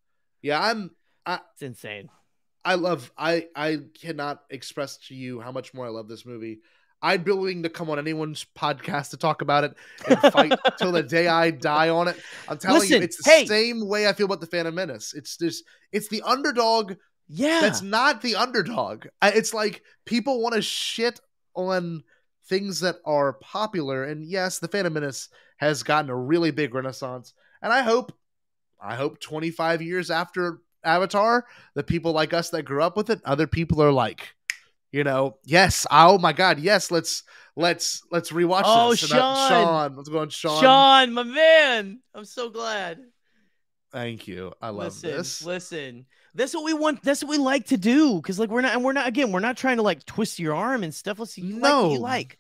[0.42, 0.90] Yeah, I'm.
[1.24, 2.10] I, It's insane.
[2.64, 3.10] I love.
[3.16, 6.60] I I cannot express to you how much more I love this movie.
[7.04, 9.74] I'd be willing to come on anyone's podcast to talk about it
[10.08, 12.16] and fight till the day I die on it.
[12.48, 13.46] I'm telling Listen, you, it's the hey.
[13.46, 15.12] same way I feel about the Phantom Menace.
[15.12, 16.94] It's just, it's the underdog
[17.28, 17.60] Yeah.
[17.60, 19.06] that's not the underdog.
[19.20, 21.18] It's like people want to shit
[21.54, 22.04] on
[22.46, 27.34] things that are popular, and yes, the Phantom Menace has gotten a really big renaissance.
[27.62, 28.12] And I hope,
[28.80, 31.44] I hope 25 years after Avatar,
[31.74, 34.34] the people like us that grew up with it, other people are like,
[34.90, 37.22] you know, yes, oh my god, yes, let's
[37.56, 39.04] let's let's rewatch Oh, this.
[39.04, 39.48] Uh, Sean.
[39.48, 40.62] Sean, let's on, Sean.
[40.62, 42.00] Sean, my man.
[42.14, 43.00] I'm so glad.
[43.92, 44.52] Thank you.
[44.60, 45.44] I love listen, this.
[45.44, 47.02] Listen, that's what we want.
[47.02, 48.16] That's what we like to do.
[48.16, 49.06] Because like we're not, and we're not.
[49.06, 51.18] Again, we're not trying to like twist your arm and stuff.
[51.18, 52.38] Let's you like you like.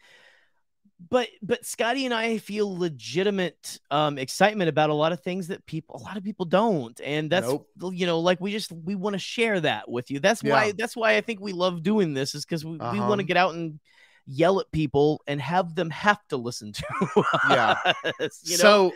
[1.10, 5.64] But but Scotty and I feel legitimate um excitement about a lot of things that
[5.66, 7.66] people a lot of people don't, and that's Nope.
[7.92, 10.20] you know like we just we want to share that with you.
[10.20, 13.08] That's why that's why I think we love doing this is because we, we Uh-huh.
[13.08, 13.80] want to get out and
[14.26, 17.74] yell at people and have them have to listen to Yeah.
[18.20, 18.62] us, you know?
[18.62, 18.92] So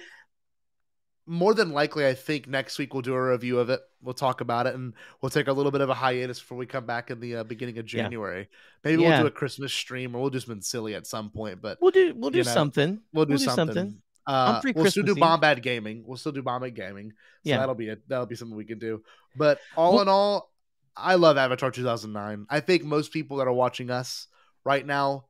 [1.26, 3.80] more than likely, I think next week we'll do a review of it.
[4.00, 6.66] We'll talk about it, and we'll take a little bit of a hiatus before we
[6.66, 8.02] come back in the uh, beginning of Yeah.
[8.02, 8.48] January.
[8.84, 9.08] Maybe Yeah.
[9.08, 11.60] we'll do a Christmas stream, or we'll do something silly at some point.
[11.60, 13.00] But we'll do we'll do know, something.
[13.12, 13.74] We'll do We'll do something.
[13.74, 14.02] something.
[14.26, 15.40] Uh, we'll still do Christmas.
[15.40, 16.02] Bombad Gaming.
[16.06, 17.10] We'll still do Bombad Gaming.
[17.10, 17.58] So Yeah.
[17.58, 18.02] that'll be it.
[18.08, 19.02] That'll be something we can do.
[19.36, 20.52] But all Well- in all,
[20.96, 22.46] I love Avatar 2009.
[22.50, 24.28] I think most people that are watching us
[24.64, 25.26] right now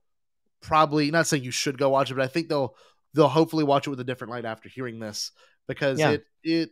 [0.62, 2.74] probably not saying you should go watch it, but I think they'll
[3.14, 5.31] they'll hopefully watch it with a different light after hearing this
[5.69, 6.11] because Yeah.
[6.13, 6.71] it it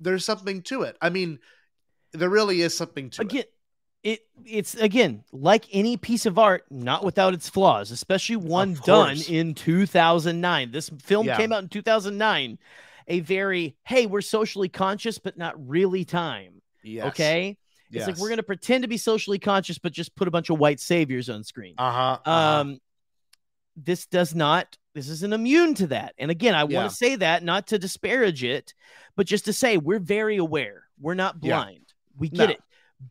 [0.00, 0.96] there's something to it.
[1.00, 1.38] I mean,
[2.12, 3.44] there really is something to again
[4.02, 9.16] it it's again like any piece of art not without its flaws especially one done
[9.28, 11.36] in 2009 this film Yeah.
[11.38, 12.58] came out in 2009
[13.08, 17.06] a very hey we're socially conscious but not really time Yes.
[17.06, 17.56] okay
[17.90, 20.50] it's like we're going to pretend to be socially conscious but just put a bunch
[20.50, 22.30] of white saviors on screen Uh huh.
[22.30, 22.78] um
[23.76, 26.78] this does not this isn't immune to that and again i Yeah.
[26.78, 28.74] want to say that not to disparage it
[29.16, 31.56] but just to say we're very aware we're not Yeah.
[31.64, 32.52] blind we get No.
[32.54, 32.60] it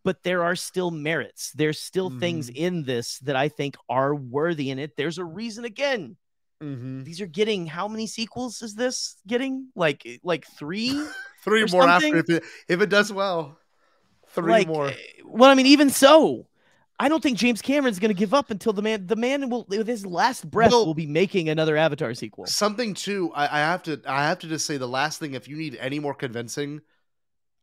[0.04, 2.66] but there are still merits there's still things Mm-hmm.
[2.66, 6.16] in this that i think are worthy in it there's a reason again
[6.62, 7.04] Mhm.
[7.04, 10.90] these are getting how many sequels is this getting like like three
[11.44, 12.16] Three more something?
[12.16, 13.58] after if it, if it does well.
[14.30, 14.88] Three Like, more.
[14.88, 14.96] eh,
[15.26, 16.48] well i mean even so
[17.04, 19.66] I don't think James Cameron's going to give up until the man, the man will,
[19.68, 22.46] with his last breath, Well- will be making another Avatar sequel.
[22.46, 25.50] something too I, I have to i have to just say the last thing if
[25.50, 26.80] you need any more convincing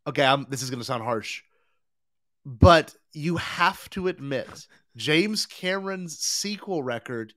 [0.06, 1.42] okay I'm, this is going to sound harsh
[2.44, 7.32] but you have to admit james cameron's sequel record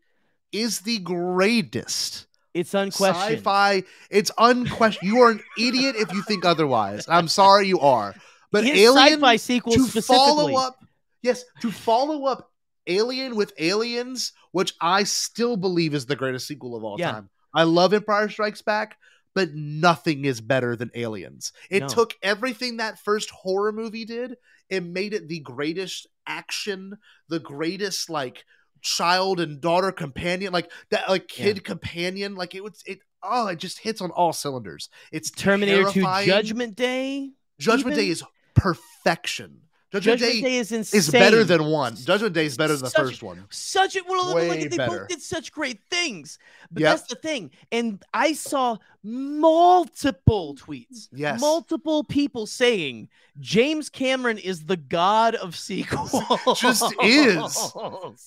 [0.51, 3.37] is the greatest It's unquestioned.
[3.39, 8.13] sci-fi it's unquestioned you are an idiot if you think otherwise i'm sorry you are
[8.51, 10.17] but His alien sci-fi sequels to specifically.
[10.17, 10.83] follow up
[11.23, 12.51] yes to follow up
[12.85, 17.11] alien with aliens which i still believe is the greatest sequel of all Yeah.
[17.13, 18.97] time i love empire strikes back
[19.33, 21.87] but nothing is better than aliens it No.
[21.87, 24.35] took everything that first horror movie did
[24.69, 26.97] and made it the greatest action
[27.29, 28.43] the greatest like
[28.81, 33.57] child and daughter companion like that like kid companion like it was it oh it
[33.59, 36.01] just hits on all cylinders it's Terminator 2.
[36.25, 37.31] Judgment Day.
[37.59, 38.05] Judgment even?
[38.05, 38.23] Day is
[38.55, 39.61] perfection.
[39.93, 41.95] Judgment, Judgment Day, Day is is better than one.
[41.95, 43.45] Judgment Day is better than the first one.
[43.51, 45.01] Such a well, Way like, they better.
[45.01, 46.39] both did such great things.
[46.71, 46.91] But Yep.
[46.97, 47.51] that's the thing.
[47.71, 51.39] And I saw multiple tweets, Yes.
[51.39, 53.09] multiple people saying
[53.39, 56.11] James Cameron is the god of sequels.
[56.59, 57.73] Just is.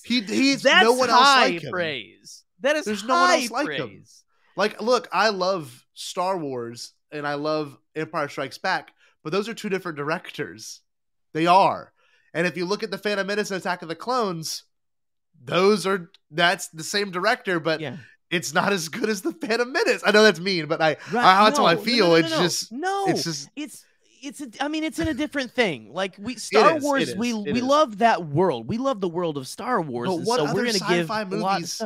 [0.05, 1.71] He he's That's no one else high like him.
[2.61, 3.79] That is There's no one else like praise.
[3.81, 4.03] him.
[4.55, 8.91] Like, look, I love Star Wars and I love Empire Strikes Back,
[9.23, 10.81] but those are two different directors.
[11.37, 11.93] They are.
[12.33, 14.63] And if you look at the Phantom Menace and Attack of the Clones,
[15.43, 17.97] those are that's the same director, but Yeah.
[18.31, 20.01] it's not as good as the Phantom Menace.
[20.03, 22.07] I know that's mean, but I, Right, I that's how I feel.
[22.07, 23.05] no, no, it's no, just no.
[23.07, 23.85] it's just it's
[24.23, 25.93] it's a, I mean it's in a different thing.
[25.93, 27.63] Like we Star is, Wars, we we is.
[27.63, 28.67] love that world.
[28.67, 30.09] We love the world of Star Wars.
[30.09, 31.81] But what so other we're gonna give sci-fi movies-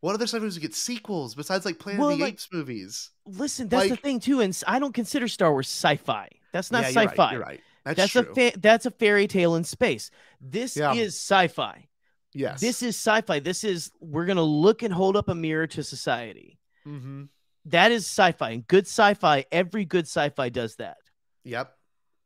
[0.00, 3.10] what other sci-fi movies get sequels besides like Planet Well, of the like- Apes movies?
[3.24, 6.28] Listen, that's the thing too, and I don't consider Star Wars sci-fi.
[6.52, 7.32] That's not Yeah, you're right, sci-fi.
[7.32, 7.60] you're right.
[7.84, 10.10] That's That's a fa- that's a fairy tale in space.
[10.40, 10.94] This Yeah.
[10.94, 11.88] is sci-fi.
[12.34, 12.60] Yes.
[12.60, 13.40] This is sci-fi.
[13.40, 16.58] This is we're gonna look and hold up a mirror to society.
[16.86, 17.24] Mm-hmm.
[17.66, 19.44] That is sci-fi, and good sci-fi.
[19.52, 20.96] Every good sci-fi does that.
[21.44, 21.72] Yep.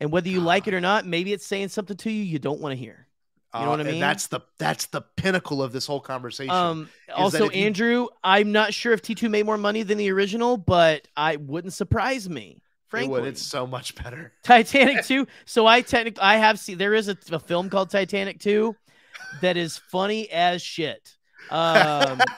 [0.01, 2.61] And whether you like it or not, maybe it's saying something to you you don't
[2.61, 3.09] want to hear.
[3.55, 4.01] You know Uh, what I and mean?
[4.01, 6.51] that's the that's the pinnacle of this whole conversation.
[6.55, 10.11] Um, also, if you- Andrew, I'm not sure if T2 made more money than the
[10.12, 12.61] original, but I wouldn't surprise me.
[13.05, 13.24] It would.
[13.24, 14.32] It's so much better.
[14.43, 15.27] Titanic 2.
[15.44, 18.74] So I technically I have seen there is a, a film called Titanic 2
[19.40, 21.16] that is funny as shit.
[21.51, 22.20] Um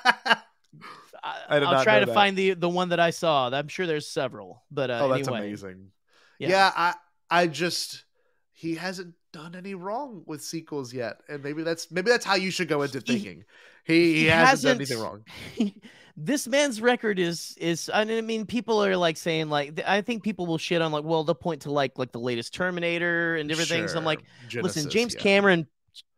[1.51, 2.14] I did I'll not try to that.
[2.14, 3.51] find the the one that I saw.
[3.51, 5.47] I'm sure there's several, but uh, oh, that's anyway.
[5.48, 5.90] amazing.
[6.39, 6.48] Yeah.
[6.48, 6.72] Yeah.
[6.76, 6.94] I
[7.30, 8.05] I just
[8.52, 12.51] he hasn't done any wrong with sequels yet, and maybe that's maybe that's how you
[12.51, 13.44] should go into thinking.
[13.85, 15.24] He, he, he hasn't, done hasn't- anything wrong.
[16.20, 20.47] this man's record is is I mean people are like saying like I think people
[20.47, 23.69] will shit on like well they'll point to like like the latest Terminator and different
[23.70, 23.93] things.
[23.93, 24.07] I'm Sure.
[24.07, 24.20] like
[24.65, 25.20] listen James yeah.
[25.20, 25.66] Cameron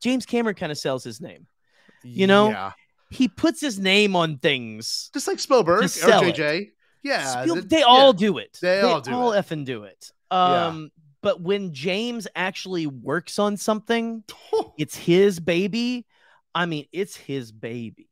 [0.03, 1.47] James Cameron kind of sells his name.
[2.03, 2.73] You know Yeah.
[3.11, 5.11] he puts his name on things.
[5.13, 6.73] Just like Spielberg or sell it.
[7.03, 7.85] Yeah, Spiel- th- they yeah.
[7.87, 8.59] all do it.
[8.61, 9.45] They all do all it.
[9.47, 10.13] effing do it.
[10.31, 10.67] Yeah.
[10.67, 10.91] Um,
[11.23, 14.23] but when James actually works on something,
[14.79, 16.07] it's his baby.
[16.55, 18.10] I mean, it's his baby.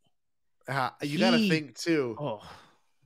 [0.69, 2.17] Uh, you got to think too.
[2.21, 2.43] Oh,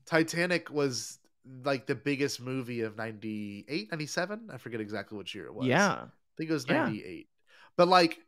[0.05, 1.19] Titanic was
[1.65, 4.49] like the biggest movie of 98, 97.
[4.53, 5.67] I forget exactly which year it was.
[5.67, 5.93] yeah.
[5.93, 6.85] I think it was Yeah.
[6.85, 7.29] 98.
[7.77, 8.19] But like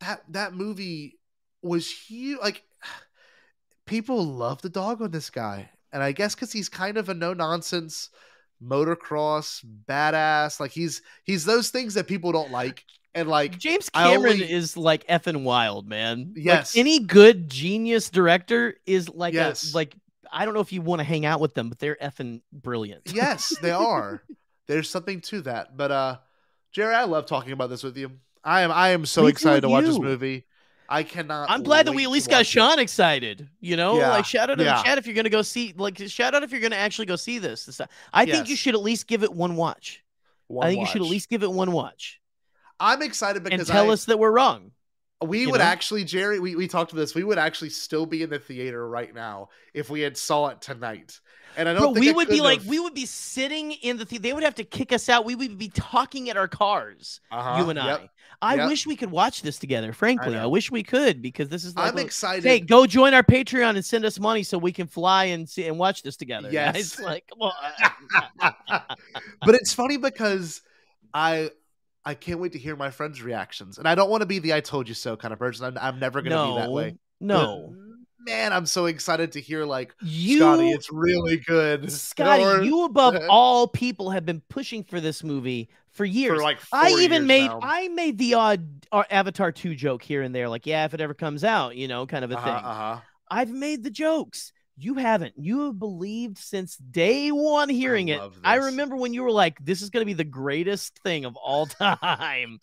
[0.00, 1.18] that that movie
[1.62, 2.38] was huge.
[2.40, 2.62] Like
[3.86, 5.70] people love the dog on this guy.
[5.92, 8.10] And I guess cuz he's kind of a no nonsense
[8.62, 10.60] motocross badass.
[10.60, 12.84] Like he's he's those things that people don't like.
[13.14, 16.32] And like James Cameron only- is like effing wild, man.
[16.34, 16.76] Like, Yes.
[16.76, 19.72] any good genius director is like Yes.
[19.72, 19.94] a like
[20.32, 23.02] I don't know if you want to hang out with them, but they're effing brilliant.
[23.14, 24.22] yes, they are.
[24.66, 25.76] There's something to that.
[25.76, 26.16] But uh
[26.72, 28.10] Jerry, I love talking about this with you.
[28.42, 30.44] I am I am so Me excited to watch this movie.
[30.88, 32.50] I cannot I'm glad that we at least got watch it.
[32.50, 33.48] Sean excited.
[33.60, 34.78] You know, Yeah, like shout out to yeah.
[34.78, 35.72] the chat if you're gonna go see.
[35.76, 37.64] Like shout out if you're gonna actually go see this.
[37.66, 37.80] This-
[38.12, 40.02] I think you should at least give it one watch.
[40.48, 42.20] One I think you should at least give it one watch
[42.80, 44.72] I'm excited because and tell I- us that we're wrong.
[45.22, 45.64] we would know?
[45.64, 47.14] actually Jerry, we, we talked about this.
[47.14, 50.60] We would actually still be in the theater right now if we had saw it
[50.60, 51.20] tonight.
[51.56, 53.70] And I don't Bro, think we I would be could like, we would be sitting
[53.70, 54.04] in the.
[54.04, 55.24] The- they would have to kick us out.
[55.24, 57.20] We would be talking at our cars.
[57.30, 57.86] Uh-huh, You and I.
[57.86, 58.10] yep,
[58.42, 58.68] I yep.
[58.68, 59.92] wish we could watch this together.
[59.92, 60.48] Frankly, I, know.
[60.48, 61.76] wish we could because this is.
[61.76, 62.42] Like, I'm excited.
[62.42, 65.64] Hey, go join our Patreon and send us money so we can fly and see
[65.66, 66.48] and watch this together.
[66.50, 66.74] Yes.
[66.76, 67.52] It's like, come on.
[69.46, 70.60] but it's funny because
[71.14, 71.50] I
[72.06, 73.78] I can't wait to hear my friends' reactions.
[73.78, 75.64] And I don't want to be the I told you so kind of person.
[75.66, 76.96] I'm, I'm never gonna be that way.
[77.20, 77.70] no.
[77.70, 77.80] But,
[78.32, 81.90] man, I'm so excited to hear like You- Scotty, it's really good.
[81.92, 86.40] Scotty, Or- you above all people have been pushing for this movie for years.
[86.40, 87.60] like I even years made now.
[87.62, 91.00] I made the odd uh, Avatar 2 joke here and there, like, yeah, if it
[91.00, 92.64] ever comes out, you know, kind of a Uh-huh, thing.
[92.64, 93.00] uh-huh.
[93.30, 94.52] I've made the jokes.
[94.76, 95.34] You haven't.
[95.36, 98.20] You have believed since day one hearing it.
[98.42, 101.36] I remember when you were like, this is going to be the greatest thing of
[101.36, 102.58] all time.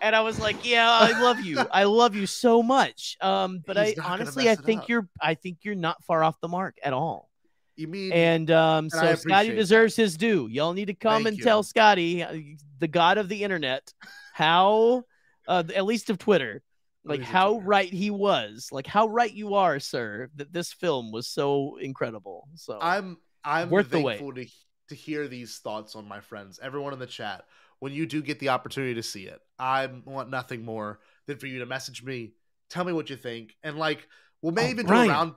[0.00, 1.58] and I was like, yeah, I love you.
[1.72, 3.16] I love you so much.
[3.20, 6.48] Um, but He's I honestly, I think you're, I think you're not far off the
[6.48, 7.28] mark at all.
[7.74, 10.46] You mean And um, And so Scotty deserves his due.
[10.48, 11.44] Y'all need to come Thank and you.
[11.44, 12.36] tell Scotty, uh,
[12.78, 13.92] the god of the internet,
[14.34, 15.04] how,
[15.48, 16.62] uh, at least of Twitter,
[17.04, 21.26] like how right he was, like how right you are, sir, that this film was
[21.26, 22.48] so incredible.
[22.56, 24.46] So I'm I'm Worth thankful to
[24.88, 27.44] to hear these thoughts on my friends, everyone in the chat.
[27.78, 31.46] When you do get the opportunity to see it, I want nothing more than for
[31.46, 32.34] you to message me,
[32.68, 34.06] tell me what you think, and like
[34.42, 35.34] we'll maybe Oh, even do a round.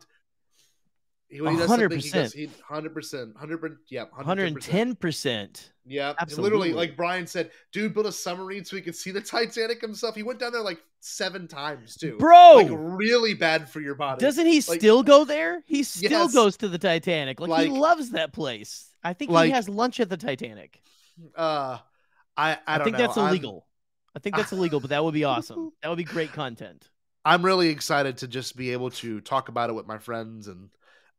[1.41, 2.33] When he A does hundred something, he goes, percent.
[2.51, 5.71] he- hundred percent, hundred percent, yeah, hundred and ten percent.
[5.85, 6.43] Yeah, Absolutely.
[6.59, 10.15] literally, like Brian said, dude built a submarine so he could see the Titanic himself.
[10.15, 12.53] He went down there like seven times too, Bro!
[12.55, 14.19] Like really bad for your body.
[14.21, 15.61] Doesn't he Like, still go there?
[15.65, 16.33] He still Yes.
[16.33, 17.39] goes to the Titanic.
[17.41, 18.89] Like, he loves that place.
[19.03, 20.81] I think Like- he has lunch at the Titanic.
[21.35, 21.79] Uh,
[22.37, 23.05] I I, I, think know.
[23.05, 23.67] that's I'm- illegal.
[24.15, 25.71] I think that's illegal, but that would be awesome.
[25.81, 26.87] That would be great content.
[27.25, 30.69] I'm really excited to just be able to talk about it with my friends and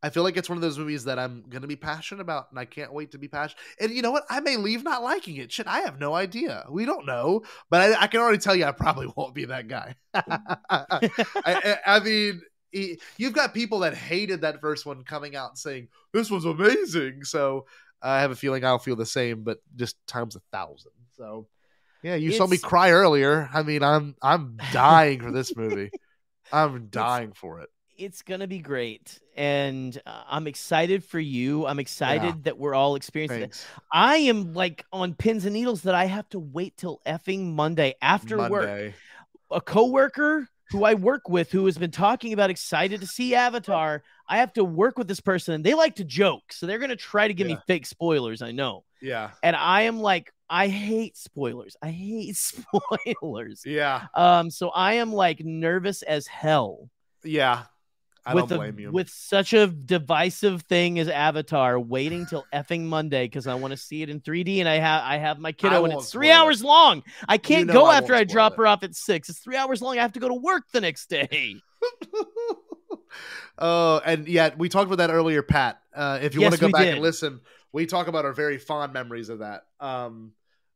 [0.04, 2.50] I feel like it's one of those movies that I'm going to be passionate about
[2.50, 3.56] and I can't wait to be passionate.
[3.80, 4.26] And you know what?
[4.28, 5.50] I may leave not liking it.
[5.50, 6.66] Shit, I have no idea.
[6.68, 9.66] We don't know, but I, I can already tell you I probably won't be that
[9.66, 9.94] guy.
[10.14, 15.56] I, I, I mean, he- you've got people that hated that first one coming out
[15.56, 17.24] saying this was amazing.
[17.24, 17.64] So
[18.02, 20.92] I have a feeling I'll feel the same, but just times a thousand.
[21.16, 21.46] So
[22.02, 23.48] yeah, you saw me cry earlier.
[23.54, 25.90] I mean, I'm I'm dying for this movie.
[26.52, 27.70] I'm dying for it.
[27.96, 31.66] It's gonna be great, and uh, I'm excited for you.
[31.66, 33.66] I'm excited that we're all experiencing it.
[33.92, 37.94] I am like on pins and needles that I have to wait till effing Monday
[38.02, 38.50] after work.
[38.50, 38.94] Monday.
[39.50, 44.02] A coworker who I work with who has been talking about excited to see Avatar.
[44.28, 46.96] I have to work with this person, and they like to joke, so they're gonna
[46.96, 48.42] try to give me fake spoilers.
[48.42, 48.84] I know.
[49.00, 49.30] Yeah.
[49.42, 51.76] and I am like, I hate spoilers.
[51.82, 52.36] I hate
[53.22, 53.62] spoilers.
[53.66, 54.06] Yeah.
[54.14, 56.88] Um, so I am like nervous as hell
[57.22, 57.64] Yeah.
[58.26, 58.90] I with don't a- you.
[58.90, 63.76] with such a divisive thing as Avatar, waiting till effing Monday because I want to
[63.76, 66.36] see it in 3D, and I have I have my kiddo, and it's three spoil
[66.36, 66.40] it.
[66.46, 67.02] hours long.
[67.28, 69.28] I can't know go I after I drop spoil her off at six.
[69.28, 69.98] It's three hours long.
[69.98, 71.56] I have to go to work the next day.
[73.56, 75.80] Oh, and yeah, we talked about that earlier, Pat.
[75.94, 76.94] Uh, if you want to go back did.
[76.94, 77.40] and listen,
[77.72, 79.66] we talk about our very fond memories of that.
[79.78, 80.32] Um,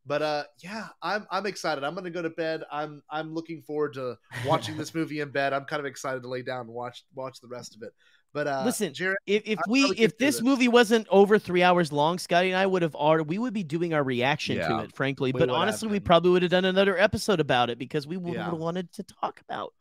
[0.09, 1.85] but uh, yeah, I'm I'm excited.
[1.85, 2.63] I'm gonna go to bed.
[2.73, 4.17] I'm I'm looking forward to
[4.47, 5.53] watching this movie in bed.
[5.53, 7.93] I'm kind of excited to lay down and watch watch the rest of it.
[8.35, 10.43] But uh, Listen, Jared, if, if we if this this.
[10.43, 13.63] movie wasn't over three hours long, Scotty and I would have already we would be
[13.63, 15.33] doing our reaction to it, frankly.
[15.33, 18.45] But honestly, we probably would have done another episode about it because we would Yeah.
[18.45, 19.73] have wanted to talk about.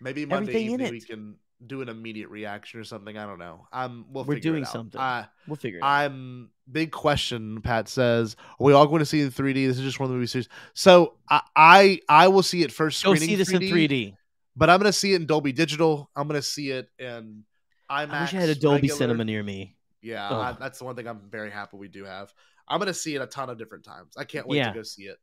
[0.00, 0.90] maybe Monday everything in evening it.
[0.92, 3.16] we can do an immediate reaction or something.
[3.16, 3.66] I don't know.
[3.72, 4.72] I'm we'll We're figure it doing out.
[4.72, 5.00] something.
[5.00, 5.88] I- We'll figure it out.
[5.88, 7.60] I'm big question.
[7.62, 9.66] Pat says, "Are we all going to see it in 3D?
[9.66, 12.72] This is just one of the movie series." So I I, I will see it
[12.72, 13.04] first.
[13.04, 14.16] Go see this in 3D.
[14.56, 16.10] but I'm going to see it in Dolby Digital.
[16.16, 17.44] I'm going to see it in
[17.90, 18.10] IMAX.
[18.10, 18.96] I wish I had a Dolby regular.
[18.98, 19.76] Cinema near me.
[20.00, 22.32] Yeah, I, that's the one thing I'm very happy we do have.
[22.68, 24.14] I'm going to see it a ton of different times.
[24.16, 24.68] I can't wait Yeah.
[24.68, 25.18] to go see it.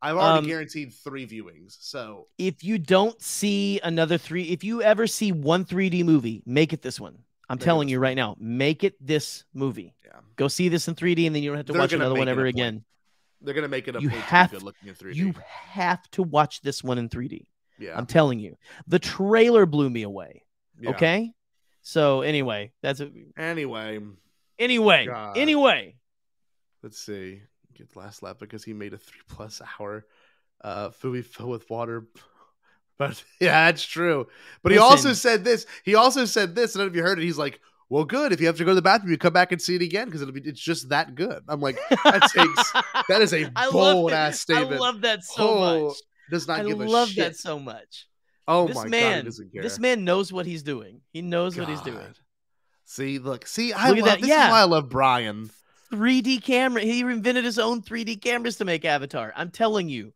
[0.00, 1.76] I've already Um, guaranteed three viewings.
[1.80, 6.72] So If you don't see another three, if you ever see one 3D movie, make
[6.72, 7.18] it this one.
[7.50, 9.94] I'm Make telling you right now, make it this movie.
[10.04, 10.20] Yeah.
[10.36, 12.28] Go see this in 3D, and then you don't have to They're watch another one
[12.28, 12.84] ever again.
[13.40, 15.14] they're going to make it a You to have good looking in 3D.
[15.14, 17.46] you have to watch this one in 3D.
[17.78, 17.96] yeah.
[17.96, 18.56] I'm telling you,
[18.86, 20.44] the trailer blew me away.
[20.80, 20.90] Yeah.
[20.90, 21.32] Okay,
[21.82, 23.98] so anyway, that's a, Anyway,
[24.58, 25.36] anyway, God.
[25.38, 25.96] anyway.
[26.82, 27.42] let's see.
[27.78, 30.04] Get the last lap because he made a three plus hour
[30.62, 32.06] uh Fui fill with water.
[32.98, 34.26] But yeah, that's true.
[34.64, 35.66] But he also said this.
[35.84, 36.74] He also said this.
[36.74, 37.22] I don't know if you heard it.
[37.22, 38.32] He's like, "Well, good.
[38.32, 40.06] If you have to go to the bathroom, you come back and see it again
[40.06, 40.40] because it'll be.
[40.40, 42.72] It's just that good." I'm like, that takes.
[43.08, 44.72] that is a bold ass statement.
[44.72, 45.96] I love that so Oh, much.
[46.28, 47.18] Does not I give a love shit.
[47.24, 48.08] that so much.
[48.48, 49.62] Oh this my god, man, care.
[49.62, 51.00] this man knows what he's doing.
[51.12, 52.16] He knows what he's doing.
[52.84, 54.28] See, look, see, I Look love that, this.
[54.28, 54.46] yeah.
[54.46, 55.50] is why I love Brian.
[55.92, 56.82] 3D camera.
[56.82, 59.32] He invented his own 3D cameras to make Avatar.
[59.36, 60.12] I'm telling you,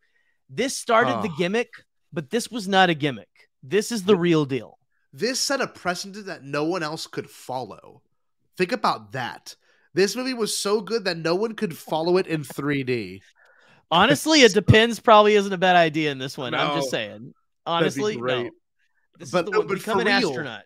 [0.51, 1.37] this started the Oh.
[1.39, 1.71] gimmick,
[2.13, 3.29] but this was not a gimmick.
[3.63, 4.79] This is the real deal.
[5.13, 8.03] This set a precedent that no one else could follow.
[8.57, 9.57] Think about that.
[9.95, 13.21] This movie was so good that no one could follow it in 3D.
[13.91, 15.01] Honestly, it depends.
[15.01, 16.55] Probably isn't a bad idea in this one.
[16.55, 17.35] I'm just saying.
[17.67, 18.51] Honestly, no.
[19.19, 19.67] This But- is the one.
[19.69, 20.63] but Become an real, astronaut.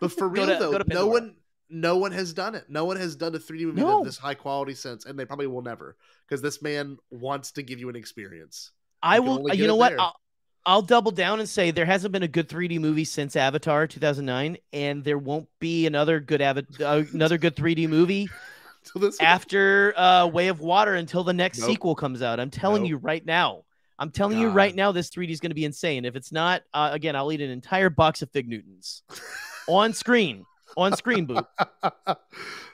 [0.00, 1.36] But for real to- though, no one
[1.68, 2.64] no one has done it.
[2.68, 4.00] No one has done a 3D movie No.
[4.00, 5.96] of this high quality since, and they probably will never.
[6.26, 8.72] Because this man wants to give you an experience.
[9.02, 9.54] I You will.
[9.54, 9.98] You know what?
[9.98, 10.16] I'll,
[10.64, 14.56] I'll double down and say there hasn't been a good 3D movie since Avatar 2009,
[14.72, 18.28] and there won't be another good Ava- uh, another good 3D movie
[18.96, 21.70] this after uh, Way of Water until the next Nope.
[21.70, 22.40] sequel comes out.
[22.40, 22.90] I'm telling Nope.
[22.90, 23.62] you right now.
[23.98, 26.04] I'm telling you right now, this 3D is going to be insane.
[26.04, 29.02] If it's not, uh, again, I'll eat an entire box of Fig Newtons
[29.68, 30.44] on screen.
[30.76, 31.44] On screen, boot.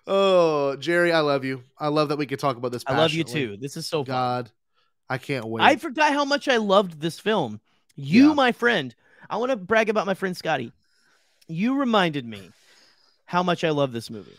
[0.06, 1.62] oh, Jerry, I love you.
[1.78, 2.82] I love that we could talk about this.
[2.86, 3.56] I love you too.
[3.60, 4.12] This is so fun.
[4.12, 4.50] God,
[5.08, 5.62] I can't wait.
[5.62, 7.60] I forgot how much I loved this film.
[7.94, 8.34] You, Yeah.
[8.34, 8.94] my friend,
[9.30, 10.72] I want to brag about my friend Scotty.
[11.48, 12.50] You reminded me
[13.26, 14.36] how much I love this movie.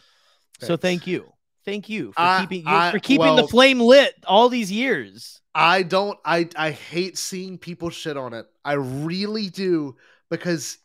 [0.59, 1.31] So thank you.
[1.65, 5.41] Thank you for I- keeping you I- for keeping the flame lit all these years.
[5.55, 8.47] I don't I I hate seeing people shit on it.
[8.65, 9.95] I really do
[10.29, 10.77] because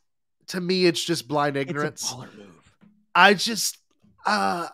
[0.49, 2.03] to me it's just blind ignorance.
[2.03, 2.58] It's a baller move.
[3.19, 3.79] I just
[4.25, 4.69] uh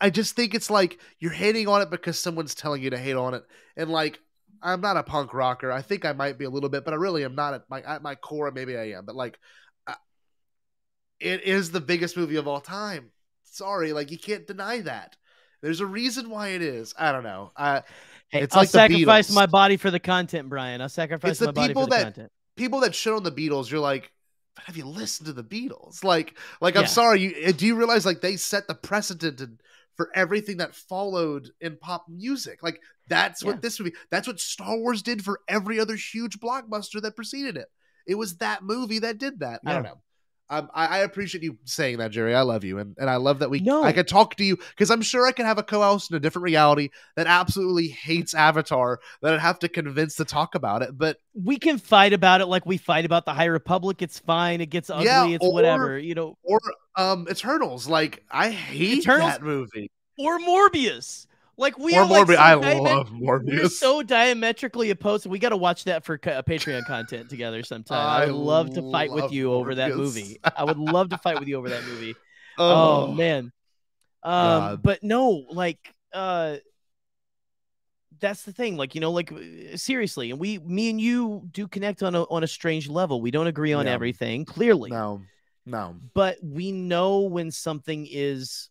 [0.00, 3.14] I just think it's like you're hating on it because someone's telling you to hate
[3.14, 3.44] on it.
[3.76, 4.18] And like
[4.60, 5.70] I'm not a punk rocker.
[5.70, 7.80] I think I might be a little bit, but I really am not at my
[7.82, 9.04] at my core maybe I am.
[9.06, 9.38] But like
[9.86, 9.94] uh,
[11.20, 13.12] it is the biggest movie of all time.
[13.44, 15.16] Sorry, like you can't deny that.
[15.62, 16.94] There's a reason why it is.
[16.98, 17.52] I don't know.
[17.56, 17.82] Uh
[18.28, 20.80] Hey, It's I'll like sacrifice my body for the content, Brian.
[20.80, 22.32] I'll sacrifice it's the my body for the that content.
[22.56, 23.70] people that shit on the Beatles.
[23.70, 24.10] You're like,
[24.54, 26.04] but have you listened to the Beatles?
[26.04, 27.20] Like, like I'm sorry.
[27.20, 29.60] You uh, do you realize like they set the precedent and
[29.96, 32.62] for everything that followed in pop music?
[32.62, 33.50] Like that's Yeah.
[33.50, 33.94] what this movie.
[34.10, 37.68] That's what Star Wars did for every other huge blockbuster that preceded it.
[38.06, 39.60] It was that movie that did that.
[39.66, 40.00] I don't know.
[40.50, 42.34] Um, I, I appreciate you saying that, Jerry.
[42.34, 43.82] I love you, and, and I love that we No.
[43.82, 46.20] I could talk to you because I'm sure I can have a co-host in a
[46.20, 50.96] different reality that absolutely hates Avatar that I'd have to convince to talk about it.
[50.98, 54.02] But We can fight about it like we fight about the High Republic.
[54.02, 54.60] It's fine.
[54.60, 55.06] It gets ugly.
[55.06, 55.98] Yeah, it's or- whatever.
[55.98, 56.60] You know, or
[56.96, 57.88] um Eternals.
[57.88, 59.90] Like I hate Eternals- that movie.
[60.18, 61.26] or Morbius.
[61.56, 65.26] Like we Or are like so I love We're so diametrically opposed.
[65.26, 67.98] We got to watch that for co- Patreon content together sometime.
[67.98, 70.38] I, I would love to fight with you over that movie.
[70.56, 72.14] I would love to fight with you over that movie.
[72.56, 73.50] Oh, Oh, man.
[74.22, 74.82] Um, God.
[74.84, 76.58] but no, like uh
[78.20, 78.76] that's the thing.
[78.76, 82.22] Like, you know, like uh, seriously, and we me and you do connect on a
[82.24, 83.20] on a strange level.
[83.20, 83.92] We don't agree on Yeah.
[83.92, 84.90] everything, clearly.
[84.90, 85.22] no,
[85.66, 85.96] no.
[86.14, 88.70] But we know when something is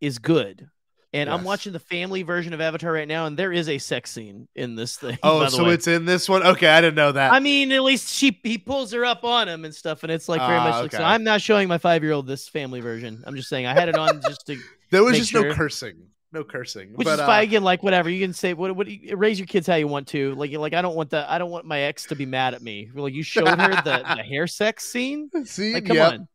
[0.00, 0.68] is good.
[1.14, 4.10] And I'm watching the family version of Avatar right now, and there is a sex
[4.10, 5.16] scene in this thing.
[5.22, 5.72] Oh, so way.
[5.72, 6.42] it's in this one.
[6.42, 7.32] Okay, I didn't know that.
[7.32, 10.28] I mean, at least she he pulls her up on him and stuff, and it's
[10.28, 11.02] like very Ah, much like so.
[11.02, 13.22] I'm not showing my five year old this family version.
[13.26, 14.58] I'm just saying I had it on just to
[14.90, 15.48] there was just sure.
[15.48, 15.96] no cursing.
[16.30, 16.90] No cursing.
[16.94, 17.44] which but, is uh, fine.
[17.44, 18.52] Again, like whatever you can say.
[18.52, 20.34] What what raise your kids how you want to.
[20.34, 22.60] Like like I don't want the I don't want my ex to be mad at
[22.60, 22.90] me.
[22.94, 25.30] Like you showed her the, the hair sex scene.
[25.46, 26.12] See, Like come Yep.
[26.12, 26.28] on,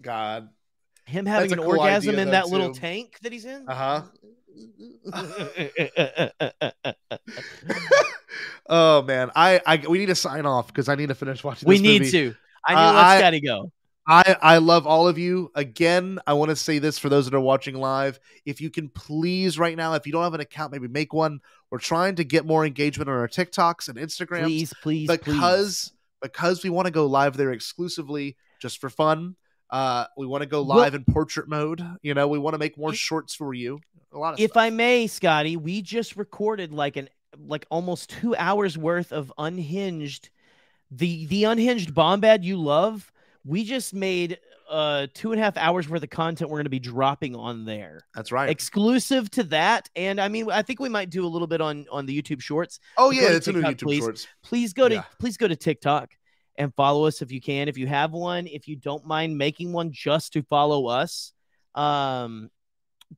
[0.00, 0.48] God.
[1.06, 3.68] Him having an cool orgasm idea, in though, that little tank that he's in.
[3.68, 4.02] Uh huh.
[8.68, 11.68] oh man, I, I we need to sign off because I need to finish watching.
[11.68, 12.10] we this need movie.
[12.12, 12.34] to.
[12.64, 13.72] I need Uh, to let I- Scotty go.
[14.08, 15.50] I I love all of you.
[15.56, 18.20] Again, I want to say this for those that are watching live.
[18.44, 21.40] If you can please right now, if you don't have an account, maybe make one.
[21.72, 24.44] We're trying to get more engagement on our TikToks and Instagrams.
[24.44, 25.92] Please, please, because
[26.22, 29.34] because we want to go live there exclusively just for fun.
[29.70, 31.84] Uh, we want to go live in portrait mode.
[32.02, 33.80] You know, we want to make more shorts for you.
[34.12, 38.34] A lot of if I may, Scotty, we just recorded like an like almost two
[38.36, 40.30] hours worth of unhinged,
[40.90, 43.12] the the unhinged bombad you love.
[43.44, 44.38] We just made
[44.70, 47.64] uh two and a half hours worth of content we're going to be dropping on
[47.64, 48.00] there.
[48.14, 48.48] That's right.
[48.48, 51.86] Exclusive to that, and I mean, I think we might do a little bit on
[51.90, 52.78] on the YouTube Shorts.
[52.96, 53.98] Oh, yeah, it's the TikTok, YouTube please.
[53.98, 54.26] Shorts.
[54.42, 55.04] Please go to Yeah.
[55.18, 56.10] please go to TikTok
[56.58, 57.68] and follow us if you can.
[57.68, 61.32] If you have one, if you don't mind making one just to follow us,
[61.74, 62.50] um,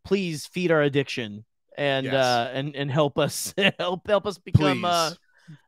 [0.05, 1.45] please feed our addiction
[1.77, 2.15] and Yes.
[2.15, 5.19] uh and and help us help help us become uh Please.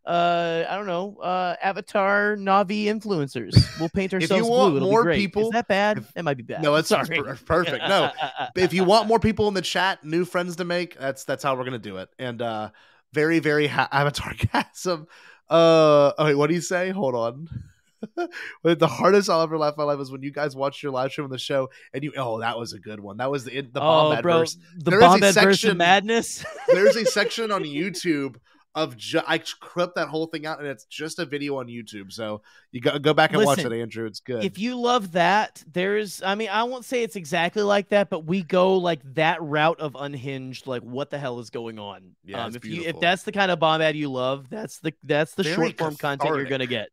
[0.04, 3.54] uh I don't know uh Avatar Na'vi influencers.
[3.78, 4.80] We'll paint If ourselves you want blue.
[4.90, 6.04] More people, is that bad?
[6.16, 6.62] It might be bad.
[6.62, 7.22] No, it's, it's sorry.
[7.22, 7.88] per- perfect.
[7.88, 8.10] No,
[8.56, 11.54] if you want more people in the chat, new friends to make, that's that's how
[11.56, 12.08] we're gonna do it.
[12.18, 12.70] And uh
[13.12, 15.06] very very ha- avatar gasm.
[15.50, 16.90] Uh, wait, what do you say?
[16.90, 17.48] Hold on.
[18.64, 21.26] The hardest I'll ever laugh my life was when you guys watched your live stream
[21.26, 22.12] of the show and you.
[22.16, 23.18] Oh, that was a good one.
[23.18, 26.42] That was the the Oh, bomb bro, the There is a section- madness.
[26.68, 28.36] there's a section on YouTube
[28.74, 32.12] of ju- I clipped that whole thing out and it's just a video on YouTube.
[32.12, 34.06] So you go go back and watch it, Andrew.
[34.06, 34.44] It's good.
[34.44, 38.26] If you love that, there's I mean, I won't say it's exactly like that, but
[38.26, 42.12] we go like that route of unhinged, like what the hell is going on?
[42.24, 45.34] Yeah, um, if you if that's the kind of bombad you love, that's the that's
[45.34, 46.90] the Very short form content you're gonna get.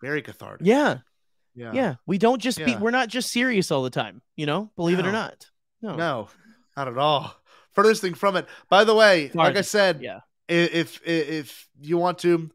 [0.00, 0.66] Very cathartic.
[0.66, 0.98] Yeah.
[1.54, 1.72] Yeah.
[1.74, 1.94] Yeah.
[2.06, 5.06] We don't just be we're not just serious all the time, you know, believe it
[5.06, 5.46] or not.
[5.82, 5.96] No.
[5.96, 6.28] No,
[6.76, 7.34] not at all.
[7.72, 8.46] Furthest thing from it.
[8.70, 10.20] By the way, like I said, yeah.
[10.52, 12.50] If if you want to,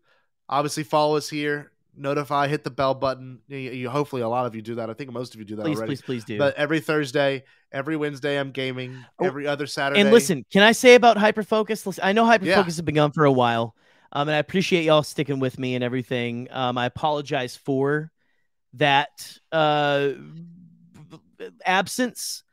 [0.50, 3.40] obviously follow us here, notify, hit the bell button.
[3.48, 4.90] You, you- hopefully, a lot of you do that.
[4.90, 5.92] I think most of you do that Please, already.
[5.92, 6.38] please, please do.
[6.38, 9.04] But every Thursday, every Wednesday, I'm gaming.
[9.20, 10.02] Oh, Every other Saturday.
[10.02, 11.86] And listen, can I say about hyperfocus?
[11.86, 12.64] Listen, I know hyperfocus Yeah.
[12.64, 13.76] has been gone for a while,
[14.12, 16.48] um, and I appreciate y'all sticking with me and everything.
[16.52, 18.12] Um, I apologize for
[18.74, 20.10] that uh,
[21.66, 22.44] absence,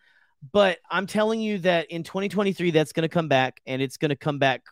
[0.52, 4.10] but I'm telling you that in 2023, that's going to come back, and it's going
[4.10, 4.62] to come back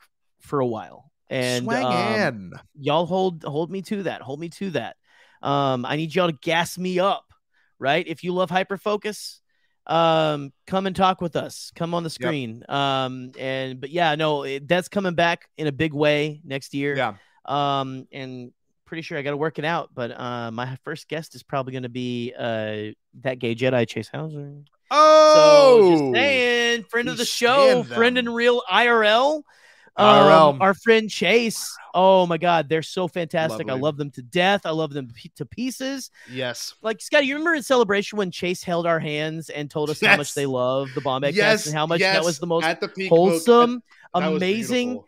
[0.43, 1.10] for a while.
[1.31, 4.20] And um, y'all hold hold me to that.
[4.20, 4.97] Hold me to that.
[5.40, 7.24] Um, I need y'all to gas me up,
[7.78, 8.06] right?
[8.06, 9.40] If you love hyperfocus,
[9.86, 11.73] um, come and talk with us.
[11.74, 12.64] Come on the screen.
[12.69, 16.97] Um, and but yeah, no, it, that's coming back in a big way next year.
[16.97, 17.14] Yeah.
[17.47, 18.52] Um, and
[18.85, 19.90] pretty sure I got to work it out.
[19.94, 22.93] But uh, my first guest is probably going to be uh
[23.23, 24.59] that gay Jedi Chase Hauser.
[24.90, 29.43] Oh, So just saying, friend of the show, friend in real IRL.
[29.97, 31.77] Um, our friend Chase.
[31.94, 33.69] Oh my God, they're so fantastic.
[33.69, 34.62] I love them to death.
[34.64, 36.10] I love them to pieces.
[36.31, 36.74] Yes.
[36.82, 40.16] Like Scotty, you remember in celebration when Chase held our hands and told us how
[40.16, 42.89] much they love the Bombad Yes, and how much that was the most at the
[42.89, 43.82] peak wholesome,
[44.14, 45.02] that- that amazing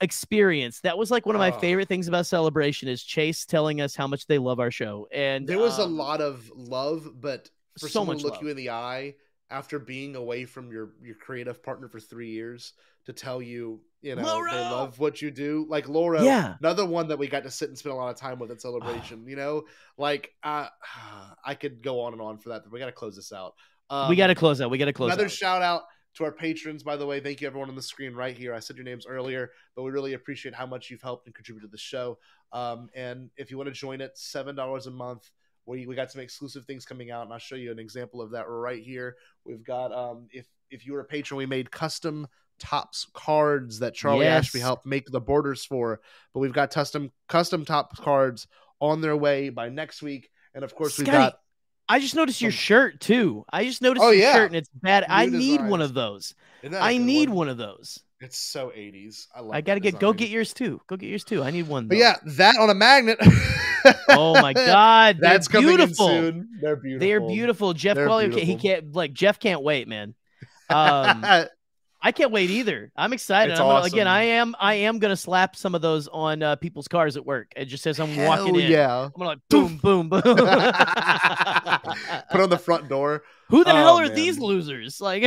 [0.00, 0.80] experience.
[0.80, 1.58] That was like one of my Oh.
[1.58, 5.06] favorite things about celebration is Chase telling us how much they love our show.
[5.12, 8.34] And there was um, a lot of love, but for so someone much to look
[8.36, 8.42] love.
[8.44, 9.14] you in the eye
[9.50, 12.72] after being away from your your creative partner for three years
[13.06, 14.50] to tell you, you know, Laura!
[14.50, 15.66] they love what you do.
[15.68, 16.54] Like Laura, Yeah.
[16.60, 18.60] another one that we got to sit and spend a lot of time with at
[18.60, 19.26] celebration.
[19.26, 19.64] you know,
[19.96, 20.68] like uh,
[21.44, 23.54] I could go on and on for that, but we got to close this out.
[23.88, 24.70] Um, we got to close out.
[24.70, 25.30] We got to close Another out.
[25.30, 25.82] shout out
[26.14, 27.20] to our patrons, by the way.
[27.20, 28.54] Thank you, everyone on the screen right here.
[28.54, 31.68] I said your names earlier, but we really appreciate how much you've helped and contributed
[31.68, 32.18] to the show.
[32.52, 35.30] Um, and if you want to join it, seven dollars a month.
[35.70, 38.32] We, we got some exclusive things coming out, and I'll show you an example of
[38.32, 39.16] that right here.
[39.44, 42.26] We've got um, if if you were a patron, we made custom
[42.58, 44.46] Topps cards that Charlie Yes.
[44.46, 46.00] Ashby helped make the borders for.
[46.34, 48.46] But we've got custom custom top cards
[48.80, 51.38] on their way by next week, and of course we've got
[51.88, 53.44] I just noticed your shirt too.
[53.52, 54.34] I just noticed Oh, your yeah.
[54.34, 55.04] shirt and it's bad.
[55.08, 56.34] I New need one of those.
[56.62, 57.38] Isn't that a I need one?
[57.38, 57.98] one of those.
[58.20, 59.26] It's so 80s.
[59.34, 60.80] I love I got to that get go get yours too.
[60.86, 61.42] Go get yours too.
[61.42, 61.88] I need one.
[61.88, 63.18] But yeah, that on a magnet.
[64.10, 66.06] Oh my god, That's coming in beautiful.
[66.08, 66.48] soon.
[66.60, 67.06] They're beautiful.
[67.08, 67.72] They're beautiful.
[67.72, 70.14] Jeff They're he can't like Jeff can't wait, man.
[70.68, 71.24] Um,
[72.02, 72.92] I can't wait either.
[72.94, 73.52] I'm excited.
[73.54, 74.06] I'm gonna, again.
[74.06, 77.52] I am I am gonna slap some of those on uh, people's cars at work.
[77.56, 78.70] It just says I'm walking in.
[78.70, 79.04] yeah.
[79.04, 80.20] I'm gonna like boom, boom, boom.
[80.22, 80.36] Put
[82.40, 83.22] on the front door.
[83.48, 84.14] Who the Oh, hell are man.
[84.14, 85.00] these losers?
[85.00, 85.24] Like,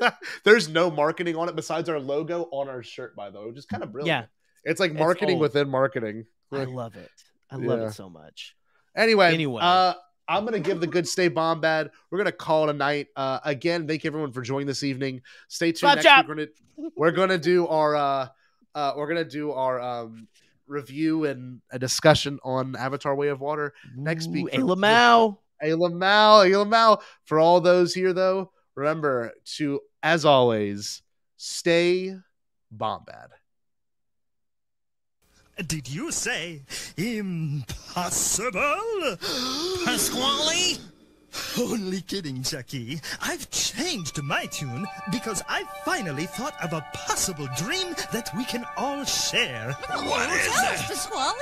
[0.44, 3.58] There's no marketing on it besides our logo on our shirt, by the way, which
[3.58, 4.26] is kind of brilliant.
[4.64, 4.70] Yeah.
[4.70, 5.42] It's like marketing old.
[5.42, 6.26] within marketing.
[6.52, 7.10] I love it.
[7.50, 7.86] I love Yeah.
[7.88, 8.54] it so much.
[8.96, 9.60] Anyway, Anyway.
[9.62, 9.94] uh,
[10.28, 11.90] I'm gonna give the good stay bombad.
[12.10, 13.06] We're gonna call it a night.
[13.16, 15.22] Uh, again, thank you everyone for joining this evening.
[15.48, 15.96] Stay tuned.
[16.02, 18.28] Next week, we're gonna we're gonna do our uh,
[18.74, 20.28] uh, we're gonna do our um,
[20.66, 24.46] review and a discussion on Avatar: Way of Water next week.
[24.54, 25.38] Ooh, Ayla Mao.
[25.64, 27.02] Ayla Mal, Ayla Mal.
[27.24, 31.02] For all those here, though, remember to, as always,
[31.36, 32.16] stay
[32.74, 33.30] bombad.
[35.66, 36.62] Did you say
[36.96, 38.60] impossible?
[39.84, 40.78] Pasquale?
[41.58, 43.00] Only kidding, Jackie.
[43.20, 48.64] I've changed my tune because I finally thought of a possible dream that we can
[48.76, 49.72] all share.
[49.72, 50.86] What is it?
[50.86, 51.34] Pasquale?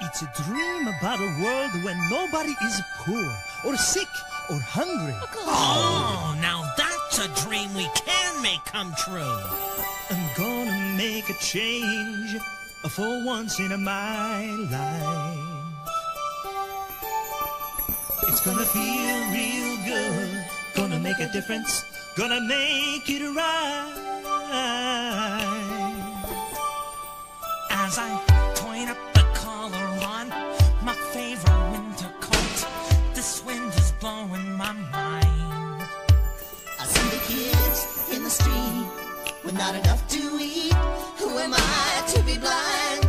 [0.00, 4.08] It's a dream about a world when nobody is poor or sick
[4.50, 5.14] or hungry.
[5.46, 9.40] Oh, now that's a dream we can make come true.
[10.10, 12.36] I'm gonna make a change
[12.88, 15.38] for once in my life.
[18.28, 20.44] It's gonna feel real good,
[20.74, 21.84] gonna make a difference,
[22.16, 23.98] gonna make it right.
[27.70, 28.32] As I
[38.32, 38.86] street
[39.44, 40.72] with not enough to eat.
[41.20, 43.01] Who am I to be blind?